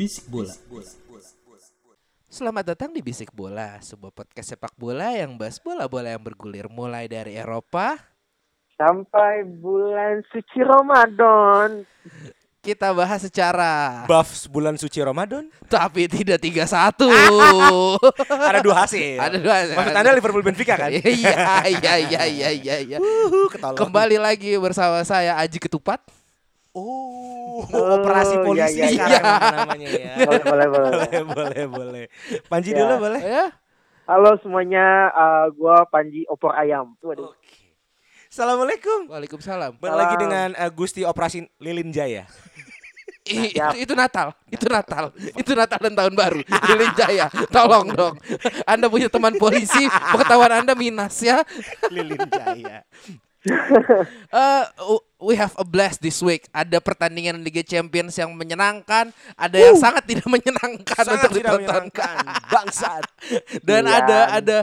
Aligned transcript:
Bisik 0.00 0.32
bola. 0.32 0.48
Selamat 2.24 2.72
datang 2.72 2.88
di 2.88 3.04
Bisik 3.04 3.36
Bola, 3.36 3.76
sebuah 3.84 4.08
podcast 4.08 4.56
sepak 4.56 4.72
bola 4.72 5.12
yang 5.12 5.36
bahas 5.36 5.60
bola-bola 5.60 6.08
yang 6.16 6.24
bergulir 6.24 6.72
mulai 6.72 7.04
dari 7.04 7.36
Eropa. 7.36 8.00
sampai 8.80 9.44
bulan 9.44 10.24
suci 10.32 10.64
Ramadan. 10.64 11.84
Kita 12.64 12.96
bahas 12.96 13.28
secara 13.28 14.08
Buff 14.08 14.48
bulan 14.48 14.80
suci 14.80 15.04
Ramadan. 15.04 15.52
tapi 15.68 16.08
tidak 16.08 16.40
31. 16.40 16.64
Ada 18.48 18.64
dua 18.64 18.88
hasil. 18.88 19.20
Ada 19.20 19.36
dua 19.36 19.52
hasil. 19.52 19.76
Maksud 19.76 19.96
Anda 20.00 20.16
Liverpool 20.16 20.44
Benfica 20.48 20.80
kan? 20.80 20.88
Iya, 20.96 21.68
iya, 21.68 21.92
iya, 22.00 22.22
iya, 22.24 22.48
iya, 22.56 22.76
iya. 22.80 22.98
Ketolong. 23.52 23.76
Kembali 23.76 24.16
lagi 24.16 24.56
bersama 24.56 25.04
saya 25.04 25.36
Aji 25.36 25.60
Ketupat. 25.60 26.00
Oh, 26.70 27.66
Oh, 27.66 27.98
operasi 27.98 28.34
iya, 28.36 28.44
polisi 28.46 28.78
iya, 28.78 28.88
sekarang 28.88 29.26
iya. 29.26 29.50
namanya 29.52 29.88
ya. 29.90 30.12
Boleh, 30.28 30.42
boleh, 30.42 30.66
boleh. 30.68 30.90
boleh, 30.94 31.22
boleh, 31.26 31.64
boleh. 31.66 32.04
Panji 32.46 32.70
Ya. 32.70 32.78
dulu 32.78 32.94
boleh. 33.00 33.20
Ya. 33.20 33.46
Halo 34.06 34.30
semuanya, 34.38 34.86
uh, 35.10 35.46
gua 35.50 35.82
Panji 35.84 36.22
Opor 36.26 36.54
Ayam. 36.54 36.94
Waduh. 37.00 37.30
Oke. 37.30 37.74
Assalamualaikum. 38.26 39.10
Waalaikumsalam. 39.10 39.76
Balik 39.76 39.96
lagi 39.96 40.14
dengan 40.16 40.48
uh, 40.54 40.70
Gusti 40.70 41.02
Operasi 41.02 41.42
Lilin 41.58 41.90
Jaya. 41.90 42.24
Siap. 43.20 43.76
itu, 43.76 43.86
itu 43.86 43.92
Natal, 43.94 44.34
itu 44.48 44.66
Natal, 44.66 45.04
itu 45.14 45.52
Natal 45.54 45.78
dan 45.78 45.94
Tahun 45.94 46.14
Baru. 46.14 46.40
Lilin 46.40 46.90
Jaya, 46.96 47.26
tolong 47.46 47.86
dong. 47.92 48.14
Anda 48.64 48.86
punya 48.86 49.06
teman 49.06 49.34
polisi, 49.36 49.86
pengetahuan 49.86 50.50
Anda 50.56 50.74
minus 50.74 51.18
ya. 51.20 51.42
Lilin 51.90 52.18
Jaya. 52.26 52.82
Eh, 54.26 54.64
w- 54.80 55.04
we 55.20 55.36
have 55.36 55.52
a 55.56 55.64
blast 55.64 56.00
this 56.00 56.18
week. 56.20 56.48
Ada 56.50 56.80
pertandingan 56.80 57.38
Liga 57.40 57.60
Champions 57.60 58.16
yang 58.16 58.32
menyenangkan, 58.32 59.12
ada 59.36 59.56
yang 59.56 59.76
sangat 59.76 60.04
tidak 60.08 60.26
menyenangkan 60.34 61.04
Sangat 61.04 61.28
untuk 61.28 61.38
tidak 61.38 61.52
ditonton. 61.60 61.84
menyenangkan. 61.92 62.16
Bangsat. 62.48 63.04
Dan 63.68 63.84
Iya. 63.86 63.96
ada 64.02 64.18
ada 64.40 64.58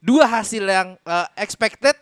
dua 0.00 0.24
hasil 0.24 0.64
yang 0.64 0.88
eh, 0.96 1.26
expected 1.36 1.96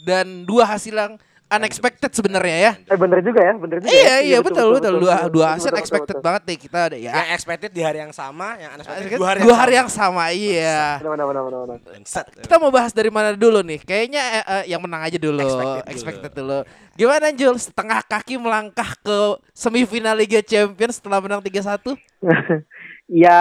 dan 0.00 0.44
dua 0.48 0.64
hasil 0.64 0.92
yang 0.96 1.12
unexpected 1.50 2.10
sebenarnya 2.14 2.56
ya. 2.56 2.72
Eh 2.86 2.98
bener 2.98 3.18
juga 3.26 3.40
ya, 3.42 3.54
bener 3.58 3.76
juga. 3.82 3.90
Iya 3.90 4.06
ya. 4.06 4.16
iya 4.22 4.38
betul 4.38 4.66
betul, 4.78 4.94
dua 5.02 5.26
dua 5.26 5.26
Betul, 5.26 5.42
hasil 5.50 5.70
betul, 5.74 5.82
expected 5.82 6.16
betul, 6.16 6.26
banget 6.26 6.42
nih 6.46 6.58
kita 6.62 6.78
ada 6.78 6.96
ya. 6.96 7.12
Yang 7.18 7.28
expected 7.34 7.70
di 7.74 7.82
hari 7.82 7.98
yang 7.98 8.14
sama, 8.14 8.54
yang 8.56 8.70
unexpected 8.78 9.18
Dua 9.18 9.18
dua 9.18 9.26
hari, 9.26 9.40
hari, 9.42 9.72
yang, 9.74 9.88
yang 9.90 9.90
sama 9.90 10.24
iya. 10.30 11.02
betul. 11.02 11.10
Benar, 11.10 11.26
benar, 11.26 11.42
benar, 11.42 11.60
benar. 11.66 12.24
Kita 12.46 12.54
mau 12.62 12.70
bahas 12.70 12.92
dari 12.94 13.10
mana 13.10 13.34
dulu 13.34 13.60
nih? 13.66 13.80
Kayaknya 13.82 14.22
eh, 14.22 14.44
eh, 14.46 14.64
yang 14.70 14.80
menang 14.80 15.02
aja 15.02 15.18
dulu. 15.18 15.42
Expected 15.42 15.84
Expected, 15.90 16.32
dulu. 16.38 16.62
dulu. 16.62 16.90
Gimana 16.94 17.26
Jul? 17.34 17.54
Setengah 17.58 18.00
kaki 18.06 18.34
melangkah 18.38 18.90
ke 19.02 19.18
semifinal 19.50 20.14
Liga 20.14 20.38
Champions 20.46 21.02
setelah 21.02 21.18
menang 21.18 21.42
3-1? 21.42 21.98
ya 23.24 23.40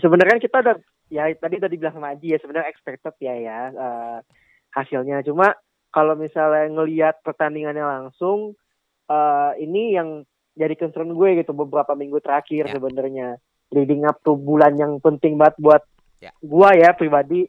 sebenarnya 0.00 0.40
kita 0.40 0.64
udah 0.64 0.76
ya 1.12 1.28
tadi 1.36 1.60
udah 1.60 1.68
dibilang 1.68 1.92
sama 1.92 2.16
Aji 2.16 2.32
ya 2.32 2.38
sebenarnya 2.40 2.70
expected 2.72 3.14
ya 3.20 3.34
ya 3.36 3.58
eh, 3.68 4.18
hasilnya. 4.72 5.20
Cuma 5.26 5.52
kalau 5.90 6.14
misalnya 6.14 6.70
ngelihat 6.70 7.22
pertandingannya 7.22 7.82
langsung 7.82 8.54
eh, 9.06 9.52
ini 9.58 9.94
yang 9.94 10.22
jadi 10.54 10.74
concern 10.74 11.14
gue 11.14 11.42
gitu 11.42 11.54
beberapa 11.54 11.94
minggu 11.94 12.18
terakhir 12.22 12.70
Ya. 12.70 12.74
sebenarnya 12.74 13.28
leading 13.70 14.02
up 14.02 14.18
to 14.26 14.34
bulan 14.34 14.74
yang 14.78 14.98
penting 14.98 15.38
banget 15.38 15.56
buat 15.58 15.82
Ya. 16.20 16.36
gua 16.44 16.76
ya 16.76 16.92
pribadi 16.92 17.48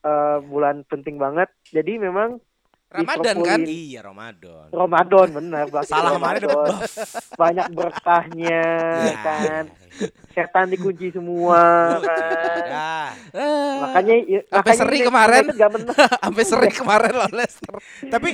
eh, 0.00 0.38
bulan 0.40 0.86
penting 0.88 1.18
banget. 1.18 1.50
Jadi 1.68 1.98
memang 2.00 2.40
Ramadan 2.86 3.36
kan? 3.42 3.60
Iya, 3.66 4.00
Ramadan. 4.00 4.66
Ramadan 4.70 5.26
bener 5.34 5.64
banget. 5.68 5.90
Salah 5.90 6.14
dapat 6.14 6.46
buff. 6.46 6.78
banyak 7.34 7.66
berkahnya 7.74 8.62
Ya. 9.02 9.16
kan 9.20 9.64
setan 10.30 10.68
dikunci 10.68 11.08
semua 11.08 11.56
kan 11.98 12.62
Ya. 12.62 12.94
Eh, 13.32 13.74
makanya 13.80 14.14
sampai 14.46 14.74
seri 14.76 14.98
kemarin. 15.02 15.44
sampai 16.24 16.44
seri 16.44 16.70
kemarin 16.70 17.12
loh 17.12 17.28
Leicester. 17.32 17.74
Tapi 18.14 18.28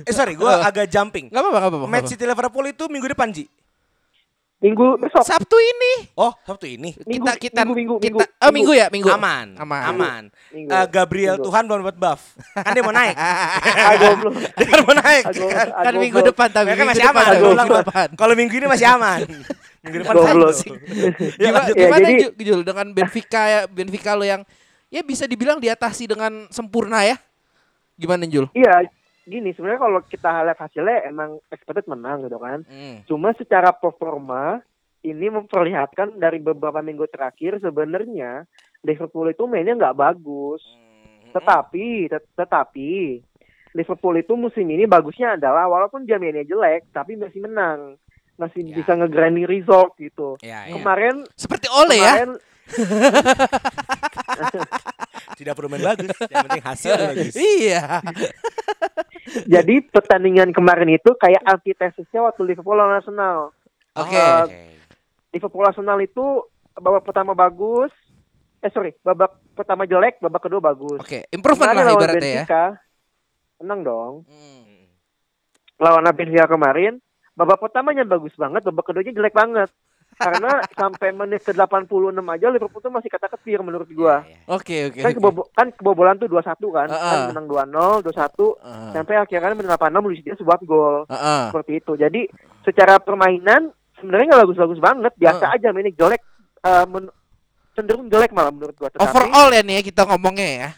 eh 0.00 0.14
sorry, 0.14 0.32
gua 0.32 0.64
agak 0.64 0.88
jumping. 0.88 1.28
Gak 1.28 1.36
apa-apa, 1.36 1.58
gak 1.58 1.70
apa-apa. 1.70 1.86
Match 1.86 2.08
City 2.08 2.24
Liverpool 2.24 2.66
itu 2.66 2.88
minggu 2.88 3.10
depan, 3.10 3.28
Ji. 3.30 3.44
Minggu 4.58 4.98
besok 4.98 5.22
Sabtu 5.22 5.54
ini. 5.54 5.92
Oh, 6.18 6.34
Sabtu 6.42 6.66
ini. 6.66 6.90
Minggu, 7.06 7.30
kita 7.30 7.38
kita 7.38 7.60
minggu, 7.62 7.74
minggu, 7.78 7.94
kita 8.02 8.26
minggu. 8.26 8.42
oh 8.42 8.50
minggu 8.50 8.72
ya, 8.74 8.86
minggu. 8.90 9.10
Aman. 9.10 9.54
Aman. 9.54 9.82
Aman. 9.86 10.22
Minggu. 10.50 10.70
Eh, 10.74 10.86
Gabriel 10.90 11.38
Minggu. 11.38 11.46
Tuhan 11.46 11.62
belum 11.70 11.78
dapat 11.86 11.96
buff. 11.96 12.20
Kan 12.58 12.70
dia 12.74 12.82
mau 12.82 12.94
naik. 12.94 13.16
ah 13.86 13.94
goblok 13.94 14.34
dia 14.58 14.78
mau 14.82 14.94
naik. 14.98 15.24
Kan. 15.30 15.66
Kan 15.70 15.92
minggu 15.94 16.18
depan 16.26 16.48
tapi 16.50 16.66
kan 16.74 16.74
minggu 16.74 16.90
masih 16.90 17.04
aman. 17.06 17.26
Kalau 18.18 18.34
minggu 18.34 18.54
ini 18.58 18.66
masih 18.66 18.86
aman. 18.90 19.18
Minggu 19.78 19.96
depan 20.02 20.14
Goblok. 20.18 20.52
Sabtu. 20.58 20.74
Ya, 21.38 21.48
Gimana, 21.48 21.58
lanjut. 21.62 21.74
Ya, 21.78 21.86
gimana 21.86 22.06
jadi- 22.10 22.18
Jul, 22.18 22.32
Jul, 22.42 22.60
dengan 22.66 22.86
Benfica 22.90 23.42
ya 23.46 23.60
Benfica 23.70 24.10
lo 24.18 24.26
yang 24.26 24.42
ya 24.90 25.00
bisa 25.06 25.24
dibilang 25.30 25.62
diatasi 25.62 26.10
dengan 26.10 26.50
sempurna 26.50 27.06
ya? 27.06 27.14
Gimana 27.94 28.26
Jul? 28.26 28.50
iya 28.58 28.86
gini 29.28 29.52
sebenarnya 29.52 29.78
kalau 29.78 30.00
kita 30.02 30.42
lihat 30.42 30.58
hasilnya 30.58 31.04
emang 31.04 31.38
expected 31.46 31.86
menang 31.86 32.22
gitu 32.22 32.36
kan 32.36 32.64
Hmm. 32.64 32.96
cuma 33.04 33.32
secara 33.32 33.70
performa 33.70 34.60
ini 35.00 35.28
memperlihatkan 35.28 36.16
dari 36.16 36.38
beberapa 36.38 36.80
minggu 36.80 37.06
terakhir 37.06 37.58
sebenarnya 37.58 38.44
Liverpool 38.80 39.26
itu 39.26 39.44
mainnya 39.44 39.76
nggak 39.76 39.96
bagus 39.96 40.60
Tetapi, 41.28 42.08
tet- 42.08 42.24
tetapi 42.34 43.20
Liverpool 43.70 44.16
itu 44.16 44.32
musim 44.32 44.64
ini 44.64 44.84
bagusnya 44.84 45.34
adalah 45.34 45.68
walaupun 45.68 46.02
dia 46.02 46.16
mainnya 46.16 46.40
jelek, 46.40 46.88
tapi 46.88 47.14
masih 47.14 47.38
menang, 47.38 47.94
masih 48.34 48.64
Ya. 48.64 48.74
bisa 48.74 48.96
nge-grinding 48.96 49.44
result 49.44 49.92
gitu. 49.98 50.34
Ya, 50.40 50.64
ya. 50.64 50.72
Kemarin, 50.72 51.28
Seperti 51.36 51.68
Ole 51.68 52.00
ya. 52.00 52.24
Tidak 55.38 55.54
perlu 55.54 55.70
main 55.70 55.86
bagus, 55.86 56.10
yang 56.34 56.44
penting 56.50 56.66
hasil 56.66 56.92
bagus. 56.98 57.34
Iya. 57.38 58.02
jadi 59.54 59.74
pertandingan 59.86 60.50
kemarin 60.50 60.98
itu 60.98 61.14
kayak 61.14 61.46
antitesisnya 61.46 62.26
waktu 62.26 62.42
Liverpool 62.42 62.74
lawan 62.74 62.98
Arsenal. 62.98 63.54
Oke. 63.94 64.18
Eh, 64.18 64.74
Liverpool 65.30 65.62
Arsenal 65.62 66.02
itu 66.02 66.42
babak 66.74 67.06
pertama 67.06 67.38
bagus, 67.38 67.94
eh 68.58 68.70
sorry, 68.74 68.98
babak 69.06 69.38
pertama 69.54 69.86
jelek, 69.86 70.18
babak 70.18 70.42
kedua 70.42 70.58
bagus. 70.58 70.98
Oke, 70.98 71.30
improvement 71.30 71.70
Kemarin 71.70 71.78
lah 71.78 71.86
lawan 71.86 72.02
ibaratnya 72.02 72.18
ya. 72.18 72.34
Benfica, 72.42 72.64
menang 73.62 73.80
dong. 73.86 74.14
Hmm. 74.26 74.66
lawan 75.78 76.10
Benfica 76.10 76.50
kemarin 76.50 76.98
babak 77.38 77.62
pertamanya 77.62 78.02
bagus 78.02 78.34
banget 78.34 78.66
babak 78.66 78.82
keduanya 78.90 79.14
jelek 79.14 79.30
banget 79.30 79.70
karena 80.18 80.50
sampai 80.68 81.08
menit 81.12 81.40
ke 81.40 81.52
86 81.52 81.86
aja 82.18 82.46
Liverpool 82.48 82.78
tuh 82.80 82.90
masih 82.90 83.06
kata 83.06 83.30
ketir 83.30 83.60
menurut 83.60 83.86
gua 83.88 84.20
Ya, 84.20 84.34
ya. 84.34 84.38
Oke, 84.50 84.76
oke. 84.84 84.98
kan, 84.98 85.06
oke. 85.06 85.16
kebobo 85.16 85.42
kan 85.52 85.66
kebobolan 85.72 86.16
tuh 86.16 86.26
2-1 86.26 86.42
kan 86.68 86.88
Heeh. 86.88 86.98
kan 87.04 87.18
menang 87.30 87.46
2-0 87.46 88.02
2-1 88.02 88.10
Heeh. 88.58 88.90
sampai 88.92 89.14
akhirnya 89.16 89.54
menit 89.54 89.70
86 89.70 89.78
Luis 90.04 90.20
Diaz 90.20 90.40
buat 90.40 90.60
gol 90.62 91.06
Heeh. 91.06 91.42
seperti 91.48 91.72
itu 91.76 91.92
jadi 91.94 92.20
secara 92.62 92.98
permainan 92.98 93.70
sebenarnya 93.94 94.26
nggak 94.28 94.42
bagus-bagus 94.44 94.78
banget 94.78 95.12
biasa 95.14 95.44
Heeh. 95.44 95.56
aja 95.56 95.68
mainnya 95.70 95.94
jelek 95.94 96.22
eh, 96.60 96.86
men- 96.86 97.14
cenderung 97.72 98.06
jelek 98.06 98.30
malah 98.30 98.50
menurut 98.50 98.74
gua 98.74 98.90
tetapi 98.90 99.06
Overall 99.06 99.48
ya 99.48 99.62
nih 99.62 99.74
ya 99.74 99.82
kita 99.84 100.02
ngomongnya 100.04 100.48
ya. 100.58 100.70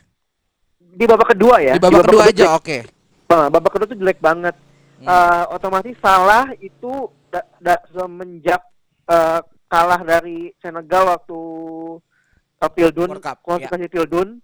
di 0.76 1.04
babak 1.06 1.28
kedua 1.30 1.56
ya 1.58 1.72
Di 1.72 1.80
babak 1.80 2.02
kedua 2.04 2.22
aja, 2.24 2.34
jelek. 2.44 2.52
oke. 2.52 2.76
Nah, 3.26 3.46
babak 3.46 3.70
kedua 3.70 3.86
tuh 3.86 3.96
jelek 3.96 4.18
banget 4.18 4.52
Hmm. 5.00 5.08
Eh, 5.08 5.44
otomatis 5.50 5.96
salah 5.96 6.44
itu 6.60 6.92
da- 7.26 7.48
da- 7.56 7.80
semenjak 7.88 8.60
eh, 9.10 9.40
kalah 9.66 10.00
dari 10.00 10.54
Senegal 10.58 11.10
waktu 11.10 11.38
uh, 12.56 12.70
Pildun 12.70 13.10
World 13.10 13.22
Cup, 13.22 13.38
kualifikasi 13.40 13.86
Pildun 13.86 14.38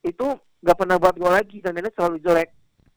itu 0.00 0.26
nggak 0.60 0.76
pernah 0.76 0.96
buat 0.96 1.14
gol 1.14 1.30
lagi 1.30 1.58
dan 1.58 1.72
mainnya 1.72 1.92
selalu 1.92 2.18
jelek 2.20 2.50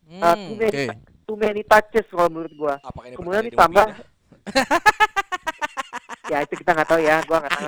Hmm, 0.04 0.20
Uh, 0.20 0.36
too, 0.36 0.56
many, 0.60 0.84
oke. 0.84 0.96
too 1.24 1.38
many 1.40 1.62
touches 1.64 2.04
kalau 2.12 2.28
menurut 2.28 2.52
gua 2.54 2.76
ini 3.08 3.16
kemudian 3.16 3.48
ditambah 3.48 3.88
Wida? 3.88 4.04
ya 6.32 6.38
itu 6.44 6.54
kita 6.56 6.72
nggak 6.72 6.90
tahu 6.90 7.00
ya 7.00 7.16
gue 7.24 7.38
nggak 7.40 7.54
tahu 7.54 7.68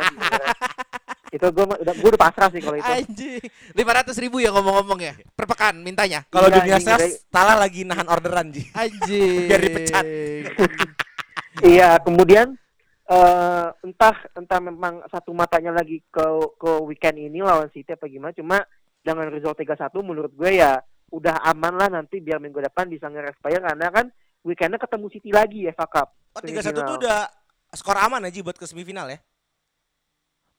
itu 1.32 1.46
gue 1.48 1.66
udah 1.80 1.94
gue 1.96 2.10
udah 2.12 2.22
pasrah 2.22 2.48
sih 2.48 2.60
kalau 2.60 2.76
itu 2.76 2.92
Anjing. 2.92 3.44
500 3.72 4.20
ribu 4.20 4.40
ya 4.40 4.52
ngomong-ngomong 4.52 5.00
ya. 5.00 5.14
Per 5.32 5.46
pekan 5.46 5.80
mintanya. 5.80 6.24
Kalau 6.28 6.48
Iya, 6.48 6.56
dunia 6.60 6.76
ini 6.76 6.84
sales, 6.84 7.24
Tala 7.28 7.56
lagi 7.56 7.84
nahan 7.84 8.08
orderan 8.08 8.52
Ji. 8.52 8.68
Anjing. 8.72 9.48
Biar 9.52 9.62
dipecat. 9.62 10.04
iya 11.64 12.00
kemudian 12.00 12.56
eh 13.06 13.68
entah 13.86 14.16
entah 14.34 14.60
memang 14.60 15.06
satu 15.14 15.30
matanya 15.30 15.70
lagi 15.70 16.02
ke 16.10 16.26
ke 16.58 16.72
weekend 16.90 17.22
ini 17.22 17.46
lawan 17.46 17.70
City 17.70 17.94
apa 17.94 18.10
gimana 18.10 18.34
cuma 18.34 18.58
dengan 19.06 19.30
result 19.30 19.62
3-1 19.62 19.94
menurut 20.02 20.34
gue 20.34 20.58
ya 20.58 20.82
udah 21.14 21.38
aman 21.46 21.78
lah 21.78 21.90
nanti 21.94 22.18
biar 22.18 22.42
minggu 22.42 22.58
depan 22.66 22.90
bisa 22.90 23.06
nge-respire 23.06 23.62
karena 23.62 23.94
kan 23.94 24.10
weekendnya 24.42 24.82
ketemu 24.82 25.06
City 25.14 25.30
lagi 25.30 25.70
ya 25.70 25.74
Cup 25.78 26.18
Oh 26.34 26.42
3-1 26.42 26.74
tuh 26.76 26.98
udah 27.00 27.30
skor 27.72 27.96
aman 27.96 28.26
aja 28.26 28.42
buat 28.42 28.58
ke 28.58 28.66
semifinal 28.68 29.08
ya. 29.08 29.20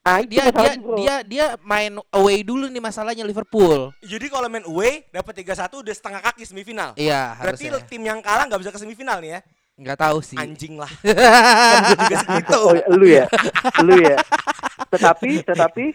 ah, 0.07 0.23
itu 0.23 0.39
Dia 0.39 0.47
dia 0.49 0.71
bro. 0.79 0.95
dia 0.95 1.15
dia 1.27 1.45
main 1.61 1.99
away 2.15 2.41
dulu 2.41 2.71
nih 2.71 2.79
masalahnya 2.79 3.27
Liverpool. 3.27 3.91
Jadi 3.99 4.25
kalau 4.31 4.47
main 4.47 4.63
away 4.63 5.03
dapat 5.11 5.43
3-1 5.43 5.83
udah 5.83 5.93
setengah 5.93 6.21
kaki 6.23 6.47
semifinal. 6.47 6.95
Iya, 6.95 7.35
Berarti 7.43 7.67
harusnya. 7.67 7.89
tim 7.91 8.01
yang 8.07 8.23
kalah 8.23 8.47
nggak 8.47 8.61
bisa 8.63 8.71
ke 8.71 8.79
semifinal 8.79 9.19
nih 9.19 9.35
ya. 9.35 9.39
Enggak 9.77 9.97
tahu 10.01 10.17
sih. 10.19 10.33
Anjing 10.35 10.75
lah. 10.75 10.89
kan 11.05 11.81
gue 11.85 11.97
juga 12.01 12.17
segitu. 12.25 12.57
oh 12.57 12.73
lu 12.97 13.05
ya 13.05 13.25
lu 13.85 13.93
ya 14.01 14.17
tetapi 14.89 15.45
tetapi 15.45 15.85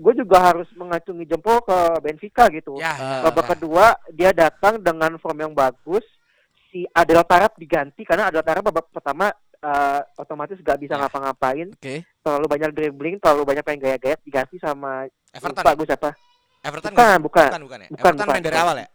gue 0.00 0.12
juga 0.16 0.38
harus 0.40 0.66
mengacungi 0.74 1.28
jempol 1.28 1.60
ke 1.62 1.78
Benfica 2.00 2.50
gitu 2.50 2.80
Ya. 2.80 2.96
Ah. 2.96 3.20
babak 3.28 3.54
kedua 3.54 3.94
dia 4.10 4.32
datang 4.32 4.80
dengan 4.80 5.14
form 5.16 5.38
yang 5.40 5.52
bagus 5.52 6.02
si 6.68 6.88
Adel 6.90 7.22
Tarap 7.22 7.54
diganti 7.54 8.02
karena 8.02 8.26
Adel 8.26 8.42
Tarap 8.42 8.66
babak 8.66 8.88
pertama 8.90 9.28
eh, 9.60 10.00
otomatis 10.16 10.56
gak 10.58 10.80
bisa 10.80 10.96
Ya. 10.96 11.04
ngapa-ngapain 11.04 11.68
Oke. 11.70 12.02
terlalu 12.24 12.46
banyak 12.48 12.70
dribbling 12.72 13.16
terlalu 13.20 13.42
banyak 13.44 13.62
pengen 13.62 13.80
gaya-gaya 13.84 14.16
diganti 14.20 14.56
sama 14.56 15.04
Everton. 15.30 15.54
lupa 15.54 15.70
gue 15.76 15.86
siapa 15.86 16.10
Everton 16.60 16.92
bukan 16.92 17.18
bukan 17.22 17.46
bukan 17.46 17.62
bukan 17.62 17.78
ya. 17.78 17.88
Bukan, 17.88 18.00
Everton 18.00 18.16
bukan, 18.18 18.34
main 18.34 18.44
dari 18.44 18.58
awal 18.58 18.76
ya. 18.76 18.88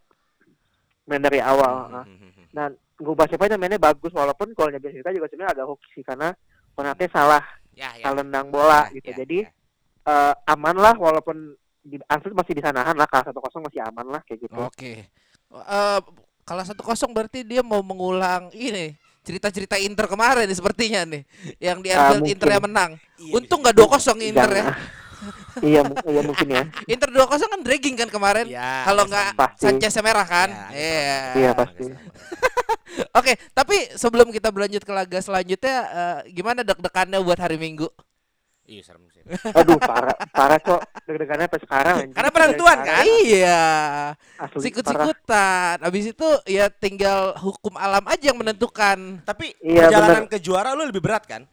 main 1.05 1.21
dari 1.21 1.39
awal. 1.39 1.73
Hmm, 2.01 2.17
hmm, 2.17 2.73
gue 2.95 3.25
siapa 3.27 3.45
itu 3.45 3.55
mainnya 3.55 3.75
bagus 3.75 4.11
walaupun 4.11 4.55
golnya 4.55 4.79
Benfica 4.79 5.11
juga 5.11 5.27
sebenarnya 5.27 5.51
agak 5.53 5.65
hoki 5.67 5.89
sih 5.91 6.03
karena 6.03 6.31
Konate 6.71 7.07
salah 7.07 7.43
Ya 7.71 7.91
ya. 7.93 8.07
salah 8.07 8.23
nendang 8.23 8.47
bola 8.47 8.87
Ya, 8.87 8.95
gitu 8.95 9.11
ya, 9.11 9.17
jadi 9.19 9.37
ya. 9.43 9.49
eh, 10.07 10.33
aman 10.47 10.75
lah 10.75 10.95
walaupun 10.95 11.53
di 11.81 11.99
Anfield 12.07 12.33
masih 12.33 12.55
disanahan 12.55 12.95
lah 12.95 13.05
kalah 13.05 13.27
satu 13.27 13.37
kosong 13.37 13.61
masih 13.61 13.83
aman 13.83 14.07
lah 14.09 14.21
kayak 14.23 14.47
gitu 14.47 14.55
Oke. 14.57 15.05
Eh 15.51 15.99
kalau 16.41 16.63
satu 16.63 16.81
kosong 16.81 17.11
berarti 17.11 17.41
dia 17.41 17.59
mau 17.59 17.81
mengulang 17.81 18.47
ini 18.51 18.95
cerita-cerita 19.21 19.75
Inter 19.75 20.05
kemarin 20.05 20.45
nih 20.45 20.53
sepertinya 20.53 21.01
nih 21.03 21.21
yang 21.57 21.81
di 21.81 21.89
Anfield 21.89 22.21
mungkin. 22.21 22.33
Inter 22.37 22.49
yang 22.51 22.63
menang. 22.63 22.91
Iya, 23.17 23.31
Untung 23.33 23.59
nggak 23.59 23.73
dua 23.73 23.87
kosong 23.89 24.17
Inter 24.21 24.49
ya. 24.53 24.65
Iya 25.61 25.81
iya 25.87 26.21
mungkin 26.21 26.47
ya 26.47 26.63
Inter 26.93 27.09
dua 27.11 27.25
kosong 27.25 27.47
kan 27.47 27.61
dragging 27.63 27.95
kan 27.95 28.09
kemarin. 28.09 28.45
Ya, 28.47 28.83
Kalau 28.83 29.07
nggak. 29.07 29.55
Sanchez 29.55 29.95
merah 29.99 30.27
kan. 30.27 30.49
Ya, 30.51 30.67
Iya. 30.75 31.15
sama. 31.15 31.37
Iya, 31.39 31.49
pasti. 31.55 31.83
sama. 31.85 31.99
Oke, 33.19 33.33
tapi 33.51 33.75
sebelum 33.95 34.31
kita 34.31 34.51
berlanjut 34.51 34.83
ke 34.83 34.91
laga 34.91 35.19
selanjutnya, 35.19 35.75
eh, 35.83 36.19
gimana 36.31 36.63
deg-degannya 36.63 37.19
buat 37.19 37.39
hari 37.39 37.55
Minggu? 37.55 37.87
Iya 38.65 38.81
serem 38.81 39.05
sih. 39.13 39.21
aduh 39.53 39.77
parah 39.77 40.17
parah 40.33 40.57
kok 40.57 40.81
deg-degannya 41.05 41.45
sampai 41.45 41.61
sekarang 41.61 41.95
anjing. 42.01 42.13
Karena 42.17 42.29
penentuan, 42.33 42.77
kan? 42.81 43.03
Iya, 43.05 43.63
sikut-sikutan. 44.57 45.75
Abis 45.85 46.05
itu 46.11 46.27
ya 46.45 46.67
tinggal 46.69 47.37
hukum 47.37 47.77
alam 47.77 48.01
aja 48.09 48.33
yang 48.33 48.39
menentukan. 48.41 49.21
Tapi 49.21 49.53
Iya, 49.61 49.85
perjalanan 49.87 50.25
ke 50.25 50.37
juara 50.41 50.73
lu 50.73 50.89
lebih 50.89 51.01
berat 51.03 51.29
kan? 51.29 51.45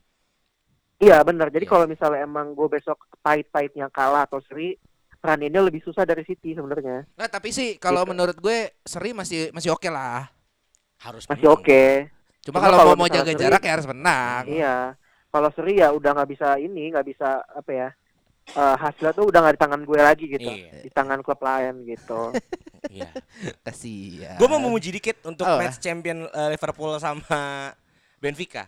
Iya 1.02 1.18
benar 1.20 1.48
jadi 1.48 1.60
Iya. 1.60 1.68
kalau 1.68 1.84
misalnya 1.84 2.22
emang 2.22 2.52
gue 2.52 2.68
besok 2.70 2.94
pahit-pahitnya 3.18 3.90
kalah 3.90 4.22
atau 4.22 4.38
seri 4.40 4.78
run 5.18 5.40
ini 5.40 5.54
lebih 5.54 5.80
susah 5.80 6.02
dari 6.02 6.22
City 6.22 6.50
sebenarnya 6.52 7.06
Nah, 7.12 7.26
tapi 7.26 7.50
sih 7.50 7.74
kalau 7.76 8.02
Gitu. 8.02 8.10
menurut 8.10 8.36
gue 8.36 8.58
seri 8.80 9.10
masih 9.12 9.50
masih 9.50 9.70
oke 9.70 9.86
lah. 9.86 10.30
Harus 10.98 11.26
masih 11.26 11.46
oke 11.48 11.82
Cuma, 12.42 12.58
Cuma 12.58 12.58
kalau 12.60 12.78
kalau 12.80 12.94
mau, 12.96 13.06
jaga 13.06 13.28
seri- 13.28 13.38
jarak 13.40 13.62
ya 13.62 13.72
harus 13.72 13.86
menang. 13.86 14.42
iya 14.46 14.76
kalau 15.28 15.48
seri 15.50 15.78
ya 15.78 15.90
udah 15.90 16.10
nggak 16.12 16.30
bisa 16.30 16.54
ini 16.56 16.90
nggak 16.90 17.06
bisa 17.06 17.28
apa 17.40 17.70
ya 17.70 17.88
eh, 18.44 18.76
hasilnya 18.76 19.12
tuh 19.12 19.24
udah 19.24 19.38
nggak 19.40 19.54
di 19.54 19.60
tangan 19.60 19.82
gue 19.82 20.00
lagi 20.00 20.24
gitu 20.28 20.50
Iya. 20.50 20.82
di 20.82 20.90
tangan 20.90 21.18
klub 21.20 21.38
lain 21.38 21.74
gitu 21.84 22.22
Iya. 22.92 23.08
Kasihan. 23.62 24.36
Gue 24.36 24.48
mau 24.48 24.58
memuji 24.58 24.90
dikit 24.90 25.22
untuk 25.22 25.46
Oh. 25.46 25.54
match 25.56 25.78
champion 25.78 26.26
eh, 26.26 26.48
Liverpool 26.50 26.98
sama 26.98 27.70
Benfica. 28.18 28.66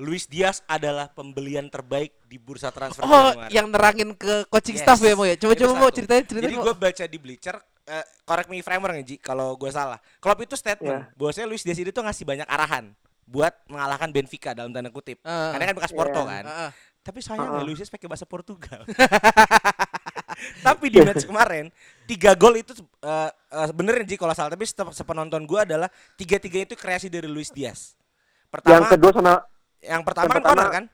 Luis 0.00 0.24
Diaz 0.24 0.64
adalah 0.64 1.06
pembelian 1.06 1.68
terbaik 1.68 2.16
di 2.24 2.36
bursa 2.36 2.72
transfer 2.72 3.04
Oh, 3.04 3.12
Januari. 3.30 3.52
yang 3.52 3.66
nerangin 3.68 4.10
ke 4.12 4.48
coaching 4.48 4.74
Yes. 4.74 4.82
staff 4.82 4.98
ya, 4.98 5.12
Mo 5.12 5.22
ya. 5.22 5.36
Coba 5.36 5.52
Itu 5.52 5.62
coba 5.62 5.72
mau 5.78 5.90
ceritain 5.90 6.24
ceritain. 6.24 6.48
Jadi 6.48 6.56
gue 6.58 6.74
baca 6.74 7.04
di 7.04 7.18
Bleacher, 7.18 7.56
eh, 7.84 8.04
correct 8.22 8.48
me 8.48 8.56
if 8.56 8.66
I'm 8.66 8.80
wrong 8.80 8.96
ya 8.96 9.04
Ji, 9.04 9.16
kalau 9.16 9.54
gue 9.54 9.68
salah. 9.68 10.00
Klopp 10.16 10.40
itu 10.40 10.56
statement, 10.56 11.04
Iya. 11.04 11.12
bahwasanya 11.14 11.46
Luis 11.46 11.60
Diaz 11.60 11.76
itu 11.76 11.92
ngasih 11.92 12.24
banyak 12.24 12.46
arahan 12.46 12.96
buat 13.24 13.52
mengalahkan 13.66 14.08
Benfica 14.08 14.50
dalam 14.50 14.72
tanda 14.72 14.88
kutip. 14.88 15.20
Ah. 15.20 15.52
Karena 15.52 15.64
kan 15.68 15.74
bekas 15.76 15.92
Porto 15.92 16.18
Iya. 16.18 16.30
kan. 16.30 16.44
Ah, 16.44 16.56
ah. 16.66 16.70
Tapi 17.00 17.18
sayangnya 17.20 17.60
Ah. 17.60 17.62
Luis 17.62 17.76
Diaz 17.76 17.88
pakai 17.88 18.06
bahasa 18.06 18.24
Portugal. 18.24 18.80
tapi 20.64 20.88
di 20.88 20.98
match 20.98 21.24
kemarin 21.24 21.68
tiga 22.04 22.32
gol 22.32 22.56
itu 22.56 22.72
eh 22.98 23.28
eh, 23.28 23.70
beneran 23.70 24.04
Ji 24.04 24.16
kalau 24.16 24.32
salah 24.32 24.48
tapi 24.48 24.64
sep- 24.64 24.94
sepenonton 24.94 25.44
gue 25.44 25.60
adalah 25.60 25.88
tiga 26.14 26.40
tiga 26.40 26.62
itu 26.62 26.72
kreasi 26.72 27.06
dari 27.06 27.28
Luis 27.28 27.50
Diaz. 27.50 27.92
yang 27.92 28.48
Pertama, 28.82 28.88
kedua 28.88 29.10
sama 29.12 29.34
yang 29.82 30.02
pertama 30.02 30.26
yang 30.26 30.30
kan 30.30 30.36
pertama- 30.38 30.54
corner 30.56 30.68
kan? 30.70 30.84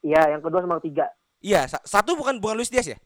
iya 0.00 0.22
yang 0.28 0.40
kedua 0.40 0.60
sama 0.62 0.76
ketiga 0.78 1.06
Iya, 1.38 1.62
sa- 1.64 1.82
satu 1.82 2.12
bukan 2.14 2.36
bukan 2.36 2.56
Luis 2.56 2.66
Diaz 2.66 2.86
ya? 2.86 2.98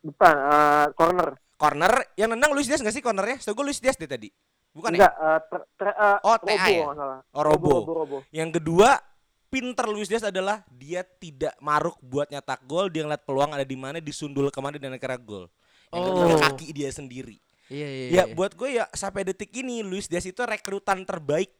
bukan 0.00 0.34
eh, 0.34 0.86
corner 0.94 1.28
Corner 1.54 1.92
yang 2.14 2.28
nendang 2.28 2.50
Luis 2.50 2.66
Diaz 2.66 2.82
nggak 2.82 2.90
sih 2.90 3.00
cornernya? 3.00 3.38
Setahu 3.38 3.62
gue 3.62 3.70
Luis 3.70 3.78
Diaz 3.78 3.94
deh 3.94 4.10
tadi. 4.10 4.26
Bukan 4.74 4.90
ya? 4.90 4.98
enggak 4.98 5.14
eh, 5.14 5.40
ter- 5.46 5.66
ter- 5.78 5.94
eh, 5.96 6.18
Oh, 6.20 6.34
Robo, 6.34 6.46
TA 6.50 6.66
ya? 6.66 6.82
Oh, 6.82 6.92
Robo. 7.40 7.70
Robo, 7.78 7.92
Robo. 7.94 8.18
Yang 8.28 8.58
kedua, 8.58 8.98
pinter 9.46 9.86
Luis 9.86 10.10
Diaz 10.10 10.26
adalah 10.26 10.66
dia 10.68 11.06
tidak 11.06 11.54
maruk 11.62 11.94
buat 12.02 12.26
nyetak 12.26 12.66
gol, 12.66 12.90
dia 12.90 13.06
ngeliat 13.06 13.22
peluang 13.22 13.54
ada 13.54 13.62
di 13.62 13.78
mana, 13.78 14.02
disundul 14.02 14.50
ke 14.50 14.58
mana 14.58 14.76
dan 14.76 14.92
akhirnya 14.92 15.16
gol. 15.16 15.46
Yang 15.88 16.02
kedua, 16.04 16.26
Oh. 16.26 16.40
kaki 16.42 16.66
dia 16.74 16.90
sendiri. 16.90 17.38
Iya, 17.70 17.86
iya. 17.86 18.04
Ya, 18.10 18.22
iya. 18.26 18.34
buat 18.34 18.52
gue 18.52 18.68
ya 18.74 18.84
sampai 18.90 19.22
detik 19.22 19.54
ini 19.54 19.80
Luis 19.80 20.10
Diaz 20.10 20.26
itu 20.26 20.42
rekrutan 20.42 21.06
terbaik 21.06 21.54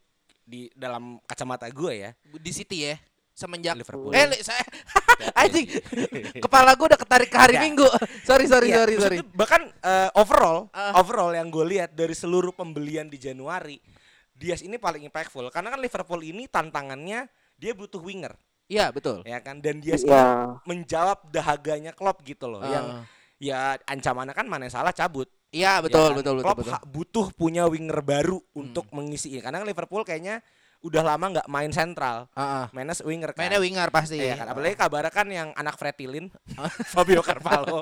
di 0.44 0.68
dalam 0.72 1.18
kacamata 1.24 1.66
gue 1.66 1.92
ya. 1.98 2.10
di 2.30 2.52
City 2.52 2.84
ya. 2.84 2.96
Semenjak 3.34 3.74
Liverpool. 3.74 4.14
Eh, 4.14 4.30
saya 4.40 4.62
anjing. 5.42 5.66
Kepala 6.44 6.72
gue 6.72 6.86
udah 6.86 6.96
ketarik 6.96 7.26
ke 7.26 7.34
hari 7.34 7.54
Ya. 7.54 7.66
Minggu. 7.66 7.82
sorry, 8.22 8.46
sorry, 8.46 8.70
Iya, 8.70 8.78
sorry, 8.78 8.94
sorry. 8.96 9.16
Bahkan 9.26 9.62
eh, 9.74 10.10
overall, 10.14 10.70
Ah. 10.70 10.94
overall 10.94 11.34
yang 11.34 11.50
gue 11.50 11.66
lihat 11.68 11.90
dari 11.92 12.14
seluruh 12.14 12.52
pembelian 12.52 13.06
di 13.06 13.18
Januari, 13.18 13.82
Diaz 14.30 14.60
ini 14.60 14.76
paling 14.76 15.02
impactful 15.04 15.50
karena 15.50 15.68
kan 15.68 15.78
Liverpool 15.78 16.20
ini 16.20 16.46
tantangannya 16.46 17.26
dia 17.54 17.72
butuh 17.72 17.98
winger, 17.98 18.34
Iya, 18.66 18.90
betul. 18.90 19.22
ya 19.22 19.38
kan? 19.38 19.58
Dan 19.58 19.78
Diaz 19.78 20.02
ini 20.02 20.10
Iya. 20.10 20.58
menjawab 20.62 21.26
dahaganya 21.26 21.90
Klopp 21.90 22.22
gitu 22.22 22.46
loh, 22.46 22.62
yang 22.62 22.86
Ah. 22.86 23.04
ya 23.36 23.58
ancamannya 23.84 24.30
kan 24.30 24.46
mana 24.46 24.66
salah 24.66 24.90
cabut. 24.90 25.26
Iya, 25.54 25.72
Ya 25.72 25.80
betul, 25.80 26.02
kan? 26.04 26.16
betul, 26.18 26.34
betul, 26.34 26.44
Klopp 26.44 26.58
betul. 26.58 26.72
Hmm. 26.74 26.82
ha- 26.82 26.84
butuh 26.84 27.26
punya 27.32 27.62
winger 27.64 28.02
baru 28.02 28.42
untuk 28.52 28.90
mengisi 28.90 29.30
ini. 29.30 29.38
Karena 29.38 29.62
Liverpool 29.62 30.02
kayaknya 30.02 30.42
udah 30.82 31.00
lama 31.00 31.26
nggak 31.32 31.48
main 31.48 31.72
sentral, 31.72 32.28
ah. 32.34 32.68
mainnya 32.68 32.92
winger 33.00 33.32
kan. 33.32 33.40
Mainnya 33.40 33.56
winger 33.56 33.88
pasti. 33.88 34.20
Iya 34.20 34.36
kan, 34.36 34.52
apalagi 34.52 34.76
kabarnya 34.76 35.08
kan 35.08 35.24
yang 35.26 35.48
anak 35.54 35.80
Fretilin, 35.80 36.28
Fabio 36.92 37.24
Carvalho, 37.24 37.80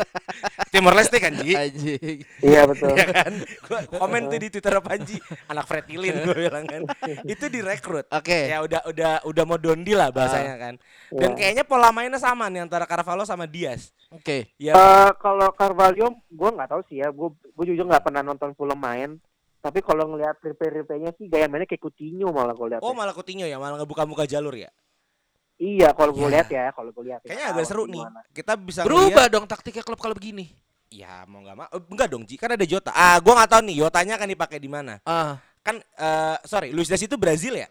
Timor 0.70 0.94
Leste 0.94 1.18
kan 1.18 1.34
Ji. 1.34 1.50
Iya 2.38 2.62
betul. 2.62 2.94
ya 2.94 3.06
kan? 3.10 3.32
Gua 3.66 3.78
komen 3.98 4.30
tuh 4.30 4.38
di 4.38 4.48
Twitter 4.48 4.78
Panji, 4.78 5.18
anak 5.50 5.66
Fretilin 5.66 6.14
gue 6.22 6.46
bilang 6.46 6.62
kan, 6.62 6.86
itu 7.26 7.44
direkrut. 7.48 8.06
Oke. 8.06 8.46
Ya 8.46 8.62
udah 8.62 8.86
udah 8.86 9.12
udah 9.26 9.44
mau 9.44 9.58
dondi 9.58 9.98
lah 9.98 10.14
bahasanya 10.14 10.54
kan. 10.60 10.74
Dan 11.10 11.30
Iya. 11.32 11.38
kayaknya 11.42 11.64
pola 11.66 11.90
mainnya 11.90 12.22
sama 12.22 12.46
nih 12.46 12.62
antara 12.62 12.86
Carvalho 12.86 13.26
sama 13.26 13.50
Diaz. 13.50 13.90
Oke. 14.12 14.52
Ya 14.60 14.72
Eh, 14.72 15.10
kalau 15.16 15.48
Carvalho, 15.52 16.12
gue 16.28 16.50
nggak 16.52 16.68
tahu 16.68 16.82
sih 16.86 17.00
ya. 17.00 17.08
Gue 17.08 17.32
gue 17.32 17.64
jujur 17.68 17.84
nggak 17.84 18.04
pernah 18.04 18.20
nonton 18.20 18.52
Fulham 18.52 18.76
main. 18.76 19.16
Tapi 19.62 19.78
kalau 19.78 20.10
ngelihat 20.10 20.42
replay-replaynya 20.42 21.14
sih 21.16 21.30
gaya 21.30 21.46
mainnya 21.46 21.64
kayak 21.64 21.80
Coutinho 21.80 22.28
malah 22.28 22.52
gue 22.52 22.66
lihat. 22.76 22.82
Oh 22.82 22.92
malah 22.92 23.14
Coutinho 23.14 23.46
ya, 23.46 23.56
malah 23.56 23.78
ngebuka-buka 23.78 24.26
jalur 24.26 24.52
ya. 24.52 24.68
Iya, 25.56 25.94
kalau 25.94 26.10
gue 26.10 26.26
Ya. 26.26 26.32
lihat 26.34 26.48
ya, 26.50 26.64
kalau 26.74 26.90
gue 26.90 27.04
lihat. 27.06 27.22
ya. 27.22 27.28
Kayaknya 27.30 27.46
agak 27.54 27.66
seru 27.70 27.84
nih. 27.86 28.02
Kita 28.34 28.52
bisa 28.58 28.80
Berubah 28.82 29.06
ngeliat- 29.06 29.30
dong 29.30 29.46
taktiknya 29.46 29.86
klub 29.86 30.02
kalau 30.02 30.18
begini. 30.18 30.50
Ya 30.90 31.22
mau 31.24 31.40
nggak 31.40 31.56
mau, 31.56 31.68
eh, 31.70 31.82
enggak 31.88 32.08
dong 32.10 32.26
Ji, 32.26 32.34
kan 32.36 32.52
ada 32.52 32.66
Jota. 32.66 32.90
Ah, 32.92 33.16
gua 33.22 33.38
nggak 33.38 33.48
tahu 33.48 33.62
nih 33.64 33.76
Jotanya 33.80 34.18
akan 34.18 34.28
dipakai 34.28 34.58
di 34.58 34.68
mana. 34.68 34.98
Ah, 35.06 35.38
Kan 35.62 35.78
eh 35.78 36.36
sorry, 36.42 36.74
Luis 36.74 36.90
Diaz 36.90 36.98
itu 37.00 37.14
Brazil 37.14 37.54
ya? 37.54 37.70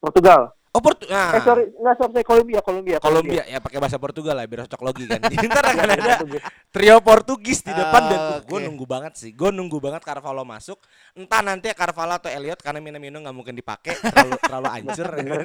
Portugal. 0.00 0.55
Oh, 0.76 0.82
Portu 0.84 1.08
nah, 1.08 1.32
Eh 1.32 1.40
sorry, 1.40 1.72
nggak 1.72 1.94
sorry, 1.96 2.20
Kolombia, 2.20 2.60
Kolombia, 2.60 2.96
Kolombia 3.00 3.42
ya 3.48 3.58
pakai 3.58 3.80
bahasa 3.80 3.96
Portugal 3.96 4.36
lah 4.36 4.44
biar 4.44 4.68
cocok 4.68 4.82
logi 4.84 5.08
kan. 5.08 5.24
Jadi 5.32 5.46
ntar 5.48 5.64
Iya, 5.64 5.72
akan 5.72 5.80
iya, 5.80 5.94
ada 5.96 6.04
Portugis. 6.12 6.42
trio 6.68 6.96
Portugis 7.00 7.58
di 7.64 7.72
depan 7.72 8.02
dan 8.04 8.20
Ah, 8.20 8.38
gue 8.44 8.58
nunggu 8.60 8.84
banget 8.84 9.12
sih. 9.16 9.32
Gue 9.32 9.48
nunggu 9.48 9.80
banget 9.80 10.04
Carvalho 10.04 10.44
masuk. 10.44 10.76
Entah 11.14 11.40
nanti 11.40 11.72
Carvalho 11.72 12.12
atau 12.12 12.28
Elliot 12.28 12.60
karena 12.60 12.76
Minamino 12.76 13.16
nggak 13.16 13.32
mungkin 13.32 13.54
dipakai 13.54 13.96
terlalu 13.96 14.36
terlalu 14.36 14.66
bener 15.16 15.40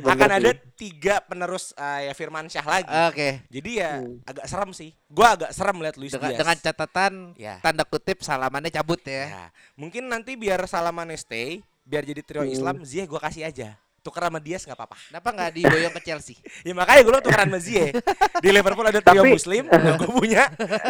akan 0.00 0.30
ada 0.32 0.50
tiga 0.74 1.20
penerus 1.20 1.76
eh, 1.76 2.08
ya 2.08 2.12
Firman 2.16 2.48
Syah 2.48 2.64
lagi. 2.64 2.88
Oke. 3.12 3.44
Jadi 3.46 3.70
ya 3.76 4.00
Hmm. 4.00 4.22
agak 4.24 4.46
serem 4.46 4.70
sih. 4.70 4.96
Gue 5.06 5.26
agak 5.26 5.50
serem 5.50 5.76
lihat 5.76 5.98
Luis 5.98 6.14
Dengan, 6.14 6.30
Diaz. 6.32 6.40
dengan 6.40 6.56
catatan 6.56 7.12
Ya. 7.36 7.58
tanda 7.60 7.84
kutip 7.84 8.22
salamannya 8.22 8.70
cabut 8.70 9.02
ya. 9.02 9.26
Ya, 9.28 9.44
mungkin 9.74 10.06
nanti 10.06 10.38
biar 10.38 10.62
Salamane 10.64 11.18
stay, 11.18 11.60
biar 11.82 12.00
jadi 12.02 12.22
trio 12.22 12.46
Hmm. 12.46 12.54
Islam, 12.54 12.76
Ziyech 12.80 13.10
gue 13.10 13.18
kasih 13.18 13.44
aja. 13.44 13.76
Tuker 14.00 14.22
sama 14.22 14.40
Diaz 14.40 14.64
nggak 14.64 14.74
apa-apa. 14.74 14.96
Kenapa 15.06 15.28
nggak 15.30 15.50
diboyong 15.52 15.94
ke 15.94 16.02
Chelsea? 16.02 16.36
Ya 16.66 16.72
makanya 16.72 17.00
gue 17.02 17.12
tukeran 17.20 17.46
sama 17.46 17.58
Ziyech. 17.58 17.92
Di 18.40 18.48
Liverpool 18.48 18.86
ada 18.86 18.98
trio 18.98 19.22
Tapi- 19.22 19.32
Muslim, 19.32 19.62
gue 19.68 20.10
punya 20.10 20.42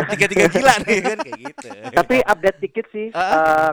tiga-tiga 0.08 0.46
gila 0.46 0.74
nih 0.80 0.98
kan 1.00 1.18
kayak 1.18 1.38
gitu. 1.44 1.68
Tapi 1.90 2.16
update 2.22 2.58
dikit 2.60 2.86
sih, 2.88 3.06
Ah. 3.10 3.26
eh, 3.26 3.70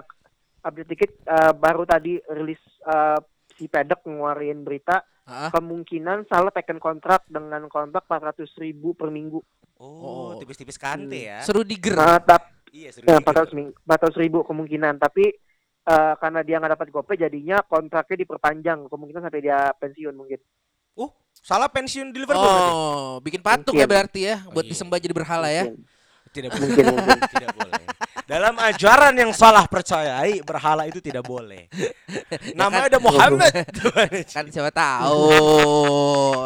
update 0.63 0.89
dikit 0.89 1.12
eh, 1.22 1.53
baru 1.53 1.84
tadi 1.84 2.17
rilis 2.27 2.58
eh, 2.84 3.20
si 3.53 3.65
Pedek 3.65 4.01
ngeluarin 4.03 4.62
berita 4.62 5.01
Hah? 5.24 5.50
kemungkinan 5.50 6.25
salah 6.25 6.50
taken 6.50 6.77
kontrak 6.77 7.25
dengan 7.25 7.65
kontrak 7.67 8.06
400 8.06 8.50
ribu 8.58 8.94
per 8.94 9.10
minggu. 9.10 9.38
Oh, 9.77 9.86
Oh. 9.86 10.29
tipis-tipis 10.36 10.75
kante 10.75 11.29
ya. 11.29 11.41
Seru 11.41 11.62
diger. 11.62 11.94
Nah, 11.94 12.17
tap, 12.17 12.50
Iya, 12.67 12.89
seru 12.89 13.06
ya, 13.06 13.17
dikit. 13.17 13.29
400, 13.29 13.53
ming- 13.53 13.75
400 13.79 14.17
ribu 14.17 14.41
kemungkinan, 14.41 14.98
tapi 14.98 15.29
eh, 15.88 16.13
karena 16.20 16.39
dia 16.44 16.60
nggak 16.60 16.74
dapat 16.75 16.88
gope 16.91 17.13
jadinya 17.15 17.63
kontraknya 17.63 18.27
diperpanjang 18.27 18.91
kemungkinan 18.91 19.24
sampai 19.24 19.41
dia 19.41 19.72
pensiun 19.79 20.13
mungkin. 20.13 20.39
Oh, 20.98 21.13
salah 21.39 21.70
pensiun 21.70 22.10
di 22.10 22.20
Liverpool 22.25 22.44
berarti? 22.44 22.74
Oh, 22.74 23.22
bikin 23.24 23.41
patung 23.41 23.77
Mungkin. 23.77 23.86
ya 23.86 23.88
berarti 23.88 24.22
ya 24.25 24.36
buat 24.50 24.65
iya. 24.65 24.72
disembah 24.74 24.98
jadi 24.98 25.13
berhala 25.15 25.50
ya. 25.53 25.70
Tidak 26.29 26.50
boleh. 26.50 26.67
Mungkin, 26.67 26.84
mungkin. 26.88 27.19
tidak 27.29 27.51
boleh. 27.53 27.81
Dalam 28.27 28.60
ajaran 28.60 29.15
yang 29.15 29.31
salah 29.31 29.63
percayai, 29.65 30.43
berhala 30.43 30.84
itu 30.84 31.00
tidak 31.00 31.24
boleh. 31.24 31.72
Namanya 32.60 32.91
ada 32.91 33.00
Muhammad. 33.00 33.55
Kan 34.36 34.51
siapa 34.51 34.67
tahu. 34.67 35.31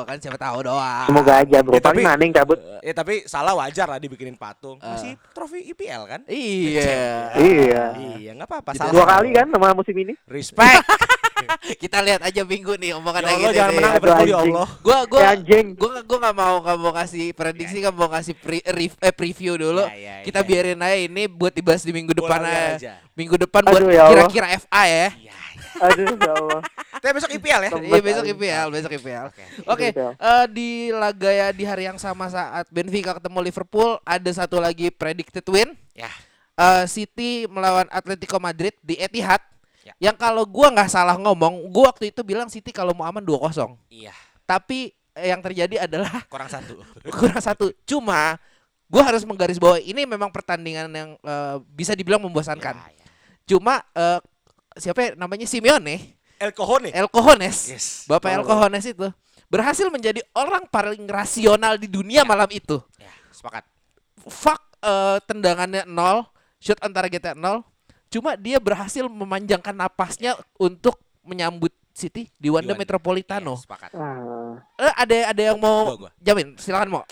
kan 0.05 0.17
siapa 0.17 0.37
tahu 0.37 0.57
doang. 0.61 1.07
Semoga 1.09 1.33
aja 1.41 1.57
bro. 1.61 1.73
Ya, 1.73 1.81
tapi- 1.81 2.05
Maneng 2.05 2.31
cabut. 2.31 2.59
ya 2.81 2.93
tapi 2.93 3.25
salah 3.25 3.53
wajar 3.55 3.89
lah 3.89 3.97
dibikinin 3.97 4.37
patung. 4.37 4.77
Masih 4.77 5.17
trofi 5.33 5.65
IPL 5.67 6.01
kan? 6.05 6.21
Iya. 6.29 7.33
Iya. 7.33 7.83
Iya, 7.97 8.29
nggak 8.37 8.47
apa-apa. 8.47 8.71
Salah. 8.77 8.93
Dua 8.93 9.05
kali 9.07 9.29
kan 9.33 9.49
sama 9.49 9.73
musim 9.73 9.95
ini. 9.97 10.13
Respect. 10.27 10.85
Kita 11.61 12.01
lihat 12.01 12.21
aja 12.21 12.41
minggu 12.41 12.73
nih 12.73 12.97
omongan 12.97 13.21
ya 13.21 13.27
Allah 13.27 13.37
gini 13.39 13.53
jangan 13.53 13.71
menang 13.71 13.93
Liverpool 13.93 14.25
ya. 14.25 14.37
Allah. 14.39 14.67
Gua 14.81 14.97
gua 15.05 15.19
Ya, 15.19 15.29
anjing. 15.31 15.65
gua 15.73 16.01
gua 16.01 16.17
nggak 16.19 16.35
mau 16.35 16.55
nggak 16.59 16.77
mau 16.79 16.91
kasih 16.91 17.25
prediksi 17.31 17.77
kan 17.79 17.93
mau 17.93 18.09
kasih 18.09 18.33
pre, 18.33 18.59
eh, 18.59 19.13
preview 19.13 19.53
dulu. 19.55 19.85
Ya, 19.85 19.93
ya, 19.93 20.15
Kita 20.23 20.41
ya. 20.41 20.47
biarin 20.47 20.79
aja 20.79 20.97
ini 20.97 21.23
buat 21.25 21.51
dibahas 21.51 21.81
di 21.81 21.93
minggu 21.93 22.11
depan 22.11 22.41
aja. 22.41 22.65
aja. 22.75 22.91
Minggu 23.13 23.37
depan 23.37 23.61
buat 23.63 23.77
Aduh, 23.77 23.89
ya 23.89 24.01
Allah. 24.03 24.25
kira-kira 24.25 24.47
FA 24.57 24.83
ya. 24.83 25.07
Iya. 25.13 25.33
Aduh 25.81 26.13
ya 26.13 26.31
Allah. 26.35 26.61
Tapi 26.97 27.11
besok 27.13 27.31
IPL 27.31 27.61
ya. 27.61 27.71
Iya 27.71 27.99
besok. 27.99 28.23
IPL, 28.27 28.67
besok 28.71 28.91
IPL. 28.91 29.25
Oke. 29.27 29.43
Oke, 29.67 29.87
IPL. 29.91 30.11
eh, 30.13 30.45
di 30.47 30.69
laga 30.89 31.29
ya 31.29 31.47
di 31.49 31.63
hari 31.63 31.85
yang 31.85 31.97
sama 31.97 32.25
saat 32.27 32.65
Benfica 32.67 33.13
ketemu 33.13 33.37
Liverpool 33.39 34.01
ada 34.01 34.29
satu 34.31 34.57
lagi 34.57 34.89
predicted 34.89 35.45
win. 35.45 35.77
Ya. 35.93 36.09
Eh, 36.55 36.85
City 36.85 37.45
melawan 37.45 37.85
Atletico 37.87 38.37
Madrid 38.37 38.73
di 38.79 38.93
Etihad. 38.95 39.45
Ya. 39.81 39.93
Yang 39.97 40.17
kalau 40.21 40.43
gua 40.45 40.69
nggak 40.69 40.89
salah 40.93 41.17
ngomong, 41.17 41.69
gua 41.73 41.89
waktu 41.89 42.13
itu 42.13 42.21
bilang 42.21 42.47
City 42.47 42.69
kalau 42.69 42.93
mau 42.93 43.05
aman 43.09 43.21
2-0. 43.21 43.73
Iya, 43.89 44.13
Tapi 44.45 44.93
eh, 45.17 45.27
yang 45.33 45.41
terjadi 45.41 45.89
adalah 45.89 46.21
kurang 46.33 46.49
satu. 46.49 46.77
kurang 47.09 47.41
satu. 47.41 47.65
Cuma 47.85 48.37
gua 48.85 49.03
harus 49.09 49.25
menggarisbawahi 49.25 49.89
ini 49.89 50.05
memang 50.05 50.29
pertandingan 50.29 50.87
yang 50.93 51.09
eh, 51.17 51.55
bisa 51.73 51.97
dibilang 51.97 52.21
membosankan. 52.21 52.77
Ya, 52.77 52.89
ya. 52.93 53.05
Cuma 53.49 53.81
eh, 53.97 54.19
siapa 54.77 54.99
ya? 55.01 55.09
namanya 55.17 55.49
Simeone, 55.49 56.15
El 56.41 56.53
Cojones. 56.53 56.93
El 56.93 57.09
Cojones. 57.09 57.57
Yes. 57.69 57.85
Bapak 58.09 58.33
El 58.33 58.45
Cojones 58.45 58.85
itu 58.85 59.09
berhasil 59.51 59.85
menjadi 59.91 60.23
orang 60.31 60.63
paling 60.71 61.03
rasional 61.11 61.75
di 61.75 61.85
dunia 61.91 62.23
malam 62.23 62.47
itu. 62.49 62.79
Ya, 62.95 63.11
sepakat. 63.29 63.67
Fuck 64.25 64.61
eh, 64.81 65.17
tendangannya 65.27 65.83
nol, 65.85 66.25
shoot 66.57 66.79
antara 66.81 67.11
kita 67.11 67.33
nol. 67.33 67.65
Cuma 68.11 68.35
dia 68.35 68.59
berhasil 68.59 69.07
memanjangkan 69.07 69.71
napasnya 69.71 70.35
untuk 70.59 70.99
menyambut 71.23 71.71
City 71.91 72.27
di 72.35 72.51
Wanda 72.51 72.71
Wanda. 72.71 72.81
Metropolitano. 72.83 73.55
Iya, 73.55 73.61
sepakat. 73.63 73.89
Ah, 73.95 74.59
Eh, 74.77 74.93
ada 74.95 75.15
ada 75.31 75.41
yang 75.41 75.57
mau 75.57 75.95
Gua, 75.95 76.07
gua. 76.07 76.11
jamin? 76.19 76.55
Silakan 76.55 76.89
mau. 76.91 77.03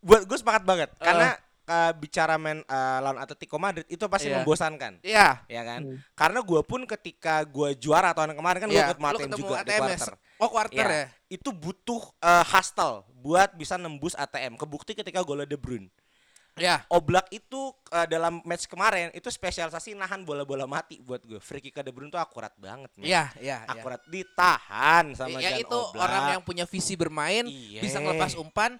Buat 0.00 0.24
gue 0.24 0.38
sepakat 0.38 0.62
banget 0.62 0.88
karena 0.96 1.34
uh, 1.66 1.92
bicara 1.92 2.38
main 2.38 2.62
uh, 2.62 2.98
lawan 3.02 3.18
Atletico 3.18 3.58
Madrid 3.58 3.84
itu 3.86 4.00
pasti 4.06 4.30
Iya. 4.30 4.40
membosankan. 4.40 4.92
Iya. 5.02 5.28
Ya 5.44 5.62
kan? 5.64 5.80
Hmm. 5.84 5.96
Karena 6.14 6.40
gue 6.40 6.60
pun 6.62 6.80
ketika 6.86 7.42
gue 7.42 7.76
juara 7.76 8.14
tahun 8.14 8.32
kemarin 8.32 8.58
kan 8.62 8.68
gue 8.68 8.78
Iya. 8.78 8.88
ikut 8.88 8.98
ketemu 9.00 9.36
juga 9.36 9.56
di 9.58 9.68
ATM 9.68 9.82
ya? 9.82 9.88
quarter. 9.90 10.12
Oh 10.38 10.48
quarter 10.48 10.86
Iya. 10.86 10.96
ya. 11.02 11.06
Itu 11.28 11.50
butuh 11.50 12.02
uh, 12.20 12.44
hustle 12.46 13.04
buat 13.18 13.52
bisa 13.52 13.74
nembus 13.74 14.14
ATM. 14.14 14.54
Kebukti 14.54 14.94
ketika 14.94 15.20
golnya 15.20 15.44
De 15.44 15.58
Bruyne. 15.58 15.90
Ya. 16.60 16.76
Oblak 16.90 17.26
itu 17.30 17.70
uh, 17.90 18.06
dalam 18.06 18.42
match 18.42 18.66
kemarin 18.66 19.10
itu 19.14 19.26
spesialisasi 19.26 19.94
nahan 19.94 20.22
bola-bola 20.22 20.66
mati 20.66 20.98
buat 20.98 21.22
gue. 21.22 21.38
Free 21.38 21.62
kick 21.62 21.78
De 21.80 21.90
Bruyne 21.90 22.10
tuh 22.10 22.18
akurat 22.18 22.52
banget. 22.58 22.90
men. 22.98 23.06
Iya, 23.06 23.30
iya, 23.38 23.62
iya. 23.64 23.70
Akurat 23.70 24.02
ditahan 24.06 25.14
sama 25.14 25.38
ya 25.38 25.54
Jan 25.54 25.62
itu 25.62 25.78
Oblak. 25.78 26.02
orang 26.04 26.24
yang 26.38 26.42
punya 26.42 26.64
visi 26.66 26.94
bermain, 26.94 27.46
Iya. 27.46 27.80
bisa 27.82 27.98
ngelepas 28.02 28.34
umpan, 28.36 28.76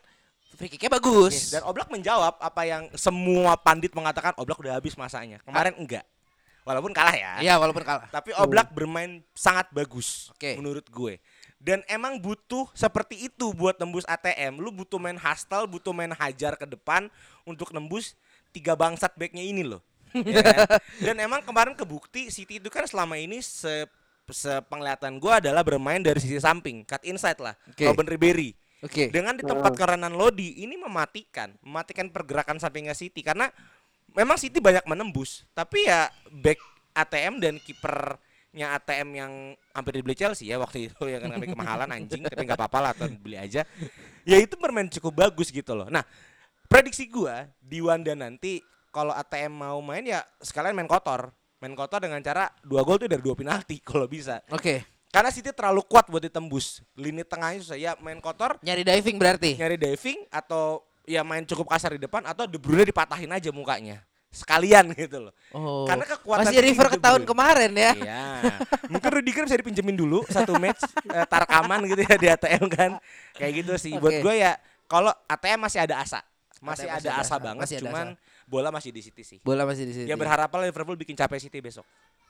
free 0.54 0.68
kicknya 0.68 0.90
bagus. 0.90 1.35
Yes, 1.35 1.52
dan 1.54 1.62
Oblak 1.64 1.88
menjawab 1.88 2.37
apa 2.38 2.62
yang 2.66 2.90
semua 2.99 3.54
pandit 3.54 3.94
mengatakan 3.94 4.35
Oblak 4.37 4.58
udah 4.58 4.76
habis 4.76 4.99
masanya. 4.99 5.38
Kemarin 5.47 5.75
enggak. 5.78 6.02
Walaupun 6.68 6.92
kalah 6.92 7.16
ya. 7.16 7.40
Iya, 7.40 7.56
walaupun 7.56 7.80
kalah. 7.80 8.12
Tapi 8.12 8.37
Oblak 8.37 8.68
bermain 8.76 9.25
sangat 9.32 9.73
bagus 9.73 10.28
Oke. 10.37 10.52
menurut 10.61 10.85
gue. 10.85 11.16
Dan 11.58 11.82
emang 11.90 12.22
butuh 12.22 12.70
seperti 12.70 13.26
itu 13.26 13.50
buat 13.50 13.74
nembus 13.82 14.06
ATM. 14.06 14.62
Lu 14.62 14.70
butuh 14.70 14.96
main 15.02 15.18
hustle, 15.18 15.66
butuh 15.66 15.90
main 15.90 16.14
hajar 16.14 16.54
ke 16.54 16.64
depan 16.64 17.10
untuk 17.42 17.74
nembus 17.74 18.14
tiga 18.54 18.78
bangsat 18.78 19.14
backnya 19.18 19.42
ini 19.42 19.66
loh. 19.66 19.82
Ya 20.24 20.40
kan? 20.40 20.80
Dan 21.04 21.16
emang 21.20 21.44
kemarin 21.44 21.76
kebukti 21.76 22.32
City 22.32 22.56
itu 22.56 22.72
kan 22.72 22.88
selama 22.88 23.20
ini 23.20 23.44
se 23.44 23.84
sepenglihatan 24.28 25.16
gue 25.16 25.32
adalah 25.32 25.64
bermain 25.64 26.00
dari 26.00 26.20
sisi 26.20 26.36
samping, 26.36 26.84
cut 26.84 27.00
inside 27.04 27.40
lah. 27.40 27.56
Oke. 27.68 27.88
Robin 27.88 28.08
Ribery. 28.08 28.52
Oke. 28.84 29.10
Dengan 29.10 29.34
di 29.34 29.42
tempat 29.42 29.74
kerenan 29.74 30.14
Lodi 30.14 30.62
ini 30.62 30.78
mematikan, 30.78 31.56
mematikan 31.64 32.12
pergerakan 32.12 32.60
sampingnya 32.60 32.94
City 32.94 33.24
karena 33.24 33.50
memang 34.14 34.38
City 34.38 34.62
banyak 34.62 34.86
menembus, 34.86 35.48
tapi 35.56 35.88
ya 35.88 36.12
back 36.30 36.60
ATM 36.94 37.40
dan 37.42 37.54
kipernya 38.49 38.75
ATM 38.81 39.09
yang 39.12 39.33
hampir 39.76 39.93
dibeli 40.00 40.17
Chelsea 40.17 40.49
ya 40.49 40.57
waktu 40.59 40.88
itu 40.88 41.02
ya 41.05 41.21
kan 41.21 41.31
kami 41.37 41.47
kemahalan 41.52 41.88
anjing, 41.93 42.25
tapi 42.25 42.43
nggak 42.49 42.59
apa-apa 42.59 42.78
lah 42.81 42.93
beli 43.21 43.37
aja. 43.37 43.62
Ya 44.25 44.37
itu 44.40 44.57
bermain 44.57 44.88
cukup 44.88 45.28
bagus 45.28 45.52
gitu 45.52 45.76
loh. 45.76 45.87
Nah, 45.93 46.02
prediksi 46.67 47.07
gua 47.09 47.47
di 47.61 47.85
Wanda 47.85 48.17
nanti 48.17 48.64
kalau 48.88 49.12
ATM 49.12 49.52
mau 49.52 49.78
main 49.85 50.05
ya 50.05 50.25
sekalian 50.40 50.75
main 50.75 50.88
kotor. 50.88 51.31
Main 51.61 51.75
kotor 51.75 51.99
dengan 52.00 52.23
cara 52.23 52.49
dua 52.62 52.87
gol 52.87 53.02
tuh 53.02 53.11
dari 53.11 53.21
dua 53.21 53.37
penalti 53.37 53.83
kalau 53.88 54.09
bisa. 54.09 54.40
Oke. 54.50 54.85
Karena 55.09 55.33
City 55.33 55.52
terlalu 55.52 55.81
kuat 55.88 56.09
buat 56.09 56.21
ditembus. 56.21 56.85
Lini 56.93 57.25
tengahnya 57.25 57.64
susah. 57.64 57.78
Ya 57.81 57.97
main 58.00 58.21
kotor, 58.21 58.61
Nyari 58.61 58.85
diving 58.85 59.17
berarti. 59.17 59.57
nyari 59.57 59.76
diving 59.81 60.28
atau 60.28 60.85
ya 61.09 61.25
main 61.25 61.49
cukup 61.49 61.64
kasar 61.73 61.97
di 61.97 62.00
depan 62.00 62.21
atau 62.28 62.45
De 62.45 62.61
Bruyne 62.61 62.85
dipatahin 62.85 63.28
aja 63.33 63.49
mukanya. 63.49 64.05
Sekalian 64.28 64.92
gitu 64.99 65.28
loh. 65.28 65.32
Oh. 65.56 65.88
Karena 65.88 66.04
kekuatan 66.04 66.44
Masih 66.44 66.56
City 66.61 66.66
river 66.73 66.87
ke 66.92 66.99
tahun 67.00 67.23
kemarin 67.25 67.73
ya. 67.73 67.92
Iya. 67.97 68.25
Mungkin 68.92 69.11
Rudiger 69.20 69.44
bisa 69.49 69.56
dipinjemin 69.56 69.97
dulu 69.97 70.20
satu 70.28 70.56
match 70.61 70.85
eh, 71.16 71.26
tarkaman 71.26 71.88
gitu 71.88 72.02
ya 72.04 72.16
di 72.16 72.28
ATM 72.28 72.64
kan. 72.68 72.90
Kayak 73.37 73.52
gitu 73.64 73.75
sih. 73.80 73.92
Buat 73.97 74.20
Oke. 74.20 74.25
gue 74.25 74.35
ya 74.44 74.52
kalau 74.85 75.12
ATM 75.26 75.64
masih 75.64 75.80
ada 75.85 76.00
asa. 76.04 76.20
Masih 76.61 76.87
ATM 76.90 77.00
ada 77.00 77.11
asa 77.23 77.35
banget 77.40 77.64
masih 77.64 77.76
ada 77.80 77.85
cuman 77.88 78.06
bola 78.49 78.68
masih 78.68 78.90
di 78.92 79.00
City 79.00 79.23
sih. 79.25 79.38
Bola 79.40 79.64
masih 79.64 79.85
di 79.88 79.92
situ. 79.97 80.06
Ya 80.08 80.16
berharaplah 80.16 80.64
Liverpool 80.64 80.97
bikin 80.97 81.16
capek 81.16 81.40
City 81.40 81.61
besok. 81.64 81.85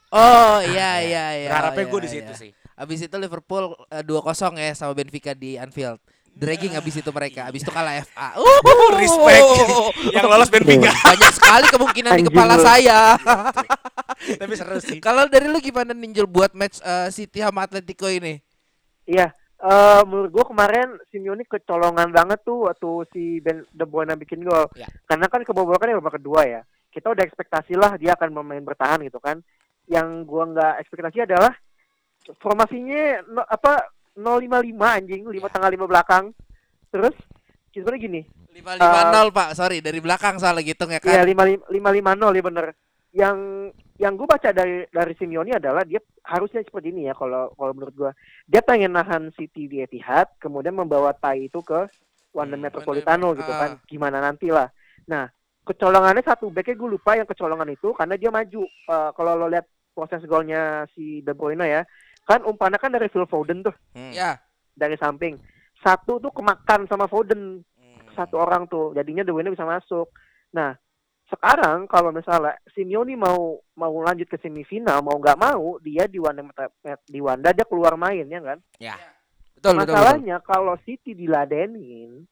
Oh 0.09 0.57
iya 0.65 1.05
iya 1.05 1.25
iya. 1.45 1.49
Berharapnya 1.53 1.85
oh, 1.85 1.89
gue 1.93 1.99
iya, 1.99 2.05
di 2.05 2.11
situ 2.11 2.31
iya. 2.33 2.41
sih. 2.41 2.51
Abis 2.79 2.99
itu 3.05 3.15
Liverpool 3.19 3.75
eh, 3.93 4.03
2-0 4.07 4.57
ya 4.57 4.73
sama 4.73 4.93
Benfica 4.97 5.35
di 5.37 5.59
Anfield. 5.59 6.01
Dragging 6.39 6.73
abis 6.79 7.03
itu 7.03 7.11
mereka. 7.11 7.51
Abis 7.51 7.67
itu 7.67 7.71
kalah 7.75 7.99
FA. 8.07 8.39
Uh, 8.39 8.91
Respect. 9.03 9.43
Yang 10.15 10.25
lolos 10.31 10.47
Benfica. 10.47 10.91
Banyak 11.11 11.31
sekali 11.35 11.65
kemungkinan 11.67 12.11
di 12.15 12.23
kepala 12.31 12.55
saya. 12.55 13.19
Tapi 14.39 14.53
seru 14.55 14.79
sih. 14.79 15.03
Kalau 15.03 15.27
dari 15.27 15.51
lu 15.51 15.59
gimana 15.59 15.91
Ninjul 15.91 16.31
buat 16.31 16.55
match 16.55 16.79
eh, 16.79 17.11
City 17.11 17.43
sama 17.43 17.67
Atletico 17.67 18.07
ini? 18.07 18.39
Iya, 19.03 19.35
eh 19.59 20.01
menurut 20.07 20.31
gua 20.31 20.45
kemarin 20.47 20.95
Simeone 21.11 21.43
kecolongan 21.43 22.07
banget 22.15 22.39
tuh 22.47 22.71
waktu 22.71 22.89
si 23.11 23.23
Ben 23.43 23.67
De 23.75 23.83
Bruyne 23.83 24.15
bikin 24.15 24.47
gol. 24.47 24.71
Ya. 24.79 24.87
Karena 25.11 25.27
kan 25.27 25.43
kebobolakan 25.43 25.91
yang 25.91 25.99
babak 25.99 26.23
kedua 26.23 26.47
ya. 26.47 26.61
Kita 26.87 27.11
udah 27.11 27.23
ekspektasi 27.27 27.75
lah 27.75 27.99
dia 27.99 28.15
akan 28.15 28.31
bermain 28.31 28.63
bertahan 28.63 29.03
gitu 29.03 29.19
kan. 29.19 29.43
Yang 29.91 30.07
gua 30.23 30.47
nggak 30.55 30.73
ekspektasi 30.87 31.27
adalah 31.27 31.51
formasinya 32.39 33.25
no- 33.27 33.49
apa 33.49 33.98
055 34.19 34.75
anjing, 34.75 35.23
lima 35.25 35.47
tengah 35.47 35.69
lima 35.71 35.85
belakang. 35.87 36.35
Terus 36.91 37.15
sebenarnya 37.71 38.01
gini, 38.01 38.21
lima 38.51 38.75
lima 38.75 39.01
nol 39.09 39.29
pak 39.31 39.55
sorry 39.55 39.79
dari 39.79 40.03
belakang 40.03 40.35
soalnya 40.35 40.65
gitu 40.65 40.83
ya 40.85 40.99
Iya 40.99 41.23
kan 41.23 41.55
lima 41.89 42.11
nol 42.13 42.35
ya 42.35 42.43
bener. 42.43 42.67
Yang 43.09 43.37
yang 43.97 44.13
gue 44.15 44.27
baca 44.27 44.49
dari 44.51 44.85
dari 44.87 45.13
Simeone 45.17 45.55
adalah 45.55 45.83
dia 45.83 45.99
harusnya 46.23 46.61
seperti 46.61 46.93
ini 46.93 47.07
ya 47.07 47.13
kalau 47.13 47.51
kalau 47.53 47.73
menurut 47.73 47.95
gue 47.95 48.11
dia 48.45 48.61
pengen 48.61 48.93
nahan 48.93 49.27
City 49.35 49.67
di 49.67 49.81
Etihad 49.81 50.29
kemudian 50.39 50.71
membawa 50.71 51.11
Tai 51.11 51.35
itu 51.35 51.59
ke 51.59 51.89
Wanda 52.31 52.55
Hmm, 52.55 52.63
Metropolitano 52.63 53.33
Wanda- 53.33 53.39
gitu 53.41 53.51
ah. 53.51 53.59
kan 53.59 53.69
gimana 53.85 54.17
nanti 54.21 54.47
lah. 54.53 54.69
Nah 55.09 55.25
kecolongannya 55.65 56.21
satu 56.21 56.49
backnya 56.49 56.77
gue 56.77 56.89
lupa 56.89 57.17
yang 57.17 57.27
kecolongan 57.27 57.69
itu 57.69 57.91
karena 57.93 58.15
dia 58.15 58.29
maju 58.29 58.63
Eh, 58.65 59.09
kalau 59.13 59.33
lo 59.35 59.45
lihat 59.49 59.65
proses 59.93 60.23
golnya 60.23 60.87
si 60.95 61.19
De 61.19 61.33
Bruyne 61.35 61.65
ya 61.65 61.81
kan 62.29 62.45
umpannya 62.45 62.77
kan 62.77 62.93
dari 62.93 63.09
Phil 63.09 63.25
Foden 63.25 63.65
tuh 63.65 63.73
Hmm. 63.91 64.13
ya 64.13 64.37
dari 64.71 64.93
samping 64.95 65.41
satu 65.79 66.19
tuh 66.19 66.29
kemakan 66.29 66.85
sama 66.85 67.09
Foden 67.09 67.65
Hmm. 67.73 67.99
satu 68.13 68.37
orang 68.37 68.63
tuh 68.65 68.93
jadinya 68.93 69.25
De 69.25 69.33
Bruyne 69.33 69.49
bisa 69.49 69.65
masuk 69.65 70.13
nah 70.49 70.77
sekarang 71.25 71.85
kalau 71.85 72.09
misalnya 72.09 72.53
Simeone 72.69 73.13
mau 73.13 73.57
mau 73.73 73.93
lanjut 73.99 74.25
ke 74.25 74.37
semifinal 74.37 74.97
mau 74.99 75.13
nggak 75.15 75.37
mau 75.37 75.77
dia 75.79 76.05
di 76.05 76.17
Wanda 76.17 76.41
di 77.03 77.19
Wanda 77.19 77.49
dia 77.49 77.65
keluar 77.65 77.93
main 77.95 78.25
ya 78.25 78.39
kan 78.39 78.57
Ya. 78.77 78.97
betul 79.53 79.73
betul, 79.73 79.77
betul. 79.79 79.93
masalahnya 79.95 80.37
kalau 80.41 80.73
City 80.79 81.13
diladenin 81.13 82.25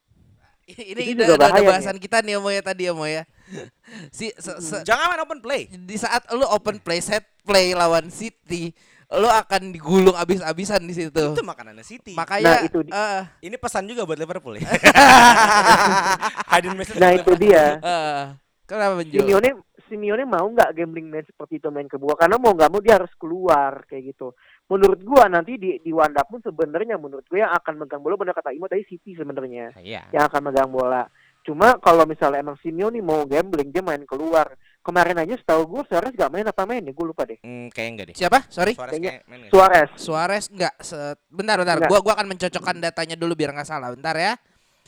ini 0.67 1.01
Itu 1.07 1.13
udah, 1.15 1.25
juga 1.25 1.35
udah 1.37 1.49
bahaya 1.53 1.69
bahasan 1.71 1.97
kita 1.97 2.19
nih 2.19 2.37
Mo 2.37 2.49
ya 2.49 2.59
tadi 2.59 2.85
ya 2.85 2.93
Mo 2.93 3.05
ya 3.05 3.23
si 4.11 4.33
se- 4.33 4.59
se- 4.59 4.83
Jangan 4.83 5.07
main 5.09 5.21
open 5.21 5.39
play. 5.39 5.69
di 5.69 5.95
saat 5.95 6.25
lu 6.29 6.43
open 6.43 6.77
play 6.77 6.99
set 6.99 7.23
play 7.41 7.71
lawan 7.71 8.09
City 8.09 8.73
lu 9.09 9.23
akan 9.25 9.71
digulung 9.71 10.11
abis-abisan 10.13 10.83
di 10.83 10.91
situ 10.91 11.31
Itu 11.31 11.39
makanannya 11.41 11.79
City. 11.79 12.11
makanya 12.11 12.43
Nah, 12.53 12.59
itu 12.61 12.79
di- 12.81 12.91
eh, 12.91 13.21
Ini 13.41 13.55
pesan 13.55 13.85
juga 13.85 14.03
buat 14.03 14.15
Liverpool 14.15 14.55
ya. 14.55 14.67
Hidden 16.51 16.75
message 16.75 16.97
nah 16.97 17.11
itu 17.11 17.31
dia 17.37 17.77
eh, 17.77 18.23
kenapa 18.63 18.93
Benjo 18.97 19.15
Simeone 19.17 19.49
Simeone 19.87 20.23
mau 20.25 20.43
nggak 20.45 20.75
gambling 20.75 21.07
main 21.07 21.23
seperti 21.23 21.55
itu 21.57 21.69
main 21.69 21.87
ke 21.87 21.95
gua 21.95 22.13
karena 22.13 22.35
mau 22.35 22.51
nggak 22.51 22.67
mau 22.67 22.81
dia 22.81 22.99
harus 22.99 23.13
keluar 23.15 23.87
kayak 23.87 24.11
gitu 24.11 24.35
menurut 24.67 24.99
gua 25.01 25.27
nanti 25.27 25.55
di 25.55 25.79
di 25.79 25.91
Wanda 25.91 26.21
pun 26.21 26.43
sebenarnya 26.43 26.99
menurut 26.99 27.23
gua 27.23 27.39
yang 27.41 27.53
akan 27.53 27.73
megang 27.77 28.01
bola 28.01 28.15
benar 28.17 28.35
kata 28.35 28.51
Imo 28.51 28.67
tadi 28.67 28.83
City 28.83 29.15
sebenarnya 29.15 29.71
Iya. 29.77 30.11
yang 30.11 30.27
akan 30.27 30.41
megang 30.43 30.67
bola. 30.67 31.07
Cuma 31.41 31.79
kalau 31.79 32.03
misalnya 32.03 32.43
emang 32.43 32.59
Simeone 32.59 32.99
mau 32.99 33.23
gambling 33.23 33.71
dia 33.71 33.79
main 33.79 34.03
keluar. 34.03 34.51
Kemarin 34.88 35.20
aja 35.20 35.36
setahu 35.36 35.67
gue 35.67 35.82
Suarez 35.86 36.15
gak 36.15 36.32
main 36.32 36.48
apa 36.48 36.63
main 36.63 36.79
ya 36.79 36.89
gue 36.89 37.06
lupa 37.06 37.27
deh. 37.27 37.36
Hmm, 37.44 37.67
kayak 37.67 37.89
enggak 37.91 38.06
deh. 38.08 38.15
siapa 38.15 38.39
sorry 38.48 38.72
Suarez 38.72 38.96
Kayaknya- 38.96 39.20
main? 39.27 39.51
Suarez. 39.51 39.89
Suarez 39.94 40.46
enggak 40.48 40.74
se- 40.79 41.20
bentar 41.27 41.60
bentar 41.60 41.75
Enggak. 41.75 41.89
gua 41.89 42.00
gua 42.00 42.13
akan 42.15 42.27
mencocokkan 42.29 42.75
datanya 42.79 43.13
dulu 43.13 43.36
biar 43.36 43.51
nggak 43.51 43.67
salah 43.67 43.91
bentar 43.91 44.15
ya 44.15 44.39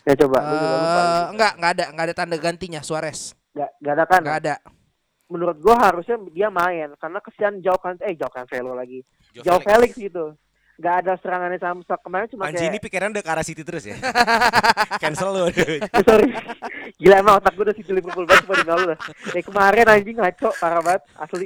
Ya 0.02 0.14
coba. 0.16 0.40
gua 0.40 0.56
juga 0.56 0.72
lupa. 0.74 1.02
Eh, 1.04 1.24
enggak 1.30 1.52
enggak 1.54 1.72
ada 1.76 1.86
enggak 1.92 2.06
ada 2.08 2.16
tanda 2.16 2.38
gantinya 2.38 2.80
Suarez 2.80 3.36
Gak, 3.52 3.70
gak 3.78 3.94
ada 3.94 4.06
kan? 4.08 4.22
enggak 4.24 4.40
ada 4.40 4.56
Menurut 5.28 5.58
gue 5.60 5.76
harusnya 5.76 6.16
dia 6.32 6.48
main 6.50 6.90
karena 6.96 7.20
kesian 7.20 7.60
jauh 7.60 7.78
kan 7.78 7.94
eh 8.00 8.16
jauh 8.16 8.32
kan 8.32 8.48
Velo 8.48 8.74
lagi. 8.74 9.06
Joe 9.30 9.44
Jauh 9.44 9.62
Felix. 9.62 9.94
Felix 9.94 10.10
gitu. 10.10 10.26
Gak 10.80 10.96
ada 11.04 11.20
serangannya 11.20 11.60
Samsak 11.60 12.00
kemarin 12.08 12.32
cuma 12.32 12.48
Anji 12.48 12.64
ini 12.64 12.80
kayak 12.80 12.86
pikiran 12.88 13.12
udah 13.12 13.24
ke 13.24 13.32
arah 13.36 13.44
City 13.44 13.68
terus 13.68 13.84
ya. 13.84 14.00
Cancel 15.04 15.30
lu. 15.36 15.52
sorry. 16.08 16.32
Gila 16.96 17.16
emang 17.20 17.44
otak 17.44 17.52
gue 17.60 17.68
udah 17.68 17.76
situ 17.76 17.92
Liverpool 17.92 18.24
banget 18.24 18.48
cuma 18.48 18.56
di 18.56 18.66
nol 18.66 18.84
lah. 18.96 19.00
Kayak 19.36 19.46
kemarin 19.52 19.86
anjing 19.92 20.18
ngaco 20.18 20.50
parah 20.56 20.80
banget 20.80 21.04
asli. 21.20 21.46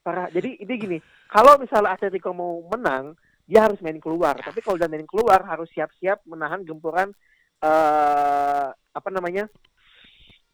Parah. 0.00 0.26
Jadi 0.32 0.56
ini 0.64 0.74
gini, 0.80 0.98
kalau 1.28 1.60
misalnya 1.60 1.92
Atletico 1.92 2.32
mau 2.32 2.64
menang, 2.72 3.12
dia 3.44 3.68
harus 3.68 3.76
main 3.84 4.00
keluar. 4.00 4.40
Tapi 4.40 4.64
kalau 4.64 4.80
udah 4.80 4.88
main 4.88 5.04
keluar 5.04 5.44
harus 5.44 5.68
siap-siap 5.76 6.24
menahan 6.24 6.64
gempuran 6.64 7.12
eh 7.60 8.68
apa 8.72 9.08
namanya? 9.12 9.52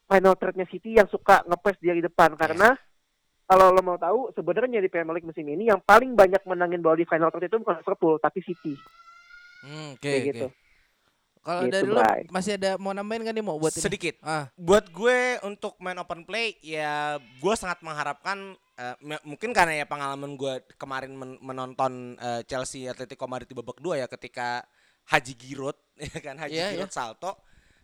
final 0.09 0.35
threat-nya 0.41 0.65
City 0.73 0.97
yang 0.97 1.07
suka 1.13 1.45
ngepres 1.45 1.77
dia 1.85 1.93
di 1.93 2.01
depan 2.01 2.33
karena 2.33 2.73
kalau 3.49 3.73
lo 3.73 3.81
mau 3.81 3.97
tahu 3.97 4.29
sebenarnya 4.31 4.79
di 4.79 4.87
Premier 4.87 5.15
League 5.15 5.25
musim 5.25 5.43
ini 5.43 5.67
yang 5.67 5.81
paling 5.81 6.13
banyak 6.13 6.45
menangin 6.45 6.79
bola 6.79 6.95
di 6.95 7.03
final 7.03 7.29
threat 7.29 7.49
itu 7.49 7.57
bukan 7.57 7.81
Liverpool 7.81 8.15
tapi 8.19 8.41
City 8.41 8.77
Hmm, 9.59 9.91
oke 9.93 10.01
kayak 10.01 10.15
oke 10.15 10.29
gitu. 10.29 10.47
kalau 11.41 11.61
Gitu, 11.65 11.73
dari 11.73 11.83
lu 11.83 11.97
Bray. 11.97 12.23
masih 12.29 12.53
ada 12.55 12.71
mau 12.77 12.93
nambahin 12.93 13.25
kan 13.25 13.33
nih 13.33 13.41
mau 13.41 13.57
buat 13.57 13.73
ini? 13.73 13.81
Sedikit. 13.81 14.15
ah 14.23 14.47
Buat 14.55 14.87
gue 14.89 15.19
untuk 15.43 15.75
main 15.79 15.97
open 15.97 16.23
play 16.23 16.55
ya 16.61 17.17
gue 17.19 17.55
sangat 17.55 17.81
mengharapkan 17.81 18.39
eh, 18.77 18.95
m- 19.01 19.25
mungkin 19.27 19.51
karena 19.51 19.75
ya 19.75 19.87
pengalaman 19.87 20.37
gue 20.37 20.55
kemarin 20.77 21.11
men- 21.11 21.41
menonton 21.41 21.93
eh, 22.15 22.45
Chelsea 22.45 22.85
Atletico 22.85 23.25
Madrid 23.25 23.49
di 23.49 23.57
babak 23.57 23.79
dua 23.79 23.97
ya 23.97 24.07
ketika 24.07 24.63
Haji 25.07 25.35
Giroud 25.35 25.75
ya 26.07 26.21
kan 26.21 26.37
Haji 26.37 26.55
Iya, 26.55 26.69
Giroud 26.71 26.93
salto 26.93 27.33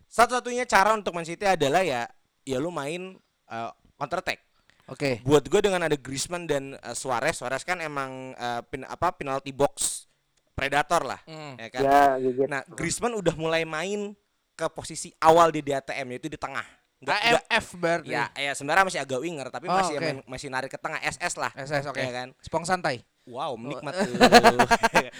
satu-satunya 0.05 0.63
cara 0.63 0.93
untuk 0.93 1.11
Man 1.11 1.25
City 1.25 1.43
adalah 1.43 1.81
ya 1.81 2.05
ya 2.41 2.55
lu 2.55 2.69
main 2.69 3.17
eh, 3.45 3.69
counter 3.97 4.21
attack 4.21 4.39
oke 4.87 5.21
buat 5.21 5.43
gue 5.43 5.61
dengan 5.61 5.81
ada 5.81 5.93
Griezmann 5.93 6.43
dan 6.43 6.73
eh, 6.73 6.93
Suarez 6.93 7.35
Suarez 7.35 7.61
kan 7.61 7.77
emang 7.77 8.11
eh, 8.31 8.61
pin, 8.63 8.83
apa 8.83 9.11
penalty 9.11 9.49
box 9.49 10.05
predator 10.51 11.03
lah 11.03 11.19
Hmm. 11.23 11.53
ya 11.55 11.67
kan 11.69 11.81
Ya, 11.81 12.01
gitu. 12.17 12.41
nah 12.45 12.61
Griezmann 12.69 13.13
udah 13.13 13.33
mulai 13.33 13.63
main 13.63 14.13
ke 14.51 14.65
posisi 14.69 15.11
awal 15.17 15.49
di 15.49 15.59
DATM 15.61 16.07
yaitu 16.11 16.27
di 16.27 16.37
tengah 16.37 16.63
Nggak- 16.95 17.21
AMF 17.43 17.65
berarti 17.75 18.07
ya 18.07 18.31
ya 18.31 18.51
sebenarnya 18.51 18.87
masih 18.87 18.99
agak 18.99 19.19
winger 19.19 19.47
tapi 19.49 19.67
Oh, 19.67 19.75
masih 19.75 19.95
oke. 19.95 20.05
main- 20.05 20.23
masih 20.25 20.47
narik 20.47 20.69
ke 20.69 20.79
tengah 20.79 20.97
SS 21.01 21.33
lah 21.35 21.51
SS 21.53 21.85
oke 21.85 21.99
ya 21.99 22.09
kan 22.09 22.27
spong 22.39 22.63
santai 22.63 23.03
wow 23.25 23.51
menikmat 23.53 23.91
Oh. 23.91 23.99
tuh 24.07 24.15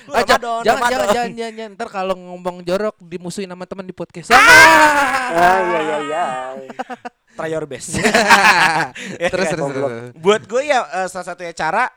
Lu 0.08 0.14
Ah, 0.14 0.24
ja- 0.24 0.40
Ramadan, 0.40 0.64
jangan, 0.64 0.82
jangan, 0.88 0.88
jangan, 0.88 1.30
jangan, 1.34 1.54
jangan. 1.54 1.72
Ntar 1.74 1.90
kalau 1.90 2.16
ngomong 2.16 2.62
jorok 2.62 2.96
dimusuhin 3.02 3.50
sama 3.50 3.66
teman 3.66 3.84
di 3.84 3.92
podcast. 3.92 4.30
Ah, 4.30 4.40
iya 5.60 5.80
iya 5.82 5.98
iya. 6.00 6.26
try 7.36 7.52
your 7.52 7.68
best 7.68 7.96
Ya 9.22 9.28
terus, 9.30 9.52
kan? 9.52 9.60
terus, 9.60 9.72
terus. 9.72 9.92
buat 10.18 10.42
gue 10.44 10.62
ya 10.66 10.80
eh, 11.04 11.08
salah 11.08 11.28
satunya 11.28 11.52
cara 11.52 11.92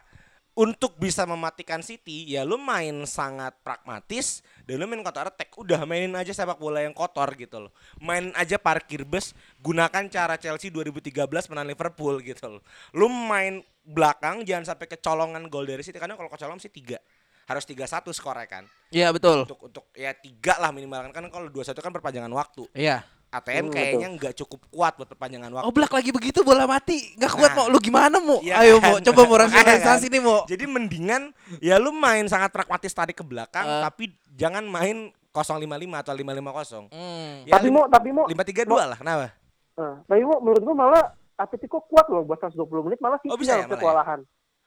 untuk 0.53 0.99
bisa 0.99 1.23
mematikan 1.23 1.79
City 1.81 2.27
ya 2.27 2.43
lu 2.43 2.59
main 2.59 3.07
sangat 3.07 3.55
pragmatis 3.63 4.43
dan 4.67 4.83
lu 4.83 4.91
main 4.91 4.99
counter 5.01 5.31
attack 5.31 5.55
udah 5.55 5.87
mainin 5.87 6.11
aja 6.13 6.35
sepak 6.35 6.59
bola 6.59 6.83
yang 6.83 6.91
kotor 6.91 7.31
gitu 7.39 7.63
loh 7.63 7.73
main 8.03 8.35
aja 8.35 8.59
parkir 8.59 9.07
bus 9.07 9.39
gunakan 9.63 10.11
cara 10.11 10.35
Chelsea 10.35 10.67
2013 10.69 11.15
menang 11.55 11.67
Liverpool 11.71 12.19
gitu 12.27 12.59
loh 12.59 12.63
lu 12.91 13.07
main 13.07 13.63
belakang 13.87 14.43
jangan 14.43 14.75
sampai 14.75 14.91
kecolongan 14.91 15.47
gol 15.47 15.63
dari 15.63 15.87
City 15.87 15.97
karena 15.97 16.19
kalau 16.19 16.27
kecolongan 16.27 16.59
sih 16.59 16.75
tiga 16.75 16.99
harus 17.47 17.65
tiga 17.65 17.87
satu 17.87 18.11
skornya 18.13 18.45
kan 18.45 18.65
Iya 18.91 19.09
betul. 19.09 19.47
untuk 19.47 19.63
untuk 19.63 19.85
ya 19.95 20.11
tiga 20.13 20.59
lah 20.59 20.69
minimal 20.69 21.09
kan 21.09 21.13
kan 21.15 21.25
kalau 21.31 21.47
dua 21.49 21.63
satu 21.63 21.79
kan 21.79 21.95
perpanjangan 21.95 22.29
waktu 22.35 22.67
Iya. 22.75 23.07
ATM 23.29 23.65
Hmm, 23.65 23.73
kayaknya 23.73 24.09
nggak 24.11 24.35
cukup 24.37 24.61
kuat 24.69 24.93
buat 24.95 25.05
perpanjangan 25.07 25.53
waktu 25.53 25.65
Oh 25.65 25.73
Black 25.73 25.93
lagi 25.93 26.09
begitu 26.09 26.41
bola 26.41 26.65
mati 26.65 27.13
nggak 27.15 27.29
kuat 27.31 27.51
Nah. 27.51 27.57
mau 27.59 27.67
lu 27.69 27.79
gimana 27.79 28.17
mau? 28.19 28.41
Iya 28.41 28.55
Ayo 28.59 28.77
kan? 28.77 28.89
mau 28.89 28.97
coba 29.03 29.21
mau 29.29 29.37
rasionalisasi 29.39 30.07
kan. 30.07 30.13
nih 30.13 30.23
mau. 30.23 30.39
Jadi 30.45 30.65
mendingan 30.65 31.23
ya 31.59 31.77
lu 31.77 31.91
main 31.91 32.25
sangat 32.25 32.49
pragmatis 32.49 32.91
tarik 32.91 33.15
ke 33.15 33.23
belakang 33.23 33.63
Eh. 33.63 33.83
tapi 33.83 34.05
jangan 34.33 34.65
main 34.65 35.13
055 35.31 35.69
atau 35.95 36.13
550. 36.13 36.89
Hmm. 36.89 37.45
Ya, 37.45 37.53
tapi 37.55 37.69
mau 37.69 37.85
tapi 37.87 38.09
mau 38.11 38.25
532 38.25 38.65
lah 38.87 38.97
kenapa? 38.97 39.31
Eh, 39.77 39.95
tapi 40.03 40.23
mau 40.23 40.41
menurut 40.41 40.63
gua 40.63 40.77
malah 40.79 41.05
Atletico 41.37 41.85
kuat 41.85 42.09
loh 42.09 42.25
buat 42.25 42.41
120 42.41 42.59
menit 42.83 42.99
malah 42.99 43.21
City 43.21 43.31
Oh, 43.31 43.39
bisa 43.39 43.55
ya 43.55 43.63
ya? 43.63 43.71
kewalahan. 43.71 44.25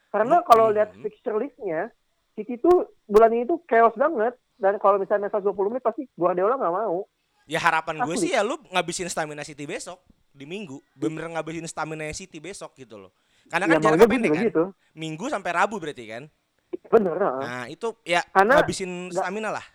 Karena 0.08 0.38
Hmm. 0.38 0.45
kalau 0.45 0.69
lihat 0.69 0.93
fixture 0.97 1.36
listnya 1.36 1.89
City 2.32 2.56
tuh 2.56 2.88
bulan 3.06 3.28
ini 3.30 3.43
tuh 3.43 3.60
chaos 3.65 3.91
banget 3.93 4.32
dan 4.56 4.78
kalau 4.78 4.95
misalnya 4.95 5.28
120 5.28 5.52
menit 5.67 5.82
pasti 5.82 6.06
Guardiola 6.13 6.56
nggak 6.56 6.76
mau. 6.78 7.04
Ya 7.52 7.60
harapan 7.60 8.00
gue 8.08 8.16
sih 8.16 8.32
ya 8.32 8.48
lu 8.48 8.56
ngabisin 8.72 9.12
stamina 9.12 9.44
City 9.44 9.68
besok 9.68 10.00
di 10.32 10.48
Minggu. 10.48 10.80
Bener 10.96 11.28
ngabisin 11.28 11.68
stamina 11.68 12.08
City 12.16 12.40
besok 12.40 12.72
gitu 12.80 12.96
loh. 12.96 13.12
Karena 13.52 13.68
kan 13.68 13.76
ya 13.76 13.92
jaraknya 13.92 14.08
pendek 14.08 14.32
kan. 14.32 14.44
gitu. 14.48 14.64
Minggu 14.96 15.28
sampai 15.28 15.52
Rabu 15.52 15.76
berarti 15.76 16.08
kan. 16.08 16.24
Bener. 16.88 17.20
Nah, 17.20 17.68
itu 17.68 17.92
ya 18.08 18.24
Karena 18.32 18.56
ngabisin 18.56 19.12
stamina 19.12 19.52
lah. 19.52 19.66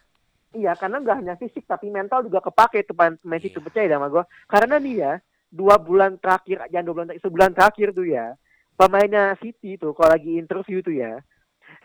Iya, 0.57 0.73
karena 0.73 1.05
nggak 1.05 1.17
hanya 1.21 1.35
fisik 1.37 1.69
tapi 1.69 1.93
mental 1.93 2.25
juga 2.25 2.41
kepake 2.41 2.89
tuh 2.89 2.97
pemain 2.97 3.21
pemain 3.21 3.43
City 3.45 3.61
Iya. 3.61 3.65
percaya 3.69 3.87
sama 3.93 4.09
gua. 4.09 4.25
Karena 4.49 4.81
nih 4.81 4.95
ya, 4.97 5.12
dua 5.53 5.77
bulan 5.77 6.17
terakhir, 6.17 6.65
jangan 6.73 6.85
dua 6.89 6.95
bulan 6.97 7.07
terakhir, 7.12 7.25
sebulan 7.29 7.51
terakhir 7.53 7.89
tuh 7.93 8.07
ya, 8.09 8.27
pemainnya 8.73 9.25
City 9.45 9.77
tuh 9.77 9.93
kalau 9.93 10.17
lagi 10.17 10.41
interview 10.41 10.81
tuh 10.81 10.97
ya, 10.97 11.21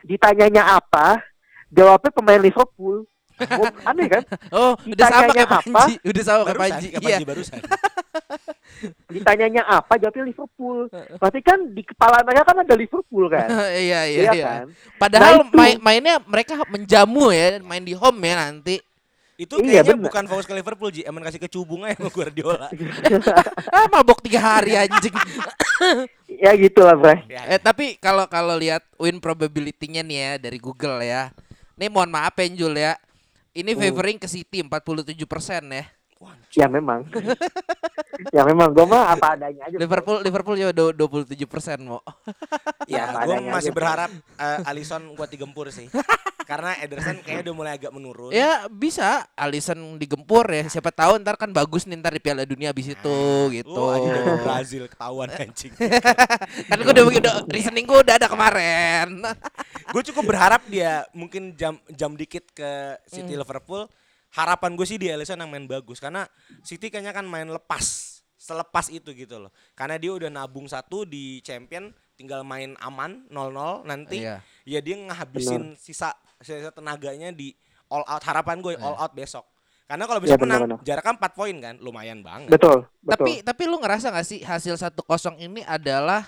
ditanyanya 0.08 0.80
apa, 0.80 1.20
jawabnya 1.68 2.16
pemain 2.16 2.40
Liverpool. 2.40 3.04
Gua- 3.48 3.76
Aneh 3.84 4.08
kan? 4.08 4.24
Oh 4.56 4.74
udah 4.78 5.06
sama 5.08 5.32
kayak 5.32 5.48
apa? 5.48 5.60
Panji, 5.64 5.94
udah 6.02 6.24
sama 6.24 6.42
kayak 6.42 6.52
Barusan, 6.52 6.72
Panji. 6.72 6.88
kayak 6.88 7.02
Iya. 7.02 7.08
Panji 7.12 7.26
barusan. 7.26 7.60
Ditanyanya 9.12 9.64
apa, 9.64 9.94
jawabnya 9.96 10.24
Liverpool. 10.26 10.90
Berarti 10.90 11.40
kan 11.40 11.60
di 11.70 11.84
kepala 11.84 12.22
mereka 12.22 12.44
kan 12.44 12.58
ada 12.60 12.76
Liverpool 12.76 13.26
kan? 13.28 13.48
Iya 13.78 14.00
iya 14.04 14.22
Iya 14.22 14.32
iya. 14.32 14.46
kan? 14.48 14.66
Padahal 14.98 15.24
Nah, 15.24 15.44
itu- 15.44 15.54
main 15.54 15.76
mainnya 15.80 16.16
mereka 16.22 16.54
menjamu 16.66 17.30
ya, 17.30 17.60
main 17.60 17.82
di 17.82 17.94
home 17.94 18.20
ya 18.22 18.36
nanti. 18.40 18.78
Itu 19.36 19.58
Iya, 19.58 19.82
kayaknya 19.82 19.98
bener. 19.98 20.06
bukan 20.06 20.24
fokus 20.28 20.46
ke 20.46 20.54
Liverpool, 20.54 20.90
Ji. 20.92 21.02
Emang 21.02 21.26
kasih 21.26 21.38
ke 21.38 21.50
Cubung 21.50 21.82
aja 21.82 21.98
sama 21.98 22.10
Guardiola. 22.10 22.70
Ah 23.68 23.90
mabok 23.90 24.22
tiga 24.22 24.38
hari 24.38 24.78
anjing. 24.78 25.10
ya 26.32 26.54
gitu 26.54 26.78
lah, 26.80 26.94
Bray. 26.94 27.26
Ya, 27.26 27.42
Eh 27.48 27.58
tapi 27.58 27.98
kalau 27.98 28.30
kalau 28.30 28.54
lihat 28.56 28.86
win 28.96 29.18
probability-nya 29.18 30.02
nih 30.02 30.18
ya 30.20 30.32
dari 30.40 30.58
Google 30.58 31.02
ya. 31.02 31.34
Nih 31.74 31.90
mohon 31.90 32.10
maaf 32.10 32.38
ya 32.38 32.46
Jul 32.50 32.74
ya. 32.76 32.94
Ini 33.52 33.72
favoring 33.76 34.16
ke 34.16 34.28
City 34.32 34.64
47% 34.64 35.12
ya. 35.68 35.86
Ya 36.54 36.68
memang. 36.70 37.08
ya 38.36 38.46
memang 38.46 38.70
gue 38.76 38.86
mah 38.86 39.16
apa 39.18 39.34
adanya 39.34 39.66
aja. 39.66 39.76
Liverpool 39.80 40.22
Liverpool 40.22 40.56
ya 40.60 40.70
do- 40.70 40.94
27% 40.94 41.82
mau. 41.82 42.04
Ya, 42.86 43.10
apa 43.10 43.26
gue 43.26 43.38
masih 43.50 43.72
aja. 43.74 43.78
berharap 43.78 44.12
eh, 44.38 44.70
Alisson 44.70 45.02
gua 45.18 45.26
digempur 45.26 45.72
sih. 45.74 45.90
Karena 46.52 46.76
Ederson 46.84 47.16
kayaknya 47.24 47.48
udah 47.48 47.56
mulai 47.56 47.72
agak 47.80 47.96
menurun. 47.96 48.36
Ya 48.36 48.68
bisa 48.68 49.24
Alisson 49.40 49.96
digempur 49.96 50.44
ya. 50.52 50.68
Siapa 50.68 50.92
tahu 50.92 51.16
ntar 51.24 51.40
kan 51.40 51.48
bagus 51.56 51.88
nih 51.88 51.96
ntar 51.96 52.12
di 52.12 52.20
Piala 52.20 52.44
Dunia 52.44 52.76
abis 52.76 52.92
itu 52.92 53.18
gitu. 53.56 53.72
Dari 53.72 54.36
Brazil 54.44 54.84
ketahuan 54.92 55.32
anjing. 55.32 55.72
kan 56.70 56.76
gue 56.76 56.92
udah, 56.92 57.06
udah 57.08 57.34
reasoning 57.48 57.88
gue 57.88 58.00
udah 58.04 58.20
ada 58.20 58.28
kemarin. 58.28 59.24
gue 59.96 60.04
cukup 60.12 60.28
berharap 60.28 60.68
dia 60.68 61.08
mungkin 61.16 61.56
jam 61.56 61.80
jam 61.88 62.20
dikit 62.20 62.44
ke 62.52 63.00
City 63.08 63.32
Hmm. 63.32 63.48
Liverpool. 63.48 63.88
Harapan 64.36 64.76
gue 64.76 64.84
sih 64.84 65.00
di 65.00 65.08
Alisson 65.08 65.40
yang 65.40 65.48
main 65.48 65.64
bagus 65.64 66.04
karena 66.04 66.28
City 66.68 66.92
kayaknya 66.92 67.16
kan 67.16 67.24
main 67.24 67.48
lepas 67.48 68.20
selepas 68.36 68.92
itu 68.92 69.16
gitu 69.16 69.40
loh. 69.40 69.56
Karena 69.72 69.96
dia 69.96 70.12
udah 70.12 70.28
nabung 70.28 70.68
satu 70.68 71.08
di 71.08 71.40
Champion 71.40 71.96
tinggal 72.20 72.44
main 72.44 72.76
aman 72.84 73.24
0-0 73.32 73.88
nanti 73.88 74.22
Iya. 74.22 74.44
ya 74.68 74.80
dia 74.84 74.96
ngehabisin 75.00 75.74
sisa 75.74 76.12
sisa 76.42 76.70
tenaganya 76.70 77.30
di 77.30 77.54
all 77.88 78.04
out 78.04 78.22
harapan 78.22 78.60
gue 78.60 78.74
all 78.76 78.96
out 78.96 79.12
besok. 79.12 79.46
Karena 79.84 80.06
kalau 80.06 80.20
Iya, 80.20 80.26
besok 80.26 80.40
menang 80.42 80.62
benar-benar. 80.64 80.80
jaraknya 80.82 81.14
4 81.20 81.34
poin 81.34 81.56
kan 81.58 81.76
lumayan 81.78 82.20
banget. 82.22 82.48
Betul, 82.50 82.88
betul. 83.00 83.26
Tapi 83.28 83.34
tapi 83.42 83.64
lu 83.66 83.76
ngerasa 83.78 84.08
gak 84.10 84.24
sih 84.24 84.40
hasil 84.40 84.76
1-0 84.76 85.04
ini 85.38 85.62
adalah 85.62 86.24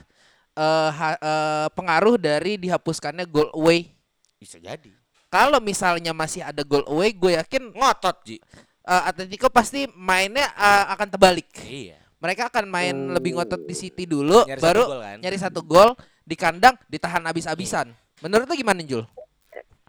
eh, 0.53 0.89
ha- 0.91 1.17
eh, 1.17 1.67
pengaruh 1.71 2.13
dari 2.15 2.57
dihapuskannya 2.57 3.25
goal 3.25 3.49
away? 3.53 3.89
Bisa 4.35 4.59
jadi. 4.59 4.91
Kalau 5.27 5.57
misalnya 5.57 6.11
masih 6.11 6.43
ada 6.43 6.61
goal 6.61 6.85
away, 6.85 7.09
gue 7.09 7.33
yakin 7.33 7.71
Ngotot 7.71 8.17
Ji. 8.23 8.37
eh, 8.83 9.03
Atletico 9.03 9.47
pasti 9.47 9.87
mainnya 9.89 10.45
eh, 10.45 10.85
akan 10.91 11.07
terbalik. 11.09 11.47
Iya. 11.57 11.97
Mereka 12.19 12.47
akan 12.47 12.65
main 12.65 12.93
Hmm. 12.93 13.11
lebih 13.11 13.33
ngotot 13.33 13.63
di 13.63 13.73
City 13.73 14.03
dulu, 14.03 14.43
Nyari 14.43 14.59
baru 14.59 14.79
satu 14.79 14.87
gol 14.89 15.01
kan? 15.01 15.17
nyari 15.19 15.37
satu 15.37 15.59
gol 15.61 15.89
di 16.21 16.35
kandang, 16.35 16.75
ditahan 16.87 17.19
habis-habisan. 17.21 17.91
Menurut 18.19 18.47
lu 18.47 18.55
gimana 18.55 18.79
Jul? 18.79 19.03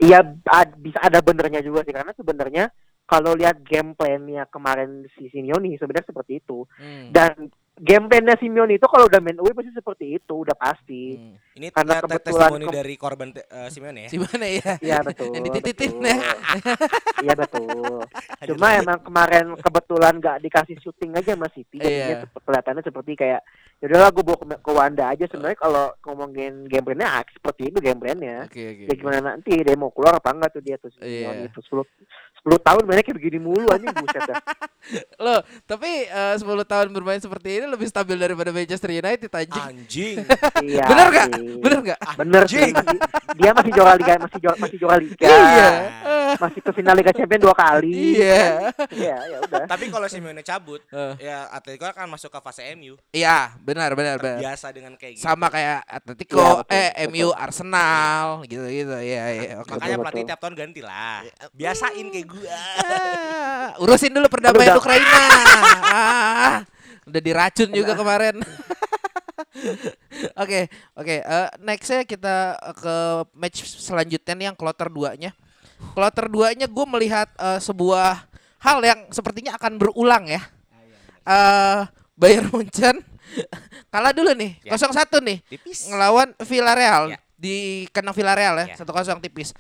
Iya 0.05 0.19
ad- 0.45 0.77
bisa 0.77 1.01
ada 1.01 1.19
benernya 1.19 1.61
juga 1.61 1.81
sih 1.81 1.91
karena 1.91 2.13
sebenarnya 2.13 2.65
kalau 3.05 3.33
lihat 3.33 3.61
game 3.61 3.93
plan-nya 3.93 4.45
kemarin 4.47 5.05
si 5.13 5.29
Simeone 5.29 5.73
sebenarnya 5.75 6.07
seperti 6.07 6.39
itu. 6.39 6.65
Hmm. 6.75 7.09
Dan 7.11 7.53
game 7.75 8.07
plan-nya 8.07 8.33
Simeone 8.35 8.75
itu 8.75 8.85
kalau 8.85 9.05
udah 9.05 9.19
main 9.19 9.37
away 9.37 9.53
pasti 9.53 9.73
seperti 9.73 10.15
itu, 10.15 10.35
udah 10.35 10.53
pasti. 10.55 11.13
Hmm. 11.13 11.37
Ini 11.55 11.69
Karena 11.69 12.01
ternyata 12.01 12.17
kebetulan 12.17 12.41
testimoni 12.49 12.65
ke- 12.65 12.75
dari 12.75 12.95
korban 12.97 13.29
eh, 13.31 13.69
Simeone 13.69 14.01
ya. 14.01 14.09
Si 14.09 14.17
mana 14.17 14.47
ya? 14.57 14.73
Iya 14.81 14.99
betul. 15.03 15.29
Yang 15.31 15.45
ditititin 15.47 15.93
ya. 16.01 16.17
Iya 17.21 17.35
betul. 17.35 18.01
Cuma 18.49 18.67
emang 18.73 18.99
kemarin 19.01 19.47
kebetulan 19.55 20.13
nggak 20.17 20.37
dikasih 20.41 20.77
syuting 20.81 21.13
aja 21.13 21.33
sama 21.33 21.49
City. 21.51 21.77
Jadinya 21.77 22.09
Iya. 22.09 22.19
sep- 22.25 22.41
kelihatannya 22.41 22.83
seperti 22.83 23.13
kayak 23.15 23.41
ya 23.85 23.93
udahlah 23.93 24.11
gue 24.17 24.25
bawa 24.25 24.39
ke, 24.41 24.47
ke 24.65 24.71
Wanda 24.73 25.05
aja 25.13 25.25
sebenarnya 25.29 25.61
kalau 25.61 25.93
ngomongin 26.09 26.65
game 26.65 26.89
plan-nya 26.89 27.21
ah, 27.21 27.25
seperti 27.29 27.69
itu 27.69 27.79
game 27.85 28.01
plan-nya. 28.01 28.49
Oke 28.49 28.65
oke. 28.65 28.83
Ya 28.89 28.95
gimana 28.97 29.19
nanti 29.21 29.53
dia 29.61 29.77
mau 29.77 29.93
keluar 29.93 30.17
apa 30.17 30.33
enggak 30.33 30.57
tuh 30.57 30.63
dia 30.65 30.81
tuh 30.81 30.89
Iya. 31.05 31.29
Simeone 31.29 31.53
itu 31.53 31.61
10 31.69 31.85
10 32.45 32.61
tahun 32.61 32.83
mainnya 32.85 33.05
kayak 33.05 33.17
begini 33.21 33.39
mulu 33.41 33.69
anjing 33.69 33.93
buset 33.93 34.23
dah. 34.25 34.37
Loh, 35.25 35.41
tapi 35.69 36.09
eh, 36.09 36.35
10 36.41 36.45
tahun 36.65 36.89
bermain 36.97 37.21
seperti 37.21 37.61
ini 37.61 37.67
lebih 37.69 37.89
stabil 37.89 38.17
daripada 38.17 38.53
Manchester 38.53 38.89
United 38.89 39.29
anjing. 39.29 39.65
Anjing. 39.69 40.17
Iya. 40.65 40.87
Bener 40.89 41.07
gak? 41.13 41.29
Bener 41.61 41.79
gak? 41.93 42.01
Bener 42.17 42.43
sih. 42.49 42.73
Masih, 42.73 42.99
dia 43.37 43.51
masih 43.53 43.73
juara 43.77 43.93
liga, 44.01 44.17
masih 44.17 44.39
juara 44.41 44.57
masih 44.57 44.77
juara 44.81 44.97
liga. 44.97 45.29
Iya. 45.29 45.69
Masih 46.35 46.61
ke 46.65 46.71
final 46.73 46.95
Liga 46.97 47.13
Champions 47.13 47.43
dua 47.45 47.55
kali. 47.55 48.17
Iya. 48.17 48.73
Iya, 48.91 49.17
ya 49.29 49.39
udah. 49.45 49.65
Tapi 49.69 49.85
kalau 49.93 50.07
Simeone 50.09 50.41
cabut, 50.41 50.81
Eh. 50.89 51.29
ya 51.31 51.47
Atletico 51.53 51.85
akan 51.85 52.11
masuk 52.11 52.33
ke 52.33 52.41
fase 52.41 52.63
MU. 52.75 52.97
Iya, 53.13 53.55
benar 53.61 53.74
benar 53.75 54.15
benar. 54.17 54.39
Terbiasa 54.39 54.67
dengan 54.71 54.95
kayak 54.95 55.19
gitu. 55.19 55.25
Sama 55.27 55.51
kayak 55.51 55.83
Atletico, 55.83 56.39
Iya, 56.39 56.55
betul, 56.63 56.75
eh 56.79 56.91
betul. 56.95 57.11
MU, 57.11 57.29
Arsenal, 57.35 58.25
gitu-gitu. 58.47 58.95
Iya, 58.95 59.25
iya. 59.35 59.51
Oke. 59.59 59.75
Makanya 59.75 59.97
betul, 59.99 60.05
pelatih 60.07 60.15
betul. 60.23 60.31
tiap 60.31 60.41
tahun 60.41 60.55
ganti 60.55 60.81
lah. 60.87 61.19
Biasain 61.51 62.07
kayak 62.09 62.27
gua. 62.31 62.47
Ah, 62.55 63.67
urusin 63.83 64.13
dulu 64.15 64.27
perdamaian. 64.31 64.79
Ukraina. 64.79 65.19
Ah, 65.95 66.67
udah 67.07 67.21
diracun 67.23 67.71
juga 67.71 67.95
kemarin. 67.95 68.39
Oke, 70.35 70.67
oke. 70.95 71.17
eh, 71.23 71.49
nextnya 71.63 72.03
kita 72.03 72.59
eh, 72.59 72.75
ke 72.75 72.97
match 73.35 73.63
selanjutnya 73.79 74.35
nih 74.35 74.47
yang 74.51 74.57
kloter 74.59 74.91
2-nya. 74.91 75.31
Kloter 75.95 76.27
2-nya 76.27 76.67
gue 76.67 76.87
melihat 76.91 77.31
eh, 77.39 77.59
sebuah 77.63 78.27
hal 78.63 78.79
yang 78.83 79.07
sepertinya 79.15 79.55
akan 79.59 79.79
berulang 79.79 80.27
ya. 80.27 80.43
Eh 81.25 81.81
Bayern 82.15 82.51
Munchen 82.51 83.03
kalah 83.93 84.13
dulu 84.13 84.31
nih, 84.33 84.59
Ya. 84.63 84.75
0-1 84.75 84.91
nih 85.21 85.39
Tipis. 85.47 85.87
ngelawan 85.87 86.33
Villarreal 86.39 87.03
Ya. 87.11 87.19
di 87.35 87.57
kandang 87.91 88.13
Villarreal 88.13 88.55
ya, 88.61 88.67
Ya. 88.73 88.77
1-0 88.77 89.19
tipis. 89.21 89.53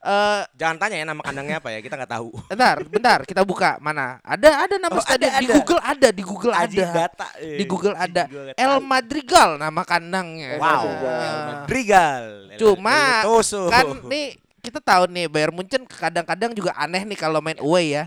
Eh 0.00 0.42
Jangan 0.56 0.80
tanya 0.80 0.96
ya 0.96 1.04
nama 1.04 1.20
kandangnya 1.20 1.60
apa 1.60 1.68
ya, 1.68 1.78
kita 1.78 1.92
nggak 1.92 2.08
tahu. 2.10 2.32
Bentar, 2.52 2.76
bentar, 2.88 3.18
kita 3.22 3.44
buka 3.44 3.76
mana? 3.78 4.16
Ada 4.24 4.64
ada 4.64 4.74
nama 4.76 4.96
Oh, 4.96 5.04
stadion 5.04 5.28
ada, 5.28 5.36
di 5.36 5.44
ada. 5.44 5.54
Google 5.60 5.80
ada, 5.84 6.08
di 6.08 6.22
Google 6.24 6.54
Aji 6.56 6.78
ada. 6.80 6.92
data. 7.04 7.26
eh. 7.36 7.58
Di 7.60 7.64
Google 7.64 7.92
ada. 7.92 8.22
nggak 8.24 8.56
El. 8.56 8.72
Madrigal 8.80 9.50
nama 9.56 9.82
kandangnya. 9.84 10.56
Wow. 10.56 10.64
Madrigal. 10.88 11.20
El 11.20 11.36
Madrigal. 11.44 12.24
El 12.48 12.58
Cuma 12.58 12.98
Toso. 13.22 13.68
kan 13.68 13.84
nih 14.08 14.40
kita 14.60 14.80
tahu 14.80 15.04
nih 15.06 15.28
Bayern 15.28 15.52
Munchen 15.52 15.84
kadang-kadang 15.84 16.56
juga 16.56 16.72
aneh 16.74 17.04
nih 17.04 17.16
kalau 17.16 17.44
main 17.44 17.60
away 17.60 17.92
ya. 17.92 18.04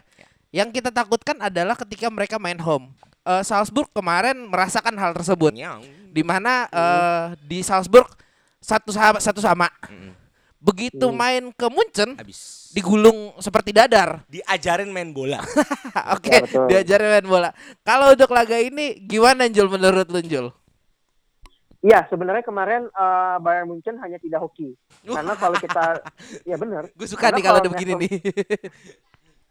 Yang 0.49 0.81
kita 0.81 0.89
takutkan 0.89 1.37
adalah 1.39 1.77
ketika 1.77 2.09
mereka 2.09 2.37
main 2.37 2.57
home. 2.57 2.89
Eh, 3.23 3.43
Salzburg 3.43 3.87
kemarin 3.89 4.35
merasakan 4.51 4.95
hal 4.99 5.15
tersebut. 5.15 5.55
Di 6.11 6.21
mana 6.21 6.67
eh, 6.67 7.25
di 7.39 7.63
Salzburg 7.63 8.07
satu 8.59 8.91
sama 8.91 9.19
satu 9.23 9.39
sama. 9.39 9.67
Mm-mm. 9.87 10.11
Begitu 10.63 11.03
Hmm. 11.07 11.15
main 11.15 11.43
ke 11.51 11.67
Munchen 11.67 12.15
Habis. 12.15 12.71
digulung 12.71 13.35
seperti 13.39 13.71
dadar. 13.71 14.23
Diajarin 14.33 14.91
main 14.91 15.11
bola. 15.11 15.39
Oke, 16.15 16.31
Ya, 16.31 16.39
betul. 16.43 16.67
diajarin 16.67 17.09
main 17.11 17.27
bola. 17.27 17.49
Kalau 17.83 18.11
untuk 18.11 18.31
laga 18.31 18.55
ini 18.55 18.95
gimana 18.99 19.47
Jul 19.47 19.67
menurut 19.67 20.07
lu 20.07 20.19
Jul? 20.23 20.47
Iya, 21.83 22.07
sebenarnya 22.07 22.47
kemarin 22.47 22.87
eh, 22.87 23.35
Bayern 23.39 23.67
Munchen 23.67 23.99
hanya 23.99 24.15
tidak 24.15 24.39
hoki. 24.39 24.71
Karena 25.03 25.35
kalau 25.35 25.59
kita 25.59 25.99
ya 26.51 26.55
benar. 26.55 26.87
Gue 26.95 27.07
suka 27.07 27.27
Karena 27.27 27.39
nih 27.39 27.43
kalau 27.43 27.59
udah 27.59 27.71
begini 27.71 27.93
nih. 27.99 28.11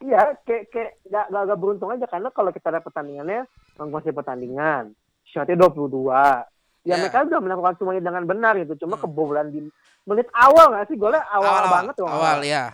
Iya, 0.03 0.23
kayak 0.43 0.63
kayak 0.69 0.91
gak, 1.05 1.27
gak, 1.29 1.43
gak 1.47 1.59
beruntung 1.59 1.89
aja 1.89 2.07
karena 2.07 2.29
kalau 2.29 2.51
kita 2.51 2.69
lihat 2.69 2.83
pertandingannya 2.83 3.41
menguasai 3.77 4.11
pertandingan, 4.11 4.83
shotnya 5.25 5.57
22. 5.57 6.43
Ya, 6.83 6.93
Ya. 6.93 6.95
mereka 6.99 7.23
udah 7.23 7.39
melakukan 7.39 7.75
semuanya 7.79 8.03
dengan 8.03 8.25
benar 8.25 8.59
gitu. 8.59 8.75
Cuma 8.77 8.95
Hmm. 8.95 9.07
kebobolan 9.07 9.49
di 9.49 9.71
menit 10.03 10.27
awal 10.33 10.67
nggak 10.69 10.87
sih? 10.87 10.97
Golnya 10.97 11.23
awal, 11.25 11.47
Awal-awal. 11.47 11.73
banget 11.73 11.95
tuh. 11.95 12.07
Awal 12.07 12.39
ya. 12.43 12.65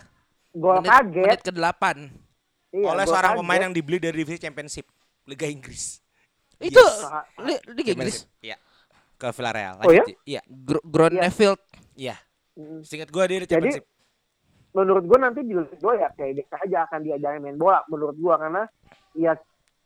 Gol 0.49 0.75
Menit, 0.75 0.89
kaget. 0.89 1.25
menit 1.29 1.41
ke-8. 1.45 1.83
Iya, 2.71 2.87
Oleh 2.87 3.05
seorang 3.05 3.31
kaget. 3.31 3.41
pemain 3.45 3.61
yang 3.61 3.73
dibeli 3.73 3.97
dari 3.99 4.15
divisi 4.17 4.39
Championship 4.39 4.85
Liga 5.23 5.45
Inggris. 5.45 6.01
Itu 6.57 6.75
Yes. 6.75 7.05
li- 7.37 7.63
Liga 7.71 7.91
Inggris. 7.93 8.17
Championship. 8.25 8.41
Iya. 8.41 8.57
Ke 9.15 9.27
Villarreal. 9.29 9.75
Oh, 9.77 9.83
ya? 9.85 10.01
Lanjut, 10.01 10.07
Ji. 10.07 10.15
Iya. 10.25 10.41
Gr- 10.43 10.83
Groeneveld. 10.83 11.61
Iya. 11.93 12.15
Mm. 12.55 12.81
Seingat 12.81 13.09
gua 13.09 13.23
dia 13.23 13.37
di 13.37 13.41
Jadi, 13.41 13.53
Championship. 13.53 13.85
Menurut 14.73 15.03
gue 15.05 15.17
nanti 15.17 15.39
di 15.41 15.53
Liga 15.57 15.75
dua 15.81 15.93
ya 15.97 16.09
kayak 16.13 16.45
biasa 16.45 16.55
aja 16.65 16.77
akan 16.85 16.99
diajarin 17.01 17.41
main 17.41 17.57
bola 17.57 17.81
menurut 17.89 18.17
gue 18.17 18.35
karena 18.37 18.63
ya 19.17 19.33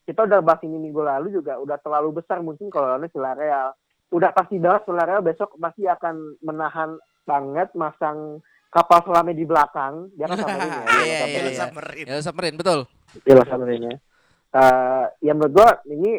kita 0.03 0.27
udah 0.27 0.39
bahas 0.43 0.59
ini 0.67 0.75
minggu 0.75 0.99
lalu 0.99 1.31
juga 1.31 1.55
udah 1.63 1.79
terlalu 1.79 2.19
besar 2.19 2.43
mungkin 2.43 2.67
kalau 2.67 2.91
lawannya 2.91 3.07
Villarreal 3.15 3.71
udah 4.11 4.29
pasti 4.35 4.59
banget 4.59 4.81
Villarreal 4.83 5.23
besok 5.23 5.55
pasti 5.55 5.87
akan 5.87 6.37
menahan 6.43 6.99
banget 7.23 7.71
masang 7.71 8.43
kapal 8.67 8.99
selamnya 9.07 9.35
di 9.37 9.45
belakang 9.47 10.11
dia 10.19 10.27
kan 10.27 10.37
submarine 10.43 10.67
ya, 10.67 10.83
Iya, 10.83 11.17
kan 11.17 11.27
iya, 11.29 11.39
iya. 11.39 11.59
Submarine. 11.61 12.07
Ya 12.09 12.19
Submarine 12.19 12.57
betul. 12.59 12.79
Lah 13.23 13.45
submarine 13.47 13.85
ya. 13.85 13.95
Eh, 14.53 15.05
ya 15.23 15.31
menurut 15.31 15.53
gue 15.55 15.69
ini 15.95 16.11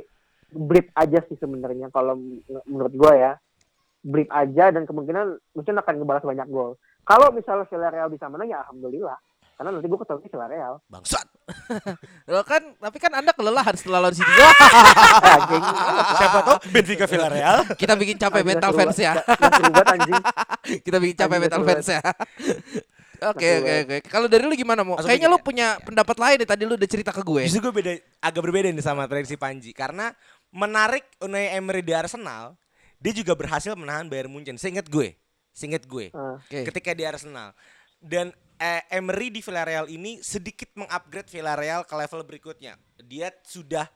blip 0.54 0.88
aja 0.94 1.18
sih 1.26 1.36
sebenarnya 1.36 1.90
kalau 1.90 2.16
menurut 2.64 2.94
gue 2.94 3.12
ya 3.14 3.36
blip 4.06 4.30
aja 4.30 4.70
dan 4.70 4.86
kemungkinan 4.86 5.38
mungkin 5.52 5.74
akan 5.80 5.94
ngebalas 5.98 6.24
banyak 6.24 6.48
gol 6.48 6.78
kalau 7.04 7.30
misalnya 7.30 7.68
Villarreal 7.68 8.08
bisa 8.10 8.26
menang 8.32 8.48
ya 8.48 8.58
alhamdulillah 8.66 9.16
karena 9.54 9.70
nanti 9.70 9.86
gue 9.86 9.98
ketemu 10.02 10.18
Villarreal 10.26 10.74
Bangsat. 10.90 11.26
Lo 12.32 12.42
kan 12.42 12.62
tapi 12.80 12.98
kan 12.98 13.12
Anda 13.14 13.30
kelelahan 13.30 13.74
setelah 13.78 14.02
lawan 14.02 14.16
City. 14.16 14.26
Siapa 16.18 16.38
tahu 16.42 16.58
Benfica 16.74 17.06
Villarreal. 17.06 17.62
Kita 17.78 17.94
bikin 17.94 18.18
capek 18.18 18.42
Anjing, 18.42 18.50
mental 18.50 18.70
fans 18.74 18.98
ya. 18.98 19.12
Kita 20.86 20.96
bikin 20.98 21.16
capek 21.16 21.36
Anjing, 21.38 21.44
mental 21.46 21.62
fans 21.62 21.86
ya. 21.86 22.02
Oke 23.30 23.48
oke 23.62 23.72
oke. 23.86 23.96
Kalau 24.10 24.26
dari 24.26 24.42
lu 24.42 24.58
gimana 24.58 24.82
mau? 24.82 24.98
Kayaknya 24.98 25.30
lu 25.30 25.38
ya? 25.38 25.44
punya 25.46 25.68
pendapat 25.86 26.16
lain 26.18 26.36
nih 26.42 26.48
tadi 26.50 26.62
lu 26.66 26.74
udah 26.74 26.90
cerita 26.90 27.10
ke 27.14 27.22
gue. 27.22 27.42
Justru 27.46 27.70
gue 27.70 27.74
beda 27.78 27.92
agak 28.20 28.42
berbeda 28.42 28.68
nih 28.74 28.82
sama 28.82 29.06
prediksi 29.06 29.38
Panji 29.38 29.70
karena 29.70 30.10
menarik 30.50 31.06
Unai 31.22 31.54
Emery 31.54 31.86
di 31.86 31.94
Arsenal, 31.94 32.58
dia 32.98 33.14
juga 33.14 33.38
berhasil 33.38 33.72
menahan 33.78 34.10
Bayern 34.10 34.34
Munchen. 34.34 34.58
Seingat 34.58 34.90
gue, 34.90 35.14
seingat 35.54 35.86
gue. 35.86 36.10
Ah. 36.10 36.36
Oke. 36.42 36.66
Ketika 36.66 36.90
di 36.92 37.06
Arsenal. 37.06 37.54
Dan 38.02 38.34
eh, 38.58 38.82
Emery 38.92 39.32
di 39.32 39.40
Villarreal 39.40 39.88
ini 39.88 40.20
sedikit 40.20 40.68
mengupgrade 40.76 41.30
Villarreal 41.30 41.86
ke 41.86 41.94
level 41.94 42.20
berikutnya. 42.26 42.74
Dia 43.00 43.30
sudah 43.46 43.88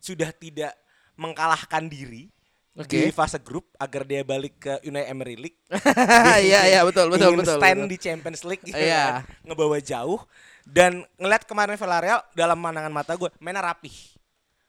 sudah 0.00 0.32
tidak 0.32 0.72
mengalahkan 1.18 1.84
diri 1.90 2.32
di 2.70 3.10
Oke. 3.10 3.12
fase 3.12 3.36
grup 3.42 3.68
agar 3.76 4.06
dia 4.08 4.22
balik 4.24 4.56
ke 4.56 4.72
Unai 4.88 5.04
Emery 5.10 5.36
League. 5.36 5.60
Iya 6.40 6.70
iya 6.70 6.80
betul 6.86 7.12
betul 7.12 7.34
ingin 7.36 7.44
betul. 7.44 7.58
stand 7.60 7.80
betul. 7.84 7.90
di 7.92 7.96
Champions 8.00 8.42
League 8.46 8.64
gitu 8.64 8.78
Iya. 8.80 9.20
kan, 9.20 9.26
ngebawa 9.44 9.76
jauh 9.82 10.22
dan 10.64 11.04
ngeliat 11.20 11.44
kemarin 11.44 11.76
Villarreal 11.76 12.22
dalam 12.32 12.56
pandangan 12.56 12.94
mata 12.94 13.12
gue 13.18 13.28
mainnya 13.42 13.60
rapih 13.60 13.92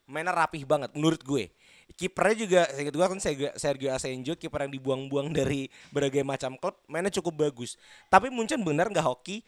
mainnya 0.09 0.33
rapih 0.33 0.65
banget 0.65 0.91
menurut 0.97 1.21
gue 1.21 1.53
kipernya 1.93 2.35
juga 2.35 2.61
ingat 2.77 2.93
gue 2.93 3.07
kan 3.07 3.19
Sergio- 3.55 3.93
Asenjo 3.93 4.33
kiper 4.35 4.67
yang 4.67 4.73
dibuang-buang 4.73 5.31
dari 5.39 5.67
berbagai 5.89 6.23
macam 6.23 6.55
klub 6.57 6.75
mainnya 6.87 7.11
cukup 7.11 7.49
bagus. 7.49 7.75
Tapi 8.07 8.31
Munchen 8.31 8.61
bener 8.61 8.87
nggak 8.89 9.05
hoki? 9.05 9.41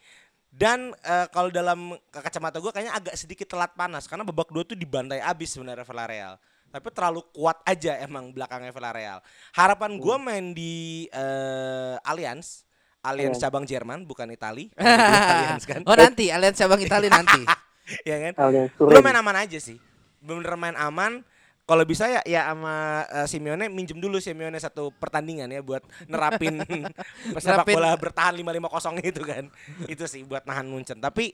Dan 0.54 0.94
eh, 1.02 1.26
kalau 1.34 1.50
dalam 1.50 1.98
kacamata 2.14 2.62
gue 2.62 2.70
kayaknya 2.70 2.94
agak 2.94 3.14
sedikit 3.18 3.50
telat 3.50 3.74
panas 3.74 4.06
karena 4.06 4.22
babak 4.22 4.54
dua 4.54 4.62
tuh 4.62 4.78
dibantai 4.78 5.18
abis 5.18 5.58
sebenarnya 5.58 5.82
Villarreal. 5.82 6.34
Tapi 6.70 6.90
terlalu 6.90 7.22
kuat 7.30 7.58
aja 7.66 7.98
emang 8.02 8.30
belakangnya 8.30 8.70
Villarreal. 8.70 9.18
Harapan 9.54 9.98
gue 9.98 10.16
main 10.22 10.44
di 10.54 11.06
eh, 11.10 11.98
Allianz 12.06 12.62
Allianz 13.02 13.36
Allianz. 13.36 13.42
cabang 13.42 13.66
Jerman 13.66 14.06
bukan 14.06 14.30
Itali. 14.30 14.70
Allianz 15.34 15.66
kan? 15.66 15.82
Oh 15.84 15.98
nanti 15.98 16.30
Allianz 16.30 16.54
cabang 16.56 16.78
Italia 16.78 17.10
nanti. 17.10 17.42
ya 18.08 18.16
kan? 18.30 18.32
Lu 18.78 18.98
main 19.02 19.18
aman 19.18 19.44
aja 19.44 19.58
sih. 19.58 19.76
Bener 20.22 20.54
main 20.54 20.78
aman 20.78 21.20
kalau 21.64 21.84
bisa 21.84 22.04
ya 22.06 22.20
ya 22.28 22.52
sama 22.52 23.04
eh, 23.08 23.26
Simeone 23.26 23.72
minjem 23.72 23.96
dulu 23.96 24.20
Simeone 24.20 24.60
satu 24.60 24.92
pertandingan 24.92 25.48
ya 25.48 25.64
buat 25.64 25.80
nerapin 26.04 26.60
sepak 27.40 27.64
Nerapin- 27.64 27.76
bola 27.80 27.96
bertahan 27.96 28.34
5-5-0 28.36 29.00
itu 29.00 29.22
kan. 29.24 29.44
Itu 29.92 30.04
sih 30.04 30.22
buat 30.28 30.44
nahan 30.44 30.68
Munchen. 30.68 31.00
Tapi 31.00 31.32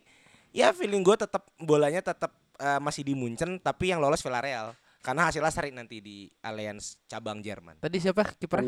ya 0.55 0.71
feeling 0.71 1.03
gue 1.03 1.17
tetap 1.19 1.51
bolanya 1.59 1.99
tetap 1.99 2.31
eh, 2.57 2.79
masih 2.79 3.03
di 3.03 3.19
Munchen 3.19 3.59
tapi 3.59 3.91
yang 3.91 3.99
lolos 3.99 4.23
Villarreal. 4.23 4.71
Karena 5.01 5.33
hasilnya 5.33 5.49
seri 5.49 5.73
nanti 5.73 5.99
di 6.05 6.29
Allianz 6.45 7.01
cabang 7.09 7.41
Jerman. 7.41 7.81
Tadi 7.81 7.97
siapa? 7.97 8.37
Kiper? 8.37 8.61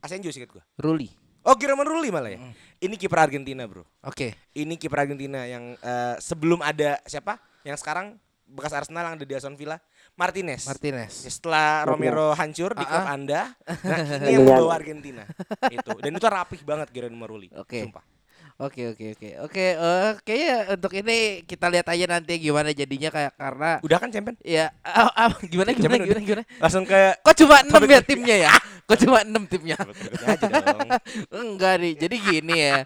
Asenjo 0.00 0.32
sih 0.32 0.48
gue 0.48 0.64
Ruli. 0.80 1.12
oh 1.44 1.52
German 1.60 1.84
Rulli 1.84 2.08
malah 2.08 2.32
ya? 2.32 2.40
Ini 2.80 2.96
kiper 2.96 3.20
Argentina 3.20 3.68
bro. 3.68 3.84
Oke. 4.00 4.32
ini 4.56 4.80
kiper 4.80 5.04
Argentina 5.04 5.44
yang 5.44 5.76
eh, 5.76 6.16
sebelum 6.18 6.64
ada 6.64 6.96
siapa? 7.04 7.36
Yang 7.68 7.84
sekarang 7.84 8.16
bekas 8.48 8.72
Arsenal 8.72 9.12
yang 9.12 9.14
ada 9.20 9.24
di 9.28 9.34
Aston 9.36 9.56
Villa 9.56 9.76
Martinez. 10.14 10.62
Martinez. 10.64 11.26
Ya, 11.26 11.30
Setelah 11.30 11.82
Romero 11.84 12.30
hancur 12.32 12.70
di 12.72 12.82
Ah, 12.82 12.88
klub 12.88 13.02
ah. 13.02 13.12
Anda, 13.12 13.42
nah 13.90 13.98
ini 14.22 14.30
yang 14.30 14.46
membawa 14.46 14.72
Argentina. 14.74 15.22
itu. 15.68 15.90
Dan 15.98 16.12
itu 16.14 16.26
rapih 16.26 16.60
banget 16.62 16.88
Guillermo 16.90 17.18
Marulli. 17.18 17.50
Oke. 17.54 17.82
Sumpah. 17.82 18.04
Oke 18.54 18.86
oke 18.86 19.18
oke 19.18 19.28
oke 19.50 19.64
eh, 19.74 20.10
kayaknya 20.22 20.78
untuk 20.78 20.94
ini 20.94 21.42
kita 21.42 21.66
lihat 21.66 21.90
aja 21.90 22.06
nanti 22.06 22.38
gimana 22.38 22.70
jadinya 22.70 23.10
kayak 23.10 23.34
karena 23.34 23.82
Udah 23.82 23.98
kan 23.98 24.14
champion? 24.14 24.38
ya 24.46 24.70
ah, 24.86 25.10
ah, 25.10 25.34
gimana 25.42 25.74
gimana 25.74 25.98
Champion 25.98 26.06
gimana 26.06 26.22
gimana 26.22 26.42
Langsung 26.62 26.86
ke 26.86 27.18
kok 27.18 27.34
cuma 27.34 27.66
enam 27.66 27.82
ya 27.82 27.98
timnya 27.98 28.36
ya 28.46 28.50
kok 28.86 28.98
cuma 29.02 29.26
enam 29.26 29.42
timnya 29.50 29.74
enggak 31.34 31.74
nih 31.82 31.92
jadi 31.98 32.14
gini 32.16 32.54
ya 32.54 32.76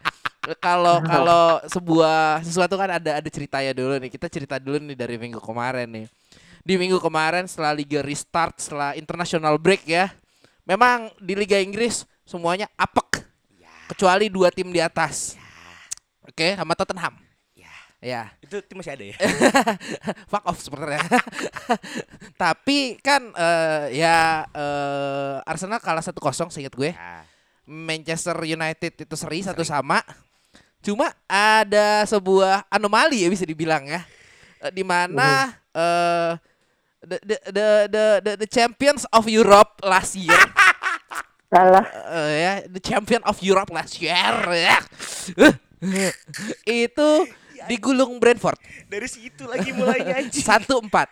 kalau 0.57 1.05
kalau 1.05 1.61
sebuah 1.69 2.41
sesuatu 2.41 2.81
kan 2.81 2.97
ada 2.97 3.21
ada 3.21 3.29
ceritanya 3.29 3.77
dulu 3.77 4.01
nih 4.01 4.09
kita 4.09 4.33
cerita 4.33 4.57
dulu 4.57 4.81
nih 4.81 4.97
dari 4.97 5.21
minggu 5.21 5.37
kemarin 5.37 5.85
nih 5.85 6.07
di 6.69 6.77
minggu 6.77 7.01
kemarin 7.01 7.49
setelah 7.49 7.73
liga 7.73 8.05
restart 8.05 8.61
setelah 8.61 8.93
international 8.93 9.57
break 9.57 9.89
ya 9.89 10.13
memang 10.69 11.09
di 11.17 11.33
liga 11.33 11.57
Inggris 11.57 12.05
semuanya 12.29 12.69
apek 12.77 13.25
kecuali 13.89 14.29
dua 14.29 14.53
tim 14.53 14.69
di 14.69 14.77
atas 14.77 15.33
oke 16.29 16.61
sama 16.61 16.77
Tottenham 16.77 17.17
Ya. 17.57 17.73
ya 17.99 18.23
Itu 18.45 18.61
tim 18.61 18.79
masih 18.79 18.95
ada 18.95 19.05
ya? 19.11 19.17
fuck 20.31 20.47
off 20.47 20.63
sebenarnya. 20.63 21.03
Tapi 22.47 22.95
kan 23.03 23.35
eh, 23.35 23.99
ya 23.99 24.47
eh, 24.55 25.43
Arsenal 25.43 25.83
kalah 25.83 25.99
1-0 25.99 26.15
seingat 26.55 26.71
gue. 26.79 26.95
Ya. 26.95 27.27
Manchester 27.67 28.39
United 28.47 29.03
itu 29.03 29.15
seri 29.19 29.43
satu 29.43 29.67
sama. 29.67 30.07
Cuma 30.79 31.11
ada 31.27 32.07
sebuah 32.07 32.63
anomali 32.71 33.27
ya 33.27 33.29
bisa 33.35 33.43
dibilang 33.43 33.83
ya. 33.91 34.07
Eh, 34.63 34.71
di 34.71 34.87
mana 34.87 35.51
eh 35.75 36.39
the, 37.03 37.17
the, 37.23 37.37
the 37.49 37.67
the 37.91 38.05
the 38.25 38.33
the 38.45 38.49
champions 38.49 39.07
of 39.11 39.27
Europe 39.27 39.79
last 39.83 40.15
year 40.15 40.35
Salah. 41.53 41.85
eh, 42.13 42.35
ya 42.37 42.53
the 42.69 42.83
champion 42.83 43.25
of 43.25 43.41
Europe 43.41 43.73
last 43.73 43.97
year 43.99 44.35
ya. 44.53 44.79
itu 46.69 47.09
digulung 47.67 48.19
Brentford 48.19 48.59
Dari 48.87 49.09
situ 49.09 49.47
lagi 49.47 49.71
mulainya 49.73 50.19
anjing. 50.25 50.43
satu 50.45 50.81
empat. 50.81 51.09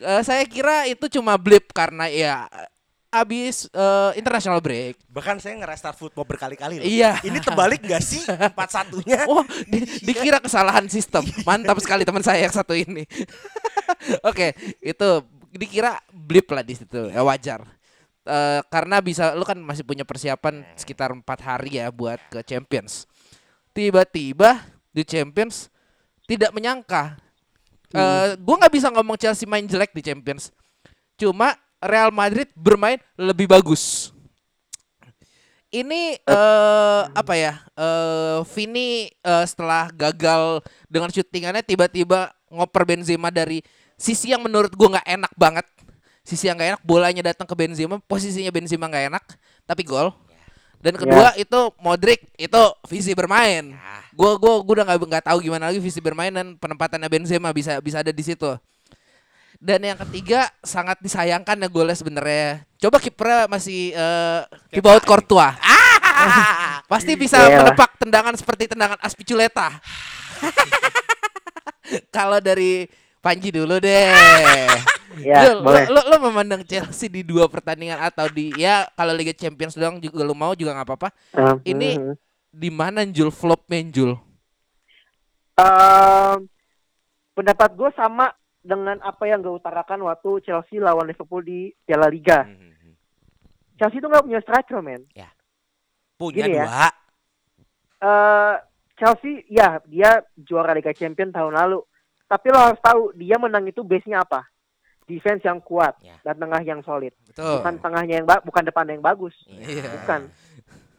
Eh, 0.00 0.22
saya 0.22 0.42
kira 0.46 0.84
itu 0.86 1.06
cuma 1.08 1.38
blip 1.38 1.70
karena 1.72 2.06
ya 2.10 2.44
abis 3.10 3.66
eh, 3.74 4.10
international 4.14 4.62
break. 4.62 5.02
Bahkan 5.10 5.42
saya 5.42 5.58
ngerestart 5.58 5.98
football 5.98 6.24
berkali-kali 6.24 6.78
loh. 6.78 6.86
Iya. 6.86 7.18
Ini 7.26 7.42
terbalik 7.42 7.82
gak 7.82 8.02
sih 8.02 8.22
empat 8.24 8.70
satunya? 8.70 9.26
Oh, 9.30 9.42
di- 9.66 9.86
dikira 10.06 10.38
kesalahan 10.38 10.86
sistem. 10.86 11.26
Mantap 11.42 11.76
sekali 11.82 12.06
teman 12.06 12.22
saya 12.22 12.46
yang 12.46 12.54
satu 12.54 12.72
ini. 12.72 13.02
Oke, 14.30 14.54
itu 14.78 15.08
dikira 15.50 15.98
blip 16.14 16.46
lah 16.54 16.62
di 16.62 16.78
situ. 16.78 17.10
Ya 17.10 17.26
wajar. 17.26 17.66
Eh, 18.22 18.60
karena 18.70 19.02
bisa 19.02 19.34
lu 19.34 19.42
kan 19.42 19.58
masih 19.58 19.82
punya 19.82 20.06
persiapan 20.06 20.62
sekitar 20.78 21.10
empat 21.10 21.42
hari 21.42 21.82
ya 21.82 21.90
buat 21.90 22.22
ke 22.30 22.46
Champions. 22.46 23.10
Tiba-tiba 23.74 24.62
di 24.94 25.02
Champions 25.02 25.66
tidak 26.30 26.54
menyangka. 26.54 27.18
Eh, 27.90 28.38
gua 28.38 28.54
nggak 28.62 28.74
bisa 28.74 28.86
ngomong 28.94 29.18
Chelsea 29.18 29.50
main 29.50 29.66
jelek 29.66 29.90
di 29.90 30.02
Champions. 30.02 30.54
Cuma 31.18 31.58
Real 31.80 32.12
Madrid 32.12 32.52
bermain 32.52 33.00
lebih 33.16 33.48
bagus. 33.48 34.12
Ini 35.70 36.18
eh 36.20 37.02
apa 37.14 37.34
ya? 37.38 37.62
Eh 37.78 38.38
Vini 38.52 39.08
eh, 39.08 39.44
setelah 39.48 39.88
gagal 39.94 40.60
dengan 40.90 41.08
syutingannya 41.08 41.64
tiba-tiba 41.64 42.34
ngoper 42.50 42.82
Benzema 42.84 43.30
dari 43.32 43.62
sisi 43.94 44.34
yang 44.34 44.44
menurut 44.44 44.74
gua 44.76 44.98
nggak 44.98 45.08
enak 45.08 45.32
banget. 45.38 45.66
Sisi 46.26 46.50
yang 46.50 46.60
nggak 46.60 46.70
enak 46.76 46.82
bolanya 46.84 47.22
datang 47.32 47.46
ke 47.48 47.54
Benzema, 47.56 47.96
posisinya 48.04 48.52
Benzema 48.52 48.90
nggak 48.90 49.04
enak, 49.14 49.24
tapi 49.64 49.86
gol. 49.86 50.12
Dan 50.80 50.96
kedua 50.96 51.36
itu 51.36 51.60
Modric 51.78 52.28
itu 52.34 52.62
visi 52.88 53.12
bermain. 53.14 53.76
Gua 54.16 54.36
gua 54.36 54.58
gua 54.64 54.74
udah 54.80 54.84
nggak 54.90 54.98
nggak 55.06 55.24
tahu 55.28 55.38
gimana 55.38 55.70
lagi 55.70 55.78
visi 55.78 56.02
bermain 56.02 56.34
dan 56.34 56.58
penempatannya 56.58 57.06
Benzema 57.06 57.54
bisa 57.54 57.78
bisa 57.78 58.02
ada 58.02 58.10
di 58.10 58.24
situ. 58.26 58.58
Dan 59.60 59.84
yang 59.84 60.00
ketiga 60.08 60.48
sangat 60.64 60.96
disayangkan 61.04 61.60
ya 61.60 61.68
golnya 61.68 61.92
sebenarnya. 61.92 62.64
Coba 62.80 62.96
kipernya 62.96 63.44
masih 63.44 63.92
eh 63.92 64.40
di 64.72 64.80
bawah 64.80 65.04
Courtois. 65.04 65.52
Pasti 66.88 67.12
bisa 67.12 67.36
Iyalah. 67.36 67.68
menepak 67.68 68.00
tendangan 68.00 68.34
seperti 68.40 68.72
tendangan 68.72 68.96
Aspiculeta. 69.04 69.68
Kalau 72.16 72.40
dari 72.40 72.88
Panji 73.20 73.52
dulu 73.52 73.76
deh. 73.76 74.16
Ya, 75.20 75.52
lu, 75.52 75.60
boleh. 75.60 75.92
lu, 75.92 76.00
lu 76.08 76.16
memandang 76.24 76.64
Chelsea 76.64 77.12
di 77.12 77.20
dua 77.20 77.44
pertandingan 77.52 78.00
atau 78.00 78.30
di 78.32 78.54
ya 78.56 78.88
kalau 78.96 79.12
Liga 79.12 79.34
Champions 79.36 79.76
doang 79.76 80.00
juga 80.00 80.24
lu 80.24 80.32
mau 80.32 80.56
juga 80.56 80.72
nggak 80.72 80.88
apa-apa. 80.88 81.08
Um, 81.36 81.56
Ini- 81.68 82.00
mhm. 82.00 82.14
Di 82.50 82.70
mana 82.72 83.04
Jul 83.06 83.28
flopnya 83.30 83.78
Jul? 83.92 84.16
Ehm, 85.54 86.50
pendapat 87.36 87.70
gue 87.78 87.90
sama 87.94 88.32
dengan 88.60 89.00
apa 89.00 89.24
yang 89.24 89.40
gue 89.40 89.52
utarakan 89.52 90.04
waktu 90.04 90.44
Chelsea 90.44 90.76
lawan 90.76 91.08
Liverpool 91.08 91.40
di 91.40 91.72
Piala 91.80 92.06
Liga. 92.06 92.44
Mhm. 92.44 92.92
Chelsea 93.74 93.96
itu 93.96 94.06
nggak 94.06 94.24
punya 94.24 94.40
striker, 94.40 94.80
men. 94.80 95.02
Punya 96.14 96.44
Gini 96.44 96.52
ya. 96.52 96.64
dua. 96.68 96.86
Eh, 98.00 98.54
Chelsea, 98.96 99.44
ya 99.48 99.80
dia 99.88 100.20
juara 100.36 100.76
Liga 100.76 100.92
Champions 100.92 101.32
tahun 101.32 101.56
lalu. 101.56 101.80
Tapi 102.28 102.46
lo 102.52 102.60
harus 102.60 102.80
tahu 102.80 103.16
dia 103.16 103.40
menang 103.40 103.64
itu 103.64 103.80
base-nya 103.80 104.20
apa? 104.20 104.44
Defense 105.08 105.42
yang 105.42 105.58
kuat 105.58 105.96
Ya. 105.98 106.20
dan 106.22 106.38
tengah 106.38 106.60
yang 106.62 106.84
solid. 106.84 107.10
Betul. 107.26 107.58
Bukan 107.58 107.74
tengahnya 107.80 108.22
yang 108.22 108.26
ba- 108.28 108.44
bukan 108.44 108.62
depannya 108.62 108.94
yang 108.94 109.02
bagus. 109.02 109.34
Iya. 109.48 109.88
Bukan. 109.98 110.20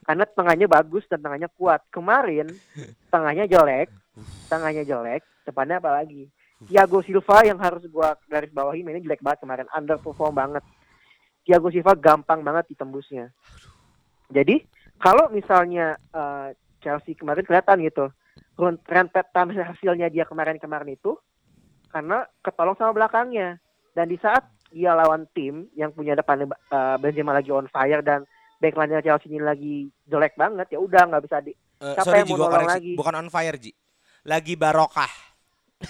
Karena 0.01 0.25
tengahnya 0.27 0.67
bagus 0.67 1.05
dan 1.07 1.21
tengahnya 1.21 1.47
kuat. 1.55 1.79
Kemarin 1.93 2.49
tengahnya 3.07 3.45
jelek, 3.45 3.87
tengahnya 4.49 4.83
jelek, 4.83 5.21
depannya 5.45 5.77
apa 5.77 6.01
lagi? 6.01 6.27
Thiago 6.69 7.01
Silva 7.01 7.41
yang 7.41 7.57
harus 7.57 7.81
gua 7.89 8.13
garis 8.29 8.53
bawahi 8.53 8.85
mainnya 8.85 9.01
jelek 9.01 9.25
banget 9.25 9.41
kemarin, 9.41 9.67
underperform 9.73 10.33
banget. 10.33 10.63
Thiago 11.41 11.73
Silva 11.73 11.97
gampang 11.97 12.45
banget 12.45 12.69
ditembusnya. 12.69 13.33
Jadi 14.29 14.61
kalau 15.01 15.29
misalnya 15.33 15.97
eh, 16.13 16.53
Chelsea 16.81 17.17
kemarin 17.17 17.45
kelihatan 17.45 17.81
gitu, 17.81 18.05
rentetan 18.85 19.53
hasilnya 19.57 20.13
dia 20.13 20.25
kemarin-kemarin 20.29 20.93
itu 20.93 21.17
karena 21.89 22.25
ketolong 22.45 22.77
sama 22.77 22.93
belakangnya. 22.93 23.57
Dan 23.91 24.07
di 24.07 24.15
saat 24.21 24.45
dia 24.71 24.95
lawan 24.95 25.27
tim 25.35 25.67
yang 25.73 25.91
punya 25.91 26.13
depannya 26.13 26.47
eh, 26.49 26.95
Benzema 27.01 27.33
lagi 27.33 27.49
on 27.49 27.67
fire 27.73 28.05
dan 28.05 28.23
backline 28.61 29.01
Chelsea 29.01 29.33
ini 29.33 29.41
lagi 29.41 29.89
jelek 30.05 30.37
banget 30.37 30.69
ya 30.69 30.77
udah 30.77 31.09
nggak 31.09 31.25
bisa 31.25 31.41
di 31.41 31.57
Siapa 31.81 32.05
sorry 32.05 32.21
yang 32.21 32.37
mau 32.37 32.45
nolong 32.45 32.69
lagi? 32.69 32.93
Bukan 32.93 33.13
on 33.17 33.29
fire 33.33 33.57
Ji. 33.57 33.73
Lagi 34.21 34.53
barokah. 34.53 35.09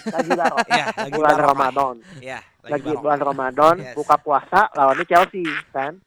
Lagi. 0.08 0.30
Iya, 0.68 0.84
lagi 0.88 1.12
bulan 1.12 1.32
barokah. 1.32 1.48
Ramadan. 1.48 1.94
Ya, 2.18 2.40
Lagi 2.62 2.90
bulan 2.92 3.18
Ramadan, 3.18 3.74
Yes. 3.78 3.94
buka 3.94 4.16
puasa 4.16 4.60
lawannya 4.72 5.04
Chelsea 5.04 5.44
kan. 5.70 5.98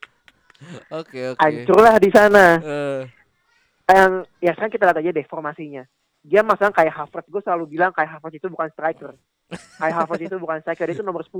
Oke 0.90 1.30
oke. 1.30 1.38
Hancurlah 1.38 1.96
di 1.96 2.10
sana. 2.10 2.44
Eh, 2.58 3.00
Yang 3.86 4.12
ya 4.40 4.50
sekarang 4.50 4.72
kita 4.72 4.84
lihat 4.84 4.98
aja 4.98 5.10
deh 5.12 5.26
formasinya. 5.26 5.84
Dia 6.20 6.42
masang 6.42 6.74
kayak 6.74 6.90
Havertz, 6.92 7.30
gue 7.30 7.38
selalu 7.38 7.70
bilang 7.70 7.94
kayak 7.94 8.18
Havertz 8.18 8.34
itu 8.36 8.48
bukan 8.48 8.66
striker. 8.72 9.14
kayak 9.78 9.94
Havertz 9.94 10.26
itu 10.26 10.36
bukan 10.36 10.58
striker, 10.58 10.84
dia 10.84 10.92
itu 10.92 11.06
nomor 11.06 11.22
10. 11.22 11.30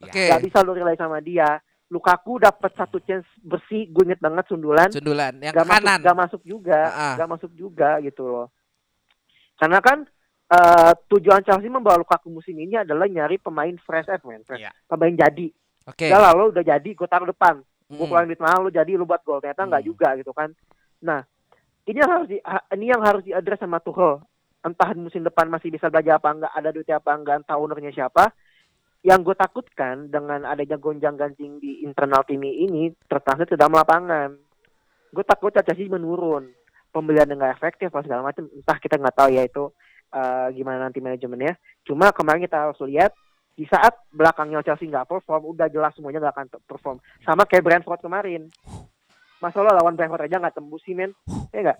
Ya. 0.00 0.08
Oke. 0.08 0.24
Gak 0.32 0.42
bisa 0.42 0.58
lu 0.60 0.72
rely 0.72 0.96
sama 0.96 1.20
dia. 1.20 1.60
Lukaku 1.92 2.40
dapat 2.40 2.72
satu 2.72 2.96
chance 3.04 3.28
bersih, 3.38 3.84
gue 3.86 4.02
inget 4.02 4.16
banget 4.16 4.48
sundulan. 4.48 4.88
Sundulan 4.88 5.36
yang 5.36 5.52
gak 5.52 5.68
kanan. 5.68 6.00
Masuk, 6.00 6.00
gak 6.00 6.16
masuk 6.16 6.42
juga, 6.42 6.80
Ah. 6.88 7.14
gak 7.20 7.28
masuk 7.28 7.50
juga 7.52 8.00
gitu 8.00 8.24
loh. 8.24 8.48
Karena 9.54 9.78
kan 9.78 10.08
eh, 10.44 10.92
tujuan 11.08 11.40
Chelsea 11.40 11.68
membawa 11.68 11.96
Lukaku 11.96 12.28
musim 12.28 12.54
ini 12.54 12.76
adalah 12.76 13.06
nyari 13.06 13.36
pemain 13.36 13.72
fresh 13.80 14.08
eh, 14.08 14.20
pemain 14.20 14.42
fresh, 14.44 14.60
Iya. 14.60 14.72
pemain 14.86 15.14
jadi. 15.14 15.46
Oke. 15.84 16.08
Udah 16.08 16.20
lalu 16.32 16.44
udah 16.56 16.64
jadi, 16.64 16.90
gue 16.90 17.08
taruh 17.08 17.28
depan. 17.28 17.60
Gue 17.84 18.00
Hmm. 18.00 18.08
keluarin 18.08 18.28
duit 18.32 18.40
mahal, 18.40 18.64
lu 18.64 18.72
jadi 18.72 18.96
lu 18.96 19.04
buat 19.04 19.20
gol. 19.20 19.44
Ternyata 19.44 19.68
nggak 19.68 19.82
Hmm. 19.84 19.90
juga 19.92 20.08
gitu 20.16 20.32
kan. 20.32 20.48
Nah, 21.04 21.20
ini 21.84 21.98
yang 22.00 22.10
harus 22.10 22.28
di, 22.28 22.38
ini 22.72 22.86
yang 22.88 23.02
harus 23.04 23.20
diadres 23.20 23.60
sama 23.60 23.76
Tuchel. 23.78 24.24
Entah 24.64 24.96
musim 24.96 25.20
depan 25.20 25.52
masih 25.52 25.68
bisa 25.68 25.92
belajar 25.92 26.16
apa 26.16 26.32
enggak, 26.32 26.52
ada 26.56 26.68
duitnya 26.72 26.96
apa 26.96 27.12
enggak, 27.12 27.44
entah 27.44 27.60
ownernya 27.60 27.92
siapa. 27.92 28.32
Yang 29.04 29.20
gue 29.20 29.36
takutkan 29.36 30.08
dengan 30.08 30.48
adanya 30.48 30.80
gonjang 30.80 31.20
ganjing 31.20 31.60
di 31.60 31.84
internal 31.84 32.24
tim 32.24 32.40
ini 32.40 32.88
tertranslate 33.04 33.52
ke 33.52 33.60
dalam 33.60 33.76
lapangan. 33.76 34.32
Gue 35.12 35.24
takut 35.28 35.52
Chelsea 35.52 35.92
menurun. 35.92 36.48
Pembelian 36.88 37.28
yang 37.28 37.36
nggak 37.36 37.60
efektif 37.60 37.92
atau 37.92 38.00
segala 38.00 38.32
macam. 38.32 38.48
Entah 38.48 38.80
kita 38.80 38.96
nggak 38.96 39.12
tahu 39.12 39.28
ya 39.36 39.44
itu 39.44 39.68
eh, 40.14 40.48
gimana 40.54 40.86
nanti 40.86 41.02
manajemennya. 41.02 41.58
Cuma 41.82 42.14
kemarin 42.14 42.46
kita 42.46 42.70
harus 42.70 42.78
lihat 42.86 43.10
di 43.54 43.66
saat 43.66 43.94
belakangnya 44.10 44.62
Chelsea 44.62 44.86
nggak 44.86 45.06
perform, 45.06 45.50
udah 45.50 45.66
jelas 45.66 45.94
semuanya 45.94 46.26
nggak 46.26 46.34
akan 46.34 46.46
perform. 46.64 46.96
Sama 47.22 47.46
kayak 47.46 47.66
Brentford 47.66 48.02
kemarin. 48.02 48.50
Masa 49.38 49.60
lo 49.60 49.70
lawan 49.70 49.94
Brentford 49.94 50.26
aja 50.26 50.38
nggak 50.38 50.54
tembus 50.54 50.82
sih 50.82 50.94
men? 50.94 51.10
Ya 51.50 51.60
nggak? 51.62 51.78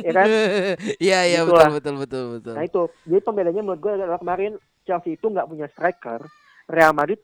ya 0.00 0.12
kan? 0.14 0.26
Iya 1.04 1.18
iya 1.26 1.40
betul 1.44 1.70
betul 1.76 1.94
betul 2.00 2.24
betul. 2.38 2.54
Nah 2.56 2.64
itu, 2.64 2.82
jadi 3.06 3.20
pembedanya 3.22 3.62
menurut 3.62 3.80
gue 3.80 3.92
adalah 3.94 4.18
kemarin 4.18 4.56
Chelsea 4.82 5.14
itu 5.14 5.26
nggak 5.28 5.46
punya 5.46 5.66
striker, 5.70 6.24
Real 6.66 6.94
Madrid 6.96 7.20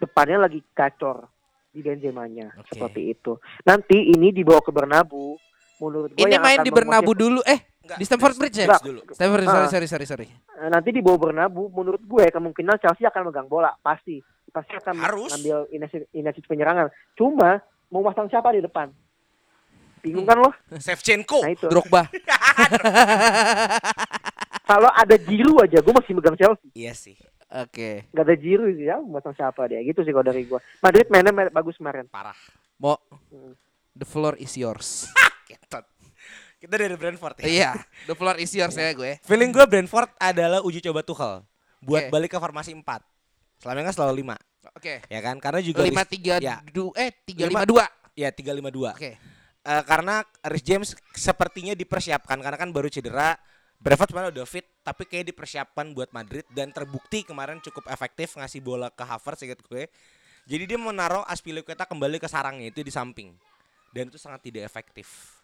depannya 0.00 0.48
lagi 0.48 0.64
gacor 0.72 1.28
di 1.70 1.84
Benzema-nya 1.84 2.50
Oke. 2.56 2.72
seperti 2.72 3.12
itu. 3.12 3.36
Nanti 3.62 4.10
ini 4.10 4.32
dibawa 4.32 4.64
ke 4.64 4.72
Bernabeu, 4.72 5.36
menurut 5.78 6.10
gue 6.12 6.24
Ini 6.24 6.36
main 6.40 6.64
di 6.64 6.72
memotiv- 6.72 7.18
dulu. 7.18 7.40
Eh, 7.44 7.60
Enggak, 7.80 7.96
di 7.96 8.04
Stamford 8.04 8.36
Bridge- 8.36 8.60
ya? 8.60 8.66
Bridge 8.68 8.84
dulu. 8.84 9.00
Stamford 9.08 9.42
sorry 9.42 9.64
Ah. 9.64 9.70
sorry 9.70 9.86
sorry 9.86 10.06
sorry. 10.06 10.26
Eh, 10.28 10.68
nanti 10.68 10.88
dibawa 10.90 11.16
Bernabeu, 11.18 11.68
menurut 11.70 12.00
gue 12.00 12.24
kemungkinan 12.28 12.76
Chelsea 12.76 13.02
akan 13.02 13.22
megang 13.26 13.46
bola 13.46 13.72
pasti, 13.78 14.20
pasti 14.46 14.74
akan 14.74 14.94
Harus. 14.98 15.32
ngambil 15.32 15.64
inisiatif, 15.72 16.44
penyerangan. 16.44 16.86
Cuma 17.14 17.58
mau 17.88 18.02
masang 18.02 18.26
siapa 18.26 18.50
di 18.50 18.60
depan? 18.60 18.92
Bingung 20.00 20.24
kan 20.24 20.36
lo? 20.36 20.52
Shevchenko. 20.70 21.40
Nah 21.40 21.50
itu. 21.50 21.66
Drogba. 21.66 22.08
Kalau 24.62 24.88
ada 24.88 25.16
Giroud 25.18 25.60
aja, 25.62 25.78
gue 25.78 25.92
masih 25.92 26.12
megang 26.14 26.36
Chelsea. 26.36 26.70
Iya 26.72 26.92
sih. 26.94 27.16
Oke. 27.50 28.06
Gak 28.08 28.22
ada 28.22 28.34
Giroud 28.34 28.76
sih 28.76 28.86
ya, 28.86 28.96
mau 28.96 29.18
masang 29.18 29.34
siapa 29.34 29.66
dia? 29.66 29.80
Gitu 29.80 30.00
sih 30.00 30.12
kalau 30.12 30.22
dari 30.22 30.44
gue. 30.44 30.60
Madrid 30.78 31.08
mainnya 31.08 31.32
ma- 31.32 31.50
bagus 31.50 31.74
kemarin. 31.74 32.06
Parah. 32.06 32.36
Mo 32.76 32.96
Hmm. 33.28 33.56
The 33.92 34.04
floor 34.04 34.36
is 34.36 34.54
yours. 34.54 35.10
Kita 36.60 36.76
dari 36.76 36.92
Brentford 36.92 37.40
ya. 37.40 37.48
Iya, 37.48 37.70
the 38.04 38.12
floor 38.12 38.36
is 38.36 38.52
yours 38.52 38.76
ya 38.76 38.92
gue. 38.92 39.16
Feeling 39.24 39.48
gue 39.48 39.64
Brentford 39.64 40.12
adalah 40.20 40.60
uji 40.60 40.84
coba 40.84 41.00
Tuchel 41.00 41.40
buat 41.80 42.06
Oke. 42.06 42.12
balik 42.12 42.30
ke 42.30 42.38
formasi 42.38 42.76
4. 42.76 42.84
Selama 43.56 43.80
kan 43.80 43.94
selalu 43.96 44.12
5, 44.20 44.36
Oke. 44.76 44.94
ya 45.08 45.20
kan? 45.20 45.40
Karena 45.40 45.60
juga 45.64 45.80
Lima 45.80 46.04
Rhys- 46.04 46.12
tiga 46.12 46.34
ya, 46.36 46.60
du 46.68 46.92
eh 46.92 47.08
tiga 47.24 47.48
Lima- 47.48 47.64
lima 47.64 47.68
dua. 47.68 47.84
ya 48.12 48.28
352. 48.28 48.92
Oke. 48.92 49.16
Eh, 49.60 49.82
karena 49.84 50.20
Rhys 50.44 50.64
James 50.64 50.88
sepertinya 51.12 51.72
dipersiapkan 51.72 52.36
karena 52.40 52.56
kan 52.60 52.68
baru 52.68 52.92
cedera. 52.92 53.40
Brentford 53.80 54.12
sebenarnya 54.12 54.32
udah 54.36 54.44
fit 54.44 54.68
tapi 54.84 55.08
kayak 55.08 55.32
dipersiapkan 55.32 55.96
buat 55.96 56.12
Madrid 56.12 56.44
dan 56.52 56.68
terbukti 56.68 57.24
kemarin 57.24 57.64
cukup 57.64 57.88
efektif 57.88 58.36
ngasih 58.36 58.60
bola 58.60 58.92
ke 58.92 59.00
Havertz 59.00 59.40
ingat 59.40 59.64
gue. 59.64 59.88
Jadi 60.44 60.64
dia 60.68 60.76
menaruh 60.76 61.24
Aspilicueta 61.24 61.88
kembali 61.88 62.20
ke 62.20 62.28
sarangnya 62.28 62.68
itu 62.68 62.84
di 62.84 62.92
samping. 62.92 63.32
Dan 63.88 64.12
itu 64.12 64.20
sangat 64.20 64.44
tidak 64.44 64.68
efektif. 64.68 65.39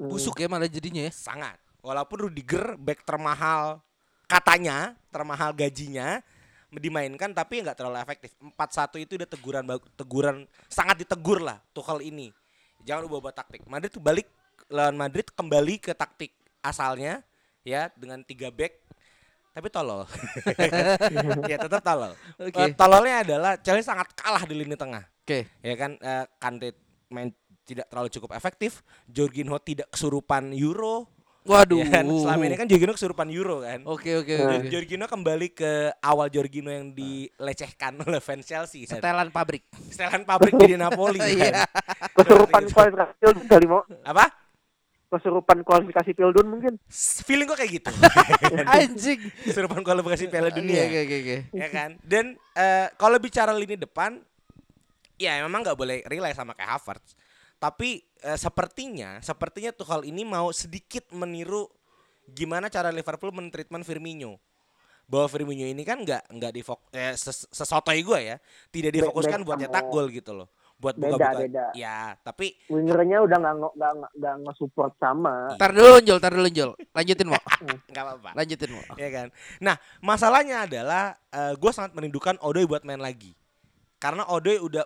Busuk 0.00 0.40
ya 0.40 0.48
malah 0.50 0.68
jadinya 0.68 1.04
ya. 1.06 1.12
Sangat. 1.12 1.56
Walaupun 1.82 2.30
Rudiger 2.30 2.78
back 2.78 3.02
termahal 3.02 3.82
katanya, 4.30 4.94
termahal 5.10 5.50
gajinya 5.52 6.22
dimainkan 6.72 7.36
tapi 7.36 7.60
nggak 7.60 7.76
terlalu 7.76 8.00
efektif. 8.00 8.32
4-1 8.40 9.04
itu 9.04 9.12
udah 9.20 9.28
teguran 9.28 9.64
teguran 9.92 10.36
sangat 10.72 11.04
ditegur 11.04 11.42
lah 11.42 11.60
Tuchel 11.76 12.00
ini. 12.00 12.32
Jangan 12.86 13.06
ubah-ubah 13.10 13.34
taktik. 13.34 13.62
Madrid 13.68 13.92
tuh 13.92 14.00
balik 14.00 14.26
lawan 14.72 14.96
Madrid 14.96 15.28
kembali 15.28 15.76
ke 15.82 15.92
taktik 15.92 16.32
asalnya 16.64 17.20
ya 17.66 17.92
dengan 17.92 18.24
tiga 18.24 18.48
back 18.48 18.80
tapi 19.52 19.68
tolol. 19.68 20.08
ya 21.50 21.56
tetap 21.60 21.84
tolol. 21.84 22.12
Eh, 22.40 22.72
tololnya 22.72 23.20
adalah 23.20 23.52
Chelsea 23.60 23.84
sangat 23.84 24.08
kalah 24.16 24.48
di 24.48 24.56
lini 24.56 24.72
tengah 24.72 25.04
Oke. 25.22 25.44
ya 25.60 25.74
kan 25.76 26.00
eh, 26.00 26.24
Kante 26.40 26.72
main 27.12 27.28
tidak 27.64 27.86
terlalu 27.86 28.08
cukup 28.10 28.30
efektif 28.32 28.82
Jorginho 29.04 29.54
tidak 29.56 29.86
kesurupan 29.88 30.50
Euro 30.52 31.06
Waduh. 31.42 31.74
ya 31.76 31.90
kan? 31.92 32.06
selama 32.06 32.42
ini 32.44 32.54
kan 32.54 32.66
Jorginho 32.66 32.92
kesurupan 32.92 33.26
Euro 33.28 33.60
kan 33.60 33.82
Oke 33.84 34.14
oke 34.16 34.30
Nah. 34.32 34.46
oke. 34.48 34.54
Jor- 34.60 34.70
Jorginho 34.72 35.06
kembali 35.06 35.48
ke 35.50 35.70
awal 35.98 36.26
Jorginho 36.26 36.70
yang 36.70 36.90
dilecehkan 36.90 37.98
oleh 38.00 38.18
fans 38.18 38.44
Chelsea 38.44 38.82
kan? 38.84 38.98
Setelan 38.98 39.28
pabrik. 39.28 39.66
setelan 39.88 40.22
pabrik 40.22 40.54
di 40.54 40.74
Napoli 40.74 41.18
Iya. 41.32 41.50
kan? 41.50 41.54
Kesurupan 42.14 42.62
Gitu. 42.62 42.72
kualifikasi 42.72 43.12
Pildun 43.16 43.46
kali 43.46 43.66
mau. 43.66 43.82
apa 44.02 44.26
Kesurupan 45.08 45.58
kualifikasi 45.60 46.10
Pildun 46.12 46.46
mungkin. 46.48 46.72
Feeling 47.22 47.44
kok 47.44 47.58
kayak 47.58 47.72
gitu 47.74 47.90
Anjing. 48.72 49.20
kesurupan 49.42 49.82
kualifikasi 49.82 50.24
Piala 50.26 50.48
Dunia 50.48 50.82
oke 50.84 50.98
oke, 51.00 51.16
oke. 51.18 51.36
ya 51.52 51.68
kan 51.68 51.90
dan 52.00 52.24
eh, 52.54 52.86
kalau 52.94 53.18
bicara 53.18 53.50
lini 53.50 53.74
depan 53.74 54.22
ya 55.14 55.42
memang 55.42 55.60
nggak 55.60 55.74
boleh 55.74 56.00
rely 56.02 56.32
sama 56.32 56.50
kayak 56.52 56.70
Havertz 56.72 57.12
tapi 57.62 58.02
eh, 58.18 58.34
sepertinya 58.34 59.22
sepertinya 59.22 59.70
Tuchel 59.70 60.02
ini 60.02 60.26
mau 60.26 60.50
sedikit 60.50 61.06
meniru 61.14 61.70
gimana 62.26 62.66
cara 62.66 62.90
Liverpool 62.90 63.30
mentreatment 63.30 63.86
Firmino 63.86 64.42
bahwa 65.06 65.30
Firmino 65.30 65.62
ini 65.62 65.86
kan 65.86 66.02
nggak 66.02 66.26
nggak 66.26 66.52
difok 66.52 66.90
eh, 66.90 67.14
ses- 67.14 67.46
sesotoy 67.54 68.02
gue 68.02 68.18
ya 68.18 68.36
tidak 68.68 68.90
difokuskan 68.92 69.42
Be- 69.42 69.46
buat 69.46 69.58
nyetak 69.62 69.86
gol 69.86 70.10
gitu 70.10 70.34
loh 70.34 70.50
buat 70.74 70.98
Beda, 70.98 71.14
buka-buka 71.14 71.40
beda. 71.46 71.66
ya 71.78 72.18
tapi 72.26 72.58
Wingernya 72.66 73.22
udah 73.22 73.36
nggak 73.38 73.54
nggak 73.54 73.72
nggak- 73.78 74.12
nggak 74.18 74.34
nge-support 74.42 74.92
sama. 74.98 75.54
Tar 75.54 75.70
dulu 75.70 76.02
Jol, 76.02 76.18
tar 76.18 76.34
dulu 76.34 76.50
Jol. 76.50 76.74
Lanjutin 76.90 77.30
mau. 77.30 77.38
nggak 77.94 78.02
apa-apa 78.02 78.30
Lanjutin 78.34 78.70
mau. 78.74 78.82
ya 78.98 79.08
kan. 79.14 79.28
Nah, 79.62 79.78
masalahnya 80.02 80.66
adalah 80.66 81.14
gue 81.54 81.70
sangat 81.70 81.94
merindukan 81.94 82.34
Odoi 82.42 82.66
buat 82.66 82.82
main 82.82 82.98
lagi. 82.98 83.30
Karena 84.02 84.26
Odoi 84.26 84.58
udah 84.58 84.82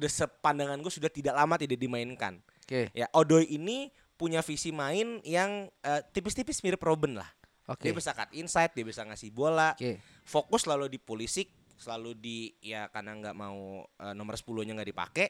sepandangan 0.00 0.78
gue 0.80 0.92
sudah 0.92 1.10
tidak 1.12 1.34
lama 1.36 1.58
tidak 1.60 1.78
dimainkan. 1.78 2.40
Oke. 2.64 2.88
Ya, 2.96 3.06
Odoi 3.12 3.48
ini 3.50 3.92
punya 4.16 4.40
visi 4.40 4.70
main 4.70 5.18
yang 5.26 5.68
eh, 5.82 6.00
tipis-tipis 6.14 6.62
mirip 6.62 6.80
Robin 6.80 7.18
lah. 7.18 7.28
Oke. 7.70 7.90
Dia 7.90 7.94
bisa 7.94 8.14
cut 8.14 8.30
inside, 8.34 8.72
dia 8.74 8.86
bisa 8.86 9.02
ngasih 9.02 9.30
bola. 9.34 9.74
Oke. 9.74 9.98
Fokus 10.22 10.66
selalu 10.66 10.90
di 10.90 10.98
Pulisic, 11.02 11.50
selalu 11.78 12.14
di 12.14 12.38
ya 12.62 12.86
karena 12.90 13.18
nggak 13.18 13.36
mau 13.36 13.82
eh, 13.86 14.14
nomor 14.14 14.38
10-nya 14.38 14.78
nggak 14.78 14.90
dipakai. 14.94 15.28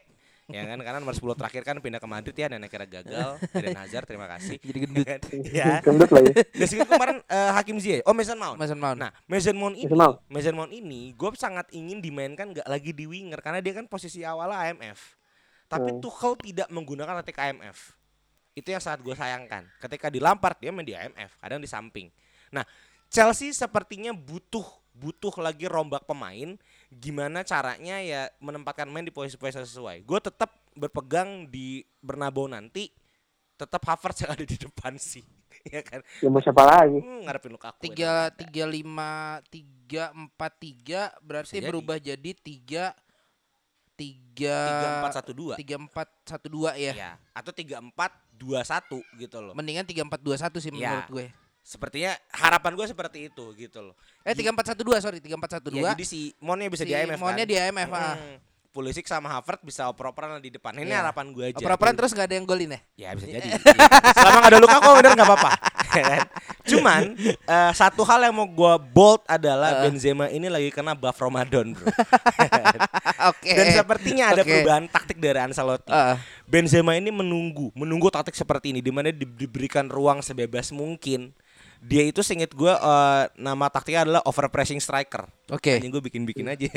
Ya 0.51 0.67
kan 0.67 0.79
karena 0.83 0.97
nomor 0.99 1.15
10 1.15 1.39
terakhir 1.39 1.61
kan 1.63 1.75
pindah 1.79 2.03
ke 2.03 2.07
Madrid 2.09 2.35
ya 2.35 2.51
dan 2.51 2.59
akhirnya 2.59 2.99
gagal 2.99 3.29
Eden 3.55 3.79
Hazard 3.79 4.03
terima 4.03 4.27
kasih 4.27 4.59
Jadi 4.59 4.77
gendut. 4.83 5.07
ya 5.59 5.79
Gendut 5.79 6.09
lah 6.11 6.21
ya. 6.23 6.83
kemarin 6.83 7.17
eh, 7.23 7.51
Hakim 7.55 7.77
Ziyech 7.79 8.03
oh 8.03 8.11
Mason 8.11 8.35
Mount 8.35 8.57
Mason 8.59 8.79
Mount. 8.79 8.97
Nah, 8.99 9.11
Mason 9.27 9.55
Mount 9.55 9.75
ini, 9.79 9.87
Mason 9.87 9.99
Mount. 9.99 10.15
Mason 10.27 10.55
Mount 10.55 10.71
ini, 10.75 11.01
gue 11.15 11.29
sangat 11.39 11.67
ingin 11.71 12.03
dimainkan 12.03 12.51
gak 12.51 12.67
lagi 12.67 12.91
di 12.91 13.07
winger 13.07 13.39
karena 13.39 13.59
dia 13.63 13.73
kan 13.75 13.87
posisi 13.87 14.23
awalnya 14.27 14.71
AMF. 14.71 14.99
Tapi 15.71 15.89
Hmm. 15.95 15.99
Tuchel 16.03 16.33
tidak 16.37 16.67
menggunakan 16.69 17.23
taktik 17.23 17.39
AMF. 17.39 17.95
Itu 18.53 18.69
yang 18.69 18.83
sangat 18.83 19.01
gue 19.01 19.15
sayangkan. 19.17 19.65
Ketika 19.81 20.11
di 20.11 20.21
Lampard 20.21 20.59
dia 20.61 20.69
main 20.69 20.85
di 20.85 20.93
AMF, 20.93 21.39
kadang 21.41 21.59
di 21.63 21.69
samping. 21.69 22.07
Nah, 22.53 22.61
Chelsea 23.09 23.49
sepertinya 23.49 24.13
butuh 24.13 24.65
butuh 24.93 25.33
lagi 25.41 25.65
rombak 25.65 26.05
pemain. 26.05 26.53
Gimana 26.93 27.41
caranya 27.41 27.97
ya 27.97 28.29
menempatkan 28.37 28.85
main 28.85 29.03
di 29.03 29.09
posisi-posisi 29.09 29.63
sesuai. 29.63 30.03
Gue 30.03 30.19
tetap 30.19 30.53
berpegang 30.73 31.45
di 31.45 31.81
Bernabeu 31.97 32.45
nanti. 32.45 32.89
Tetap 33.53 33.85
Havertz 33.85 34.25
yang 34.25 34.33
ada 34.33 34.43
di 34.43 34.57
depan 34.57 34.97
sih, 34.97 35.21
ya 35.73 35.85
kan? 35.85 36.01
Ya 36.19 36.27
mau 36.27 36.41
siapa 36.41 36.65
lagi? 36.65 36.97
Hmm, 36.99 37.21
ngarepin 37.23 37.53
Lukaku. 37.53 37.79
tiga 37.85 38.33
tiga 38.33 38.65
lima 38.65 39.39
tiga 39.47 40.09
empat 40.09 40.51
tiga 40.57 41.01
berarti 41.21 41.53
Bisa 41.53 41.61
jadi. 41.61 41.69
berubah 41.69 41.97
jadi 41.97 42.29
tiga 42.33 42.85
tiga 43.93 44.57
tiga 44.57 44.87
empat 44.97 45.11
satu 45.13 45.31
dua 45.31 45.53
tiga 45.53 45.75
empat 45.77 46.07
satu 46.25 46.47
dua 46.49 46.73
ya 46.73 46.93
ya 46.97 47.11
atau 47.31 47.53
tiga 47.53 47.77
empat 47.77 48.09
3-4-2-1 48.41 49.21
gitu 49.21 49.37
loh. 49.39 49.53
Mendingan 49.53 49.85
3-4-2-1 49.85 50.59
sih 50.59 50.71
Ya. 50.73 50.97
menurut 50.99 51.07
gue. 51.07 51.25
Sepertinya 51.63 52.11
harapan 52.29 52.75
gue 52.75 52.85
seperti 52.85 53.31
itu 53.31 53.55
gitu 53.55 53.79
loh. 53.79 53.95
Eh 54.21 54.35
3-4-1-2 54.35 54.99
sorry 54.99 55.19
3-4-1-2. 55.23 55.79
Ya, 55.79 55.95
jadi 55.95 56.03
si 56.03 56.35
Monnya 56.37 56.67
bisa 56.67 56.83
si 56.83 56.91
di 56.91 56.93
IMF 56.93 57.17
Monnya 57.17 57.47
kan. 57.47 57.49
di 57.49 57.55
IMF, 57.55 57.89
ah. 57.89 58.13
Hmm. 58.13 58.37
Pulisic 58.73 59.05
sama 59.05 59.29
Havertz 59.29 59.61
bisa 59.61 59.85
oper-operan 59.85 60.41
di 60.41 60.49
depan. 60.49 60.73
Ini 60.73 60.89
Iya. 60.89 61.05
harapan 61.05 61.29
gue 61.29 61.45
aja. 61.47 61.61
Oper-operan 61.61 61.93
terus 61.93 62.09
nggak 62.09 62.25
ada 62.25 62.35
yang 62.35 62.43
golin 62.43 62.73
ya? 62.73 62.79
Ya 62.97 63.09
bisa 63.13 63.29
jadi. 63.29 63.47
Iya. 63.47 63.57
Selama 64.17 64.37
gak 64.39 64.49
ada 64.49 64.59
luka 64.59 64.77
kok 64.77 64.93
bener 64.97 65.11
nggak 65.13 65.29
apa-apa. 65.29 65.51
Ya? 65.93 66.25
Cuman 66.65 67.13
eh, 67.21 67.71
satu 67.77 68.01
hal 68.01 68.25
yang 68.25 68.33
mau 68.33 68.49
gue 68.49 68.73
bold 68.89 69.21
adalah 69.29 69.85
Benzema 69.85 70.25
ini 70.25 70.49
lagi 70.49 70.73
kena 70.73 70.97
buff 70.97 71.21
Ramadan 71.21 71.69
bro. 71.69 71.85
Oke. 73.29 73.53
Dan 73.53 73.65
sepertinya 73.71 74.33
ada 74.33 74.41
perubahan 74.41 74.89
taktik 74.89 75.21
dari 75.21 75.37
Ancelotti. 75.37 75.93
Ah. 75.93 76.17
Benzema 76.49 76.97
ini 76.97 77.13
menunggu, 77.13 77.69
menunggu 77.73 78.09
taktik 78.09 78.33
seperti 78.33 78.73
ini, 78.73 78.81
di 78.81 78.89
mana 78.89 79.13
di- 79.13 79.21
diberikan 79.37 79.85
ruang 79.85 80.19
sebebas 80.19 80.73
mungkin. 80.73 81.29
Dia 81.83 82.07
itu 82.07 82.23
singkat 82.23 82.55
gue 82.55 82.71
eh, 82.71 83.23
nama 83.35 83.67
taktiknya 83.67 84.07
adalah 84.07 84.21
overpressing 84.23 84.79
striker. 84.79 85.27
Oke. 85.51 85.75
Anjing 85.75 85.91
gue 85.91 85.99
bikin-bikin 86.01 86.47
aja. 86.47 86.71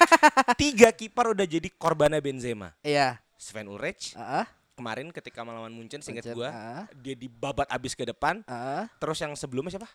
Tiga 0.60 0.88
kiper 0.90 1.36
udah 1.36 1.44
jadi 1.44 1.68
korbannya 1.70 2.18
Benzema. 2.18 2.72
Iya. 2.80 3.20
Sven 3.36 3.68
Ulreich 3.68 4.16
Ah, 4.16 4.48
kemarin 4.72 5.12
ketika 5.12 5.44
melawan 5.44 5.68
Munchen 5.68 6.00
singkat 6.00 6.24
gue 6.26 6.48
ah. 6.48 6.88
dia 6.96 7.12
dibabat 7.12 7.68
abis 7.68 7.92
ke 7.92 8.02
depan. 8.02 8.40
ah. 8.48 8.88
Terus 8.96 9.20
yang 9.20 9.36
sebelumnya 9.36 9.76
siapa? 9.76 9.88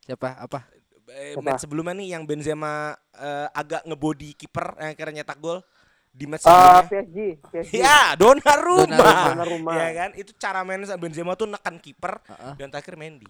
Siapa? 0.00 0.28
Apa? 0.40 0.64
Eh, 1.04 1.36
match 1.36 1.68
sebelumnya 1.68 1.92
nih 1.92 2.16
yang 2.16 2.24
Benzema 2.24 2.96
eh, 3.12 3.48
agak 3.52 3.84
ngebody 3.84 4.32
kiper 4.32 4.80
yang 4.80 4.96
akhirnya 4.96 5.20
nyetak 5.20 5.36
gol 5.36 5.60
di 6.08 6.24
match 6.24 6.48
Ah, 6.48 6.80
sebelumnya. 6.80 6.88
PSG, 6.88 7.18
PSG. 7.52 7.72
Ya, 7.76 8.16
Donnarumma. 8.16 8.88
Donnarumma. 8.88 9.28
Donnarumma. 9.28 9.72
Ya 9.76 9.90
kan? 9.92 10.10
Itu 10.16 10.32
cara 10.34 10.64
main 10.64 10.80
Benzema 10.96 11.36
tuh 11.36 11.44
nekan 11.44 11.76
kiper 11.76 12.16
Ah, 12.24 12.32
ah. 12.32 12.54
dan 12.56 12.72
terakhir 12.72 12.96
Mendy. 12.96 13.28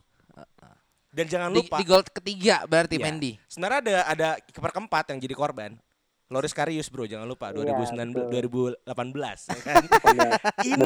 Dan 1.14 1.30
jangan 1.30 1.48
Di, 1.54 1.62
lupa 1.62 1.76
di 1.78 1.84
gol 1.86 2.02
ketiga 2.02 2.66
berarti 2.66 2.98
ya, 2.98 3.02
Mendy. 3.06 3.32
Sebenarnya 3.46 3.78
ada 3.80 3.94
ada 4.10 4.28
kiper 4.42 4.70
keempat 4.74 5.14
yang 5.14 5.18
jadi 5.22 5.34
korban. 5.34 5.72
Loris 6.26 6.50
Karius 6.50 6.88
bro, 6.90 7.04
jangan 7.06 7.28
lupa 7.28 7.52
Iya, 7.52 7.70
2019 7.70 8.16
betul. 8.16 8.74
2018 8.82 9.46
ya 9.46 9.60
kan. 9.62 9.82
Iya. 10.14 10.30
ini 10.66 10.84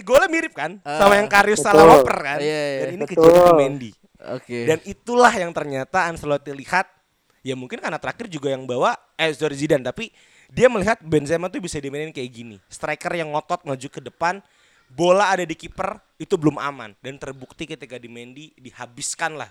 golnya 0.00 0.28
mirip 0.30 0.54
kan 0.54 0.78
Ah, 0.86 1.02
sama 1.04 1.18
yang 1.20 1.28
Karius 1.28 1.60
betul. 1.60 1.68
salah 1.76 2.00
oper 2.00 2.16
kan. 2.16 2.38
Iya, 2.40 2.60
iya. 2.64 2.80
Dan 2.80 2.88
ini 2.94 3.04
Betul. 3.04 3.12
kejadian 3.20 3.42
ke 3.44 3.54
Mendy. 3.58 3.90
Oke. 4.32 4.58
Dan 4.64 4.78
itulah 4.86 5.32
yang 5.34 5.50
ternyata 5.52 5.98
Ancelotti 6.08 6.54
lihat 6.54 6.86
ya 7.42 7.58
mungkin 7.58 7.82
karena 7.82 7.98
terakhir 7.98 8.30
juga 8.30 8.54
yang 8.54 8.64
bawa 8.64 8.94
eh 9.18 9.34
sorry 9.34 9.58
Zidane 9.58 9.82
tapi 9.82 10.14
dia 10.48 10.70
melihat 10.70 11.02
Benzema 11.02 11.50
tuh 11.50 11.58
bisa 11.60 11.76
dimainin 11.76 12.14
kayak 12.14 12.30
gini. 12.30 12.56
Striker 12.70 13.12
yang 13.12 13.34
ngotot 13.34 13.66
maju 13.66 13.88
ke 13.90 14.00
depan, 14.00 14.38
bola 14.92 15.32
ada 15.32 15.44
di 15.44 15.56
kiper 15.56 15.96
itu 16.20 16.36
belum 16.36 16.60
aman 16.60 16.92
dan 17.00 17.16
terbukti 17.16 17.64
ketika 17.64 17.96
di 17.96 18.08
Mendy 18.12 18.52
dihabiskan 18.60 19.40
lah. 19.40 19.48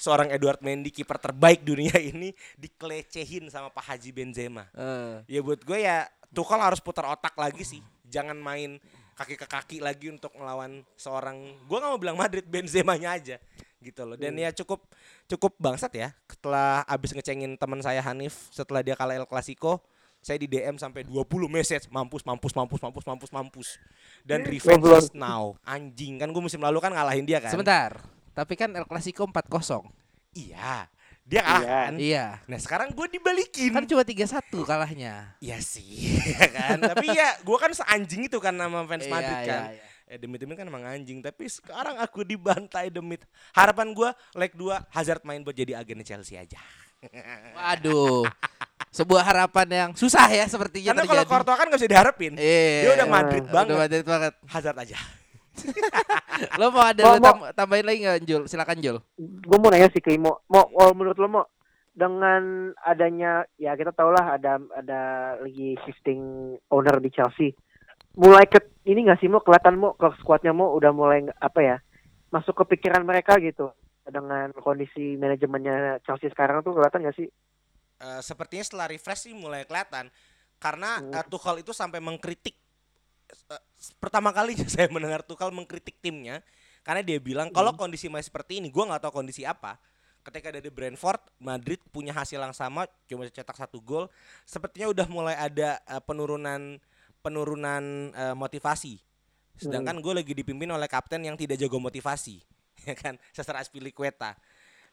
Seorang 0.00 0.32
Edward 0.32 0.64
Mendy 0.64 0.88
kiper 0.88 1.20
terbaik 1.20 1.60
dunia 1.60 1.92
ini 2.14 2.32
dikelecehin 2.56 3.52
sama 3.52 3.68
Pak 3.68 3.94
Haji 3.94 4.10
Benzema. 4.14 4.64
Eh, 4.72 5.36
Ya 5.36 5.40
buat 5.44 5.60
gue 5.60 5.84
ya 5.84 6.08
Tuchel 6.30 6.62
harus 6.62 6.80
putar 6.80 7.04
otak 7.10 7.36
lagi 7.36 7.66
sih. 7.66 7.82
Jangan 8.08 8.38
main 8.38 8.80
kaki 9.20 9.36
ke 9.36 9.44
kaki 9.44 9.76
lagi 9.84 10.08
untuk 10.08 10.32
melawan 10.32 10.80
seorang 10.96 11.36
gue 11.68 11.76
nggak 11.76 11.90
mau 11.92 12.00
bilang 12.00 12.16
Madrid 12.16 12.46
Benzemanya 12.48 13.12
aja 13.20 13.36
gitu 13.84 14.08
loh. 14.08 14.16
Dan 14.16 14.36
ya 14.40 14.48
cukup 14.56 14.88
cukup 15.28 15.52
bangsat 15.60 15.92
ya. 15.92 16.08
Setelah 16.30 16.80
abis 16.88 17.12
ngecengin 17.12 17.60
teman 17.60 17.84
saya 17.84 18.00
Hanif 18.00 18.48
setelah 18.48 18.80
dia 18.80 18.96
kalah 18.96 19.20
El 19.20 19.28
Clasico, 19.28 19.84
saya 20.20 20.36
di 20.36 20.46
DM 20.46 20.76
sampai 20.76 21.00
20 21.02 21.24
message 21.48 21.88
mampus 21.88 22.20
mampus 22.22 22.52
mampus 22.52 22.78
mampus 22.78 23.04
mampus 23.04 23.30
mampus. 23.32 23.68
Dan 24.20 24.44
revenge 24.44 24.78
Goblok. 24.78 25.00
is 25.00 25.10
now. 25.12 25.56
Anjing 25.64 26.20
kan 26.20 26.28
gue 26.28 26.40
musim 26.40 26.60
lalu 26.60 26.76
kan 26.78 26.92
ngalahin 26.92 27.24
dia 27.24 27.40
kan. 27.40 27.48
Sebentar. 27.48 27.96
Tapi 28.30 28.54
kan 28.54 28.68
El 28.70 28.84
Clasico 28.84 29.24
4-0. 29.24 29.88
Iya. 30.32 30.86
Dia 31.24 31.40
kalah 31.40 31.60
Iya. 31.60 31.68
kan. 31.70 31.92
Iya. 31.96 32.24
Nah 32.44 32.58
sekarang 32.58 32.88
gue 32.90 33.06
dibalikin. 33.08 33.72
Kan 33.72 33.86
cuma 33.86 34.04
3-1 34.04 34.60
kalahnya. 34.60 35.34
Iya 35.38 35.58
sih, 35.58 36.20
ya 36.36 36.46
kan. 36.48 36.76
Tapi 36.80 37.06
ya, 37.06 37.38
gue 37.38 37.56
kan 37.56 37.70
seanjing 37.70 38.26
itu 38.26 38.36
kan 38.36 38.52
nama 38.52 38.84
fans 38.84 39.06
Iya, 39.06 39.12
Madrid 39.12 39.38
iya, 39.38 39.46
kan. 39.46 39.62
iya. 39.72 39.84
Ya 40.06 40.16
demi-demi 40.18 40.52
kan 40.52 40.66
emang 40.66 40.82
anjing. 40.82 41.22
Tapi 41.22 41.46
sekarang 41.46 41.96
aku 41.96 42.26
dibantai 42.26 42.90
demi 42.90 43.14
harapan 43.54 43.94
gue 43.94 44.10
leg 44.34 44.52
2 44.52 44.90
Hazard 44.90 45.22
main 45.22 45.40
buat 45.40 45.54
jadi 45.54 45.78
agen 45.78 46.02
Chelsea 46.02 46.34
aja. 46.34 46.58
Waduh. 47.56 48.26
Sebuah 48.90 49.22
harapan 49.22 49.66
yang 49.70 49.90
susah 49.94 50.26
ya 50.26 50.50
sepertinya 50.50 50.90
Karena 50.98 51.06
kalau. 51.06 51.24
Courtois 51.24 51.56
kan 51.56 51.66
gak 51.70 51.78
bisa 51.78 51.90
diharapin. 51.90 52.34
Iya. 52.34 52.82
Dia 52.82 52.92
udah 52.98 53.08
Madrid 53.08 53.44
Udah 53.46 53.54
banget. 53.54 53.76
Madrid 53.78 54.04
banget. 54.04 54.32
Hazard 54.50 54.78
aja. 54.82 54.98
Lo 56.60 56.72
mau 56.72 56.82
ada 56.82 57.02
Mau- 57.04 57.14
lo 57.14 57.20
tam- 57.20 57.46
tambahin 57.54 57.84
lagi 57.84 57.98
nggak 58.00 58.18
Jul? 58.24 58.42
Silakan 58.48 58.80
Jul. 58.80 58.96
gue 59.20 59.58
mau 59.60 59.68
nanya 59.68 59.92
sih 59.92 60.00
ke 60.00 60.14
Imo, 60.14 60.40
mau 60.48 60.64
oh, 60.72 60.92
menurut 60.96 61.18
lo 61.20 61.28
mau 61.28 61.44
dengan 61.92 62.72
adanya 62.80 63.44
ya 63.60 63.76
kita 63.76 63.92
tahu 63.92 64.08
lah 64.08 64.40
ada 64.40 64.56
ada 64.72 65.00
lagi 65.36 65.76
shifting 65.84 66.54
owner 66.72 66.96
di 66.96 67.12
Chelsea, 67.12 67.52
mulai 68.16 68.48
ke 68.48 68.56
ini 68.88 69.04
nggak 69.04 69.20
sih 69.20 69.28
mau 69.28 69.44
kelihatan 69.44 69.76
mau 69.76 69.92
ke 69.92 70.08
skuadnya 70.22 70.56
mau 70.56 70.72
udah 70.72 70.94
mulai 70.96 71.28
apa 71.42 71.60
ya 71.60 71.76
masuk 72.30 72.56
ke 72.64 72.78
pikiran 72.78 73.04
mereka 73.04 73.36
gitu 73.36 73.74
dengan 74.08 74.54
kondisi 74.56 75.18
manajemennya 75.20 76.00
Chelsea 76.08 76.32
sekarang 76.32 76.64
tuh 76.64 76.72
kelihatan 76.72 77.04
nggak 77.04 77.18
sih? 77.20 77.28
Eh, 78.00 78.20
sepertinya 78.24 78.64
setelah 78.64 78.86
refresh 78.88 79.28
sih 79.28 79.34
mulai 79.36 79.68
kelihatan. 79.68 80.08
Karena 80.56 81.00
Hmm. 81.00 81.12
eh, 81.12 81.24
Tuchel 81.28 81.60
itu 81.60 81.72
sampai 81.76 82.00
mengkritik. 82.00 82.56
eh, 83.30 83.62
pertama 84.02 84.32
kalinya 84.34 84.64
saya 84.72 84.88
mendengar 84.88 85.20
Tuchel 85.22 85.52
mengkritik 85.52 86.00
timnya. 86.00 86.40
Karena 86.80 87.04
dia 87.04 87.20
bilang 87.20 87.52
kalau 87.52 87.76
kondisi 87.76 88.08
masih 88.08 88.32
seperti 88.32 88.58
ini, 88.64 88.72
gua 88.72 88.88
nggak 88.88 89.04
tahu 89.04 89.20
kondisi 89.20 89.44
apa. 89.44 89.76
Ketika 90.20 90.48
dari 90.52 90.68
Brentford, 90.68 91.20
Madrid 91.40 91.80
punya 91.92 92.12
hasil 92.12 92.40
yang 92.40 92.52
sama, 92.56 92.88
cuma 93.08 93.28
cetak 93.28 93.56
satu 93.56 93.80
gol. 93.80 94.08
Sepertinya 94.44 94.88
udah 94.88 95.06
mulai 95.08 95.36
ada 95.36 95.76
eh, 95.78 96.02
penurunan 96.02 96.80
penurunan 97.20 97.84
eh, 98.16 98.32
motivasi. 98.34 98.96
Sedangkan 99.60 100.00
gue 100.00 100.24
lagi 100.24 100.32
dipimpin 100.32 100.72
oleh 100.72 100.88
kapten 100.88 101.20
yang 101.20 101.36
tidak 101.36 101.60
jago 101.60 101.76
motivasi, 101.76 102.40
ya 102.88 102.96
kan, 102.96 103.20
Cesar 103.36 103.60
Azpilicueta. 103.60 104.32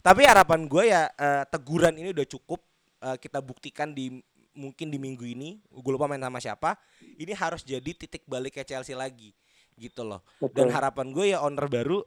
Tapi 0.03 0.27
harapan 0.27 0.67
gue 0.67 0.83
ya 0.91 1.07
eh, 1.07 1.43
teguran 1.47 1.95
ini 1.95 2.11
udah 2.11 2.27
cukup 2.27 2.59
eh, 2.99 3.17
kita 3.17 3.39
buktikan 3.39 3.91
di 3.91 4.17
mungkin 4.53 4.89
di 4.89 4.97
minggu 4.97 5.21
ini. 5.21 5.61
Gue 5.69 5.93
lupa 5.93 6.09
main 6.09 6.17
sama 6.17 6.41
siapa. 6.41 6.75
Ini 7.17 7.33
harus 7.37 7.61
jadi 7.61 7.93
titik 7.93 8.25
balik 8.25 8.57
ke 8.57 8.65
Chelsea 8.65 8.97
lagi, 8.97 9.33
gitu 9.75 10.01
loh. 10.01 10.25
Dan 10.41 10.69
Betul. 10.69 10.73
harapan 10.73 11.05
gue 11.13 11.25
ya 11.29 11.41
owner 11.41 11.69
baru 11.69 12.01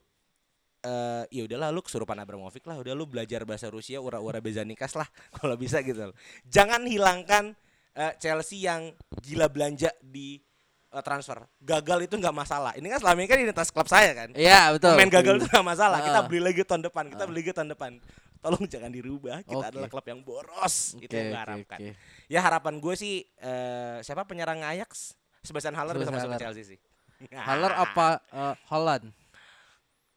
eh 0.81 1.29
ya 1.29 1.45
udahlah 1.45 1.69
lu 1.69 1.85
kesurupan 1.85 2.17
Abramovich 2.17 2.65
lah, 2.65 2.81
udah 2.81 2.97
lu 2.97 3.05
belajar 3.05 3.45
bahasa 3.45 3.69
Rusia 3.69 4.01
ura-ura 4.01 4.41
Bezanikas 4.41 4.97
lah 4.97 5.05
kalau 5.37 5.53
bisa 5.55 5.85
gitu 5.85 6.09
loh. 6.09 6.17
Jangan 6.49 6.89
hilangkan 6.89 7.53
eh, 7.93 8.13
Chelsea 8.17 8.65
yang 8.65 8.89
gila 9.21 9.53
belanja 9.53 9.93
di 10.01 10.41
eh, 10.89 11.03
transfer. 11.05 11.45
Gagal 11.61 12.09
itu 12.09 12.17
nggak 12.17 12.33
masalah. 12.33 12.73
Ini 12.81 12.87
kan 12.97 12.99
selama 12.99 13.19
ini 13.21 13.29
kan 13.29 13.39
identitas 13.45 13.69
klub 13.69 13.93
saya 13.93 14.17
kan. 14.17 14.33
Iya 14.33 14.73
betul. 14.73 14.97
Main 14.97 15.13
gagal 15.13 15.45
itu 15.45 15.47
nggak 15.53 15.67
masalah. 15.69 16.01
Kita 16.01 16.19
Ah. 16.19 16.27
beli 16.27 16.41
lagi 16.41 16.63
tahun 16.65 16.83
depan. 16.89 17.05
Kita 17.13 17.25
beli 17.29 17.45
lagi 17.45 17.53
tahun 17.53 17.71
depan. 17.77 17.93
Tolong 18.41 18.65
jangan 18.65 18.89
dirubah. 18.89 19.45
Kita 19.45 19.61
Oke. 19.61 19.71
adalah 19.77 19.89
klub 19.93 20.07
yang 20.09 20.21
boros. 20.25 20.97
itu 20.97 21.13
Oke, 21.13 21.17
yang 21.17 21.29
gue 21.33 21.41
harapkan. 21.41 21.79
oke. 21.79 21.91
Ya 22.33 22.41
harapan 22.41 22.75
gue 22.81 22.95
sih 22.97 23.15
eh, 23.37 23.99
siapa 24.01 24.25
penyerang 24.25 24.65
Ajax? 24.65 25.13
Sebastian 25.45 25.77
Haller 25.77 25.97
bisa 25.97 26.13
masuk 26.13 26.33
ke. 26.37 26.41
Chelsea 26.41 26.65
sih. 26.77 26.79
Haller 27.49 27.73
apa 27.77 28.25
eh, 28.33 28.55
Holland? 28.73 29.13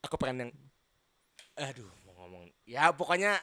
Aku 0.08 0.16
pengen 0.16 0.48
yang 0.48 0.52
aduh 1.60 1.92
mau 2.08 2.24
ngomong. 2.24 2.48
Ya 2.64 2.92
pokoknya 2.96 3.40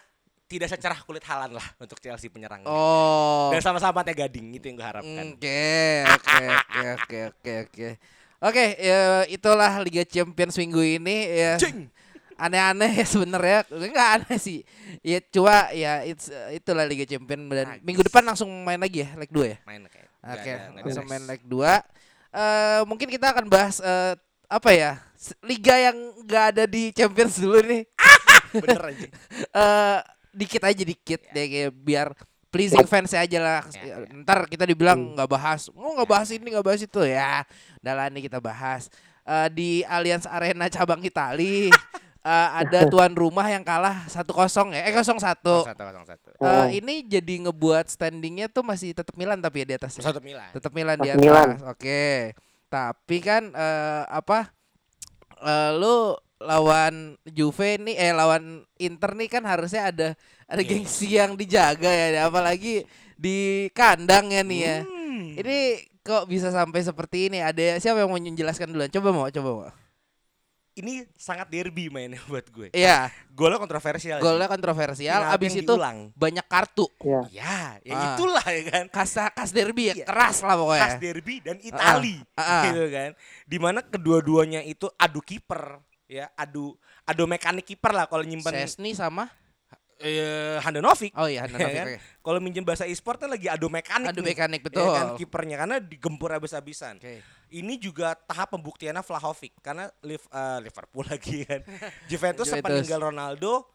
tidak 0.50 0.66
secerah 0.66 0.98
kulit 1.06 1.22
Halan 1.28 1.54
lah 1.54 1.66
untuk 1.78 2.00
Chelsea 2.02 2.26
penyerangnya. 2.32 2.66
Oh. 2.66 3.52
Dan 3.54 3.62
sama-sama 3.62 4.02
teh 4.02 4.16
gading 4.16 4.56
itu 4.56 4.66
yang 4.66 4.76
gue 4.80 4.88
harapkan. 4.88 5.24
Oke, 5.36 5.62
oke, 6.08 6.36
oke, 6.42 6.80
oke, 6.96 7.18
oke, 7.30 7.52
oke. 7.68 7.88
Oke, 8.40 8.72
ya, 8.80 9.28
itulah 9.28 9.84
Liga 9.84 10.00
Champions 10.08 10.56
minggu 10.56 10.80
ini 10.80 11.28
ya. 11.28 11.54
Cing. 11.60 11.92
Aneh-aneh 12.40 13.04
ya 13.04 13.06
sebenarnya. 13.12 13.58
Enggak 13.68 14.08
aneh 14.16 14.38
sih. 14.40 14.64
Ya 15.04 15.20
cuma 15.20 15.68
ya 15.76 16.00
it's, 16.08 16.32
itulah 16.56 16.88
Liga 16.88 17.04
Champions 17.04 17.44
dan 17.52 17.66
Nice. 17.76 17.84
minggu 17.84 18.02
depan 18.08 18.24
langsung 18.24 18.48
main 18.64 18.80
lagi 18.80 19.04
ya 19.04 19.12
leg 19.20 19.28
2 19.28 19.44
ya. 19.44 19.58
Main 19.68 19.84
kayak. 19.84 20.08
nggak 20.20 20.36
Oke, 20.36 20.52
nggak 20.52 20.64
ada 20.72 20.80
langsung 20.84 21.06
main 21.08 21.24
leg 21.28 21.42
2. 21.44 21.60
Eh 22.30 22.80
mungkin 22.88 23.08
kita 23.12 23.26
akan 23.36 23.46
bahas 23.52 23.76
eh, 23.84 24.14
apa 24.48 24.70
ya? 24.72 24.92
Liga 25.44 25.76
yang 25.76 25.96
enggak 26.24 26.44
ada 26.56 26.64
di 26.64 26.82
Champions 26.96 27.36
dulu 27.36 27.60
nih. 27.60 27.84
Bener 28.64 28.82
aja. 28.88 29.08
eh 29.60 29.98
dikit 30.30 30.62
aja 30.64 30.82
dikit 30.86 31.20
deh 31.34 31.46
kayak 31.50 31.72
biar 31.76 32.08
pleasing 32.50 32.88
fans 32.88 33.12
aja 33.12 33.38
lah. 33.38 33.62
Ya, 33.76 34.00
ya. 34.00 34.16
Ntar 34.24 34.48
kita 34.48 34.64
dibilang 34.64 35.14
nggak 35.14 35.28
bahas, 35.28 35.68
oh 35.70 35.92
nggak 35.94 36.08
bahas 36.08 36.28
ini 36.32 36.50
nggak 36.50 36.66
bahas 36.66 36.80
itu 36.80 37.00
ya. 37.04 37.44
Udah 37.84 37.94
lah 37.94 38.06
nih 38.08 38.26
kita 38.26 38.40
bahas 38.40 38.88
Eh, 39.30 39.48
di 39.54 39.70
Allianz 39.86 40.26
Arena 40.26 40.66
cabang 40.66 40.98
Itali 41.04 41.70
eh, 42.24 42.48
ada 42.64 42.86
tuan 42.92 43.12
rumah 43.16 43.46
yang 43.48 43.64
kalah 43.64 44.04
1-0 44.08 44.76
ya, 44.76 44.80
eh 44.86 44.92
0-1. 44.92 45.20
Satu 45.20 45.82
kosong 45.82 46.06
satu. 46.06 46.28
Eh, 46.40 46.80
ini 46.80 47.04
jadi 47.04 47.48
ngebuat 47.48 47.88
standingnya 47.88 48.48
tuh 48.52 48.64
masih 48.64 48.92
tetap 48.92 49.16
Milan 49.16 49.40
tapi 49.40 49.64
ya 49.64 49.66
di 49.70 49.74
atasnya. 49.76 50.04
Satu 50.04 50.20
Milan. 50.20 50.48
Tetap 50.52 50.72
Milan 50.72 50.96
di 51.00 51.08
Tetap 51.08 51.16
atas. 51.16 51.24
Milan. 51.24 51.48
Oke. 51.68 52.36
Tapi 52.70 53.16
kan 53.20 53.42
eh, 53.50 54.02
apa 54.06 54.52
eh, 55.42 55.70
lu 55.74 56.14
lawan 56.40 57.20
Juve 57.28 57.76
nih 57.76 58.00
eh 58.00 58.12
lawan 58.16 58.64
Inter 58.80 59.12
nih 59.12 59.28
kan 59.28 59.44
harusnya 59.44 59.92
ada 59.92 60.08
ada 60.48 60.62
gengsi 60.64 61.20
yang 61.20 61.36
dijaga 61.36 61.92
ya 61.92 62.32
apalagi 62.32 62.88
di 63.20 63.68
kandang 63.76 64.32
ya 64.32 64.40
nih 64.40 64.60
ya. 64.64 64.76
Hmm. 64.80 65.36
Ini 65.36 65.58
kok 66.00 66.24
bisa 66.24 66.48
sampai 66.48 66.80
seperti 66.80 67.28
ini? 67.28 67.44
Ada 67.44 67.76
siapa 67.76 68.00
yang 68.00 68.08
mau 68.08 68.16
menjelaskan 68.16 68.72
duluan? 68.72 68.88
Coba 68.88 69.08
mau, 69.12 69.28
coba 69.28 69.50
mau. 69.52 69.70
Ini 70.72 71.02
sangat 71.12 71.50
derby 71.50 71.90
mainnya 71.90 72.22
buat 72.30 72.46
gue. 72.46 72.68
Iya, 72.70 73.10
Golnya 73.30 73.58
kontroversial. 73.58 74.16
golnya 74.18 74.46
kontroversial. 74.46 75.26
Penalti 75.26 75.36
Abis 75.36 75.52
itu 75.56 75.66
diulang. 75.68 75.98
banyak 76.14 76.46
kartu. 76.46 76.86
Ya. 77.00 77.20
Ya, 77.28 77.58
ya 77.82 77.92
Ah. 77.92 78.04
itulah 78.14 78.44
ya 78.44 78.62
kan. 78.64 78.84
Khas 78.88 79.12
khas 79.34 79.50
derby 79.50 79.90
ya, 79.90 79.94
Iya. 79.94 80.06
keras 80.06 80.40
lah 80.40 80.54
pokoknya. 80.54 80.82
Khas 80.86 80.96
derby 80.96 81.34
dan 81.40 81.56
Itali 81.58 82.22
Ah, 82.32 82.40
ah. 82.40 82.62
gitu 82.64 82.86
kan. 82.88 83.10
Di 83.44 83.58
mana 83.58 83.82
kedua-duanya 83.82 84.62
itu 84.62 84.86
adu 84.94 85.20
kiper 85.20 85.82
ya, 86.06 86.30
adu 86.34 86.78
adu 87.02 87.22
mekanik 87.24 87.66
kiper 87.66 87.90
lah 87.90 88.06
kalau 88.06 88.22
nyimpen 88.22 88.54
Sesni 88.56 88.92
sama 88.92 89.26
eh, 89.98 90.56
Handanovic. 90.60 91.12
Oh 91.12 91.26
iya, 91.26 91.44
Handanovic, 91.44 91.68
Ya 91.68 91.76
kan? 91.76 91.86
oke. 91.90 91.96
Kalau 92.22 92.38
minjem 92.38 92.64
bahasa 92.64 92.84
e-sport 92.84 93.18
kan 93.18 93.28
lagi 93.28 93.46
adu 93.46 93.68
mekanik. 93.68 94.08
Adu 94.08 94.22
nih. 94.22 94.32
mekanik, 94.32 94.60
Ya 94.60 94.64
betul. 94.64 94.88
kan 94.88 95.06
kipernya 95.14 95.56
karena 95.58 95.76
digempur 95.76 96.30
habis-habisan. 96.30 96.96
Oke. 96.96 97.20
Ini 97.52 97.74
juga 97.76 98.14
tahap 98.16 98.54
pembuktiannya 98.54 99.00
Vlahovic 99.00 99.58
karena 99.58 99.90
Liv- 100.00 100.26
eh, 100.26 100.58
Liverpool 100.60 101.04
lagi 101.10 101.42
kan. 101.42 101.60
Juventus 102.06 102.46
sempat 102.46 102.70
Juventus. 102.70 102.86
tinggal 102.86 103.02
Ronaldo 103.04 103.66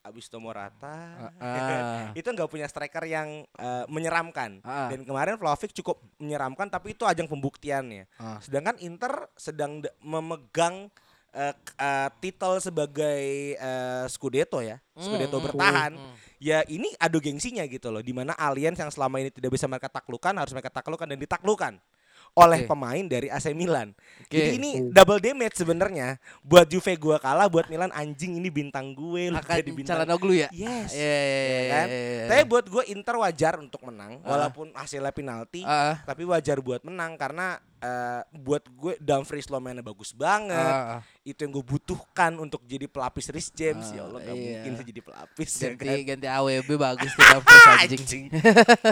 habis 0.00 0.28
itu 0.28 0.36
Morata. 0.36 0.96
Ah. 1.34 2.12
itu 2.14 2.24
nggak 2.26 2.46
punya 2.46 2.64
striker 2.64 3.00
yang 3.02 3.28
eh, 3.48 3.84
menyeramkan. 3.86 4.60
Ah. 4.60 4.92
Dan 4.92 5.02
kemarin 5.02 5.34
Vlahovic 5.34 5.72
cukup 5.72 5.98
menyeramkan 6.18 6.68
tapi 6.68 6.92
itu 6.92 7.02
ajang 7.02 7.24
pembuktiannya. 7.24 8.04
Ah. 8.14 8.36
Sedangkan 8.38 8.76
Inter 8.78 9.32
sedang 9.34 9.80
da- 9.80 9.96
memegang 9.98 10.92
eh, 11.32 11.54
k- 11.54 11.74
eh, 11.74 12.08
titel 12.20 12.60
sebagai 12.60 13.24
eh, 13.54 14.04
Scudetto 14.06 14.60
ya. 14.60 14.76
Scudetto 14.92 15.40
Hmm, 15.40 15.46
bertahan. 15.46 15.92
hmm. 15.94 16.14
Ya 16.36 16.60
ini 16.66 16.92
adu 16.98 17.18
gengsinya 17.18 17.64
gitu 17.64 17.88
loh. 17.88 17.98
Di 17.98 18.12
mana 18.12 18.36
Allianz 18.36 18.76
yang 18.76 18.92
selama 18.92 19.16
ini 19.16 19.32
tidak 19.32 19.48
bisa 19.50 19.64
mereka 19.64 19.88
taklukkan 19.88 20.36
harus 20.36 20.52
mereka 20.52 20.68
taklukkan 20.70 21.08
dan 21.08 21.16
ditaklukan 21.16 21.80
oleh 22.34 22.60
Oke. 22.60 22.68
pemain 22.68 23.04
dari 23.04 23.30
AC 23.30 23.54
Milan. 23.54 23.94
Oke. 24.20 24.34
Jadi 24.34 24.48
ini 24.58 24.70
double 24.90 25.22
damage 25.22 25.54
sebenarnya 25.54 26.18
buat 26.42 26.66
Juve 26.66 26.98
gua 26.98 27.16
kalah, 27.16 27.46
buat 27.46 27.66
Milan 27.66 27.90
anjing 27.90 28.34
ini 28.34 28.50
bintang 28.50 28.90
gue 28.90 29.30
lu 29.30 29.38
Akan 29.38 29.54
jadi 29.54 29.70
bintang. 29.70 30.02
Calhanoglu 30.02 30.34
ya? 30.34 30.50
Yes. 30.50 30.90
Iya, 30.90 30.98
iya, 30.98 31.22
iya, 31.22 31.46
Ya 31.46 31.62
kan? 31.70 31.86
iya, 31.86 32.02
iya. 32.02 32.24
Tapi 32.26 32.42
buat 32.44 32.66
gue 32.66 32.82
Inter 32.88 33.14
wajar 33.16 33.54
untuk 33.56 33.80
menang 33.82 34.18
Ah. 34.20 34.34
walaupun 34.34 34.74
hasilnya 34.74 35.10
penalti. 35.10 35.62
Ah, 35.62 36.02
Tapi 36.02 36.26
wajar 36.26 36.58
buat 36.58 36.82
menang 36.82 37.14
karena 37.14 37.54
eh, 37.76 38.22
buat 38.34 38.64
gue 38.66 38.96
Dumfries 38.98 39.46
lo 39.46 39.60
mainnya 39.60 39.84
bagus 39.84 40.10
banget. 40.10 40.56
ah. 40.56 41.06
Itu 41.20 41.38
yang 41.38 41.52
gue 41.52 41.62
butuhkan 41.62 42.34
untuk 42.36 42.64
jadi 42.64 42.88
pelapis 42.88 43.30
Rhys 43.30 43.52
James. 43.52 43.86
Ah, 43.88 43.94
ya 43.94 44.02
Allah 44.04 44.20
gak 44.20 44.34
iya. 44.34 44.42
mungkin 44.58 44.72
jadi 44.82 45.00
pelapis 45.00 45.50
ya 45.54 45.68
ganti 45.70 45.86
kan. 46.02 46.08
ganti 46.10 46.26
AWB 46.28 46.70
bagus 46.74 47.10
tuh 47.12 47.22
Dumfries 47.22 47.62
anjing. 47.78 47.94
Anjing. 47.94 48.24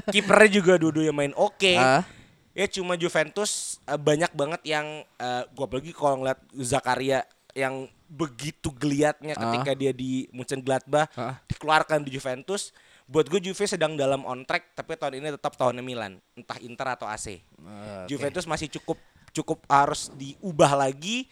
Kipernya 0.08 0.50
juga 0.52 0.72
dua-duanya 0.76 1.10
main 1.10 1.34
oke. 1.34 1.74
Ah, 1.74 2.06
Ya 2.52 2.66
cuma 2.66 2.94
Juventus 2.94 3.80
eh, 3.82 3.96
banyak 3.96 4.32
banget 4.32 4.60
yang 4.62 4.86
eh, 5.16 5.42
gua 5.52 5.64
apalagi 5.64 5.90
kalau 5.90 6.20
ngeliat 6.20 6.40
Zakaria 6.58 7.24
yang 7.52 7.84
begitu 8.06 8.68
geliatnya 8.72 9.32
Ah. 9.32 9.40
ketika 9.46 9.72
dia 9.72 9.92
di 9.92 10.28
Mönchengladbach 10.30 11.08
Ah. 11.14 11.40
dikeluarkan 11.46 12.04
di 12.04 12.12
Juventus. 12.12 12.72
Buat 13.02 13.28
gue 13.28 13.42
Juve 13.42 13.66
sedang 13.66 13.92
dalam 13.92 14.24
on 14.24 14.40
track 14.42 14.72
tapi 14.72 14.96
tahun 14.96 15.20
ini 15.20 15.34
tetap 15.34 15.52
tahunnya 15.52 15.84
Milan, 15.84 16.16
entah 16.32 16.56
Inter 16.60 16.86
atau 16.92 17.04
AC. 17.04 17.44
ah, 17.60 18.04
oke. 18.04 18.08
Juventus 18.08 18.46
masih 18.46 18.68
cukup 18.70 18.96
cukup 19.32 19.58
harus 19.66 20.08
diubah 20.12 20.76
lagi. 20.78 21.28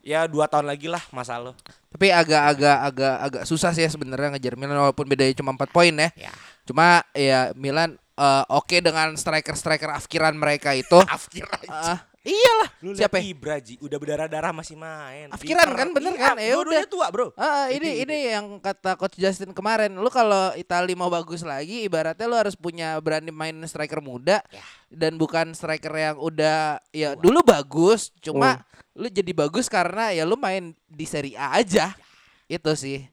Ya 0.00 0.24
dua 0.24 0.48
tahun 0.48 0.64
lagi 0.64 0.88
lah 0.88 1.02
masa 1.10 1.36
lo. 1.36 1.52
Tapi 1.92 2.08
agak-agak 2.08 2.76
agak 2.88 3.16
agak 3.20 3.42
susah 3.44 3.68
sih 3.72 3.84
ya 3.84 3.90
sebenarnya 3.90 4.32
ngejar 4.32 4.56
Milan 4.56 4.80
walaupun 4.80 5.04
bedanya 5.04 5.36
cuma 5.36 5.52
4 5.52 5.68
poin 5.68 5.92
ya. 5.92 6.08
Ya. 6.16 6.32
Cuma 6.64 7.04
ya 7.12 7.52
Milan 7.52 8.00
eh, 8.20 8.44
oke 8.52 8.76
dengan 8.84 9.16
striker-striker 9.16 9.88
afkiran 9.90 10.36
mereka 10.36 10.76
itu. 10.76 11.00
Afkir 11.08 11.48
aja. 11.48 11.68
Ah, 11.72 11.98
iyalah. 12.20 12.68
Lu 12.84 12.92
Siapa? 12.92 13.16
lihat 13.16 13.32
Ibra 13.32 13.56
Ji, 13.58 13.80
udah 13.80 13.96
berdarah-darah 13.96 14.52
masih 14.52 14.76
main. 14.76 15.32
Afkiran 15.32 15.72
kan, 15.72 15.88
bener 15.96 16.12
Iya, 16.12 16.20
kan? 16.20 16.34
Ya 16.36 16.54
udah. 16.60 16.80
tua, 16.84 17.08
Bro. 17.08 17.32
Itu 17.32 17.40
ini 17.74 17.90
ini 18.04 18.16
yang 18.28 18.60
kata 18.60 18.94
coach 18.94 19.16
Justin 19.16 19.56
kemarin, 19.56 19.96
lu 19.96 20.08
kalau 20.08 20.52
Italia 20.52 20.92
mau 20.92 21.08
bagus 21.08 21.40
lagi 21.40 21.88
ibaratnya 21.88 22.28
lu 22.28 22.36
harus 22.36 22.52
punya 22.52 23.00
berani 23.00 23.32
main 23.32 23.56
striker 23.64 24.04
muda 24.04 24.44
Ya. 24.48 24.60
dan 24.92 25.16
bukan 25.16 25.56
striker 25.56 25.92
yang 25.92 26.16
udah 26.20 26.76
ya 26.92 27.16
dulu 27.16 27.40
bagus, 27.40 28.12
cuma 28.20 28.60
lu 28.92 29.08
jadi 29.08 29.32
bagus 29.32 29.70
karena 29.70 30.12
ya 30.12 30.28
lu 30.28 30.36
main 30.36 30.76
di 30.84 31.06
Serie 31.08 31.40
A 31.40 31.56
aja. 31.56 31.96
Itu 32.44 32.74
sih. 32.76 33.06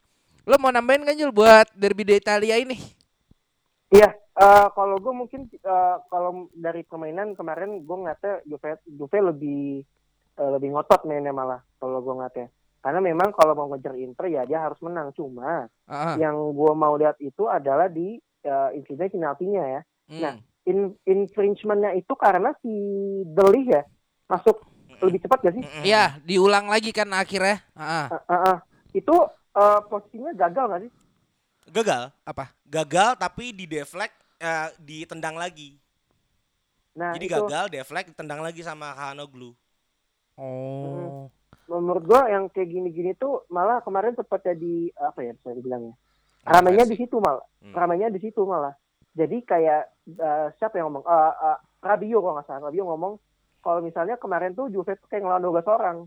Lu 0.44 0.56
mau 0.58 0.72
nambahin 0.72 1.04
kan 1.04 1.14
Jul 1.14 1.32
buat 1.32 1.68
derby 1.72 2.04
di 2.04 2.16
Italia 2.18 2.58
ini? 2.58 2.76
Iya, 3.88 4.12
eh, 4.38 4.68
kalau 4.72 4.96
gue 5.02 5.14
mungkin 5.14 5.50
eh, 5.50 5.98
kalau 6.08 6.48
dari 6.54 6.86
permainan 6.86 7.34
kemarin 7.34 7.82
gue 7.82 7.98
ngeliatnya 7.98 8.46
Juve, 8.46 8.78
Juve 8.86 9.18
lebih 9.34 9.82
eh, 10.38 10.50
lebih 10.54 10.78
ngotot 10.78 11.04
mainnya 11.10 11.34
malah 11.34 11.62
kalau 11.82 12.00
gue 12.06 12.14
ngeliatnya. 12.14 12.48
Karena 12.78 13.04
memang 13.04 13.34
kalau 13.36 13.58
mau 13.58 13.68
ngejar 13.74 13.98
Inter 13.98 14.32
ya 14.32 14.48
dia 14.48 14.64
harus 14.64 14.80
menang. 14.80 15.12
Cuma 15.12 15.68
Ah, 15.90 16.16
yang 16.16 16.38
gue 16.54 16.74
mau 16.78 16.96
lihat 16.96 17.18
itu 17.20 17.48
adalah 17.50 17.92
di 17.92 18.16
uh, 18.48 18.70
insiden 18.76 19.12
penaltinya 19.12 19.64
ya. 19.66 19.82
hmm. 20.08 20.22
Nah, 20.24 20.34
in, 20.64 20.96
infringementnya 21.04 21.96
itu 22.00 22.14
karena 22.16 22.54
si 22.64 22.72
Deli 23.28 23.72
ya 23.72 23.84
masuk 24.32 24.64
lebih 25.04 25.20
cepat 25.24 25.40
gak 25.48 25.56
sih? 25.56 25.64
Iya, 25.84 26.20
diulang 26.24 26.68
lagi 26.72 26.92
kan 26.96 27.12
akhirnya. 27.12 27.60
Ah, 27.76 28.08
Uh, 28.08 28.16
uh, 28.16 28.36
uh. 28.56 28.58
Itu 28.96 29.16
uh, 29.56 29.80
posisinya 29.88 30.32
gagal 30.36 30.66
gak 30.72 30.82
sih? 30.88 30.92
Gagal. 31.68 32.04
apa? 32.24 32.56
Gagal 32.64 33.20
tapi 33.20 33.52
di 33.52 33.68
deflect 33.68 34.16
eh, 34.38 34.68
ditendang 34.78 35.36
lagi. 35.36 35.78
Nah, 36.94 37.14
Jadi 37.14 37.26
itu 37.26 37.34
gagal 37.36 37.66
deflect 37.70 38.10
ditendang 38.10 38.42
lagi 38.42 38.62
sama 38.62 38.90
Hanoglu. 38.92 39.54
Oh. 40.38 41.30
menurut 41.68 42.06
gue 42.06 42.22
yang 42.30 42.46
kayak 42.48 42.70
gini-gini 42.70 43.12
tuh 43.18 43.44
malah 43.50 43.82
kemarin 43.82 44.14
sempat 44.14 44.40
jadi 44.40 44.88
apa 44.96 45.20
ya 45.20 45.34
bisa 45.36 45.52
dibilangnya 45.52 45.98
ramainya 46.46 46.86
di 46.86 46.96
situ 46.96 47.18
malah 47.20 47.44
Hmm. 47.58 47.74
ramainya 47.76 48.08
di 48.08 48.22
situ 48.24 48.46
malah 48.46 48.72
jadi 49.12 49.34
kayak 49.44 49.82
uh, 50.16 50.48
siapa 50.56 50.80
yang 50.80 50.88
ngomong 50.94 51.04
uh, 51.04 51.34
uh, 51.36 51.58
Rabio 51.84 52.22
kalau 52.22 52.40
nggak 52.40 52.48
salah 52.48 52.70
Rabio 52.70 52.88
ngomong 52.88 53.14
kalau 53.60 53.84
misalnya 53.84 54.16
kemarin 54.16 54.56
tuh 54.56 54.72
Juve 54.72 54.96
tuh 54.96 55.08
kayak 55.12 55.26
ngelawan 55.26 55.44
12 55.44 55.68
orang 55.68 55.98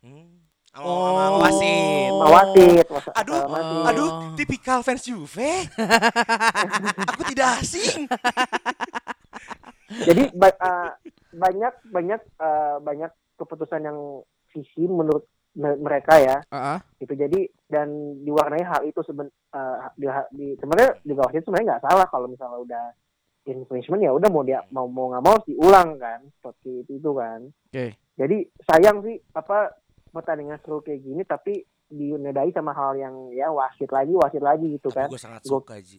Hmm. 0.00 0.39
Sama, 0.70 1.42
wasit. 1.42 2.10
Oh. 2.10 2.18
sama 2.20 2.26
wasit 2.32 2.86
was- 2.86 3.16
Aduh, 3.16 3.34
uh, 3.34 3.46
wasit. 3.48 3.88
aduh, 3.90 4.08
tipikal 4.34 4.78
fans 4.80 5.02
Juve. 5.02 5.66
Aku 7.10 7.22
tidak 7.26 7.58
asing. 7.58 8.06
jadi 10.00 10.30
ba- 10.32 10.54
uh, 10.56 10.90
banyak 11.32 11.74
banyak 11.84 12.20
uh, 12.38 12.78
banyak 12.80 13.10
keputusan 13.34 13.82
yang 13.82 13.98
visi 14.48 14.86
menurut 14.86 15.26
me- 15.52 15.74
mereka 15.76 16.14
ya 16.16 16.36
Ah, 16.46 16.74
ah. 16.74 16.78
itu 16.96 17.10
jadi 17.10 17.40
dan 17.66 17.90
diwarnai 18.20 18.62
hal 18.62 18.82
itu 18.84 19.02
seben 19.02 19.26
uh, 19.50 19.76
di, 19.96 20.06
di 20.30 20.46
sebenarnya 20.56 21.02
juga 21.02 21.26
wasit 21.26 21.42
sebenarnya 21.42 21.66
nggak 21.72 21.84
salah 21.84 22.06
kalau 22.06 22.26
misalnya 22.26 22.58
udah 22.60 22.84
infringement 23.42 23.98
ya 24.00 24.12
udah 24.12 24.28
mau 24.28 24.44
dia 24.44 24.62
mau 24.70 24.86
mau 24.86 25.10
nggak 25.10 25.22
mau 25.24 25.32
harus 25.34 25.48
diulang 25.48 25.98
kan 25.98 26.20
seperti 26.30 26.70
itu, 26.80 26.92
itu 26.94 27.10
kan 27.10 27.40
Oke. 27.66 27.86
jadi 28.14 28.36
sayang 28.62 29.02
sih 29.02 29.18
apa 29.32 29.74
pertandingan 30.10 30.58
seru 30.60 30.78
kayak 30.78 31.00
gini 31.00 31.22
tapi 31.22 31.62
dinodai 31.86 32.50
sama 32.50 32.70
hal 32.70 32.94
yang 32.94 33.14
ya 33.30 33.50
wasit 33.50 33.88
lagi 33.88 34.12
wasit 34.12 34.38
lagi 34.38 34.74
gitu 34.74 34.90
kan 34.90 35.06
Gue 35.06 35.18
sangat 35.18 35.42
Gua- 35.42 35.58
suka 35.58 35.78
Ji. 35.78 35.98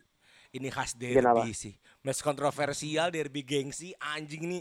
Ini 0.52 0.68
khas 0.68 0.92
Kenapa? 0.94 1.40
derby 1.40 1.56
sih. 1.56 1.72
Match 2.04 2.20
kontroversial, 2.20 3.08
derby 3.08 3.40
gengsi, 3.40 3.96
anjing 3.98 4.44
ini. 4.46 4.60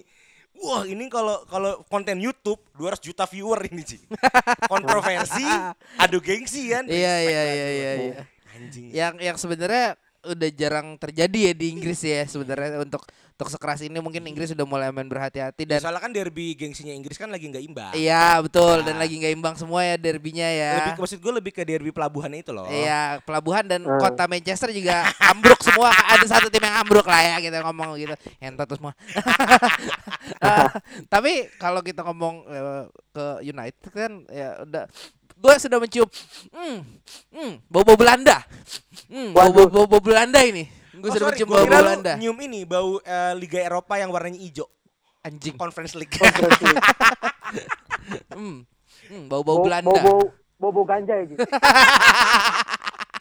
Wah 0.54 0.82
ini 0.82 1.06
kalau 1.06 1.42
kalau 1.46 1.82
konten 1.84 2.18
YouTube 2.18 2.62
200 2.74 3.02
juta 3.04 3.26
viewer 3.26 3.58
ini 3.66 3.82
Ji. 3.82 3.98
Kontroversi, 4.70 5.42
adu 5.96 6.18
gengsi 6.18 6.70
kan. 6.70 6.86
Iya 6.86 7.14
iya 7.20 7.42
iya 7.44 7.68
iya 7.68 7.92
iya. 7.96 8.14
Anjing. 8.54 8.86
Yang 8.90 9.14
yang 9.20 9.36
sebenarnya 9.36 9.98
udah 10.22 10.50
jarang 10.50 10.94
terjadi 10.96 11.48
ya 11.48 11.52
di 11.54 11.66
Inggris 11.70 11.96
ya 11.98 12.22
sebenarnya 12.22 12.76
untuk 12.78 13.00
untuk 13.32 13.48
sekeras 13.48 13.80
ini 13.80 13.96
mungkin 13.98 14.20
Inggris 14.22 14.52
sudah 14.52 14.62
mulai 14.62 14.88
main 14.88 15.04
berhati-hati 15.04 15.64
Ya, 15.64 15.68
dan 15.70 15.80
soalnya 15.80 15.96
kan 15.98 16.12
derby 16.12 16.52
gengsinya 16.52 16.92
Inggris 16.92 17.16
kan 17.16 17.26
lagi 17.26 17.48
nggak 17.48 17.64
imbang. 17.64 17.92
iya 17.94 18.36
betul 18.36 18.84
dan 18.84 18.94
Nah. 18.94 19.00
lagi 19.00 19.16
nggak 19.16 19.32
imbang 19.32 19.54
semua 19.54 19.80
ya 19.80 19.96
derbynya 19.96 20.44
ya. 20.44 20.72
Lebih 20.76 20.92
ke- 20.92 21.00
maksud 21.00 21.18
gue 21.18 21.32
lebih 21.34 21.52
ke 21.54 21.62
derby 21.64 21.88
pelabuhan 21.88 22.28
itu 22.32 22.52
loh. 22.52 22.68
Iya, 22.68 23.18
pelabuhan 23.22 23.64
dan 23.64 23.80
Hmm. 23.80 23.96
kota 23.96 24.28
Manchester 24.28 24.68
juga 24.70 25.08
ambruk 25.24 25.56
semua. 25.58 25.88
Ada 26.12 26.26
satu 26.30 26.46
tim 26.46 26.60
yang 26.60 26.76
ambruk 26.78 27.06
lah 27.06 27.16
ya 27.18 27.36
kita 27.40 27.64
ngomong 27.64 27.96
gitu. 27.96 28.12
Entot 28.38 28.66
tuh 28.66 28.76
semua. 28.76 28.92
Eh, 30.36 30.68
tapi 31.08 31.32
kalau 31.56 31.80
kita 31.80 32.00
ngomong 32.02 32.44
eh, 32.44 32.84
ke 33.10 33.24
United 33.42 33.88
kan 33.88 34.12
ya 34.28 34.60
udah 34.60 34.84
gue 35.32 35.54
sudah 35.56 35.80
mencium 35.80 36.04
hmm, 36.52 36.78
hmm, 37.32 37.52
bau-bau 37.66 37.96
Belanda. 37.96 38.44
Hmm, 39.10 39.34
Waduh. 39.34 39.66
bau-bau 39.66 39.86
bau 39.88 40.00
Belanda 40.00 40.38
ini. 40.40 40.70
Gue 40.92 41.08
Oh, 41.08 41.12
sudah 41.12 41.28
mencium 41.28 41.48
bau 41.48 41.66
Belanda. 41.66 42.14
nyium 42.14 42.38
ini 42.38 42.62
bau 42.62 43.00
eh, 43.00 43.34
Liga 43.34 43.58
Eropa 43.58 43.98
yang 43.98 44.08
warnanya 44.08 44.38
hijau. 44.38 44.70
Anjing. 45.20 45.58
Conference 45.58 45.92
League. 45.94 46.12
Conference 46.12 46.62
League. 46.62 46.78
Hmm. 48.30 48.64
Hmm, 49.06 49.26
bau-bau 49.28 49.58
Bau- 49.58 49.66
Belanda. 49.66 49.90
Bau-bau 49.90 50.30
bau 50.72 50.84
ganja 50.84 51.12
ya 51.12 51.24
gitu. 51.26 51.42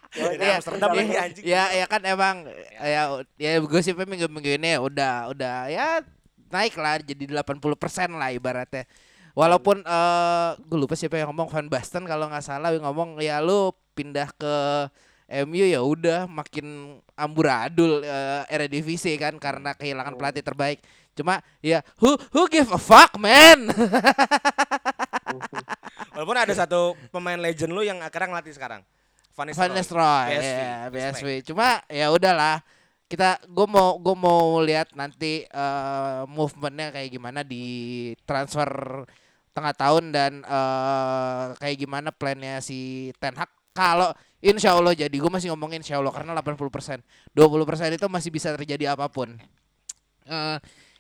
Iya, 0.09 0.57
Amsterdam 0.57 0.89
iya, 0.89 0.97
lagi 0.97 1.15
anjing. 1.15 1.43
Ya, 1.45 1.63
ya 1.71 1.85
kan 1.85 2.01
emang 2.01 2.35
ya 2.75 3.01
ya 3.37 3.61
gosipnya 3.61 4.03
minggu-minggu 4.03 4.57
ini 4.57 4.75
udah 4.75 5.29
udah 5.29 5.69
ya 5.69 6.01
naik 6.49 6.73
lah 6.75 6.97
jadi 6.99 7.29
80% 7.29 7.61
lah 8.11 8.33
ibaratnya. 8.33 8.89
Walaupun 9.37 9.79
eh 9.79 10.49
gue 10.59 10.77
lupa 10.77 10.97
siapa 10.97 11.15
yang 11.15 11.29
ngomong 11.31 11.47
Van 11.47 11.69
Basten 11.69 12.03
kalau 12.03 12.25
nggak 12.25 12.41
salah 12.41 12.73
yang 12.73 12.83
ngomong 12.83 13.21
ya 13.21 13.37
lu 13.39 13.69
pindah 13.93 14.33
ke 14.33 14.53
MU 15.45 15.61
ya 15.61 15.86
udah 15.86 16.25
makin 16.25 16.97
amburadul 17.13 18.01
eh, 18.01 18.49
Eredivisie 18.49 19.13
kan 19.21 19.38
karena 19.38 19.77
kehilangan 19.77 20.17
pelatih 20.17 20.41
terbaik. 20.41 20.82
Cuma 21.13 21.45
ya 21.61 21.86
who 22.01 22.17
who 22.34 22.49
give 22.49 22.73
a 22.73 22.82
fuck 22.82 23.13
man. 23.21 23.69
Walaupun 26.17 26.38
ada 26.38 26.53
satu 26.57 26.97
pemain 27.13 27.38
legend 27.38 27.71
lu 27.71 27.86
yang 27.86 28.01
akhirnya 28.01 28.34
ngelatih 28.34 28.53
sekarang. 28.57 28.82
Van 29.39 29.47
Nistelrooy, 29.47 30.36
ya, 30.36 30.91
respect. 30.91 30.93
BSV. 31.23 31.27
Cuma 31.53 31.80
ya 31.88 32.11
udahlah. 32.11 32.59
Kita 33.09 33.41
gue 33.47 33.67
mau 33.69 33.97
gue 33.97 34.15
mau 34.17 34.61
lihat 34.65 34.97
nanti 34.97 35.45
eh, 35.45 36.21
movementnya 36.25 36.89
kayak 36.89 37.09
gimana 37.13 37.45
di 37.45 37.65
transfer 38.25 39.05
tengah 39.53 39.73
tahun 39.77 40.09
dan 40.09 40.41
eh, 40.41 41.45
kayak 41.61 41.77
gimana 41.77 42.09
plannya 42.09 42.57
si 42.61 43.09
Ten 43.21 43.38
Hag 43.38 43.59
kalau 43.80 44.11
insya 44.43 44.75
Allah 44.75 44.91
jadi 44.91 45.15
gue 45.15 45.32
masih 45.32 45.55
ngomongin 45.55 45.80
insya 45.80 46.03
Allah 46.03 46.11
karena 46.11 46.36
80% 46.36 46.99
20% 47.32 47.95
itu 47.95 48.05
masih 48.11 48.30
bisa 48.36 48.51
terjadi 48.51 48.91
apa 48.91 49.07
pun 49.07 49.39
Eh 50.30 50.57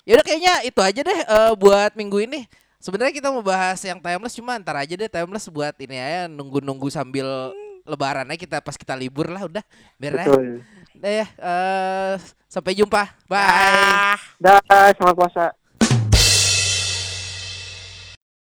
ya 0.07 0.17
udah 0.17 0.25
kayaknya 0.25 0.53
itu 0.65 0.79
aja 0.81 1.01
deh 1.05 1.19
eh, 1.21 1.51
buat 1.53 1.93
minggu 1.93 2.25
ini 2.25 2.49
sebenarnya 2.81 3.13
kita 3.13 3.29
mau 3.29 3.45
bahas 3.45 3.77
yang 3.85 4.01
timeless 4.01 4.33
cuma 4.33 4.57
ntar 4.57 4.81
aja 4.81 4.97
deh 4.97 5.05
timeless 5.05 5.45
buat 5.53 5.75
ini 5.77 6.01
ya 6.01 6.25
nunggu-nunggu 6.25 6.89
sambil 6.89 7.53
lebaran 7.85 8.25
aja 8.25 8.39
kita 8.39 8.57
pas 8.57 8.73
kita 8.73 8.97
libur 8.97 9.29
lah 9.29 9.45
udah 9.45 9.63
ya. 10.01 10.09
Betul. 10.09 10.65
Udah 10.97 11.11
ya 11.13 11.27
eh, 11.29 12.13
sampai 12.49 12.73
jumpa 12.73 13.05
bye 13.29 14.17
Dah, 14.41 14.57
selamat 14.97 15.15
puasa. 15.19 15.58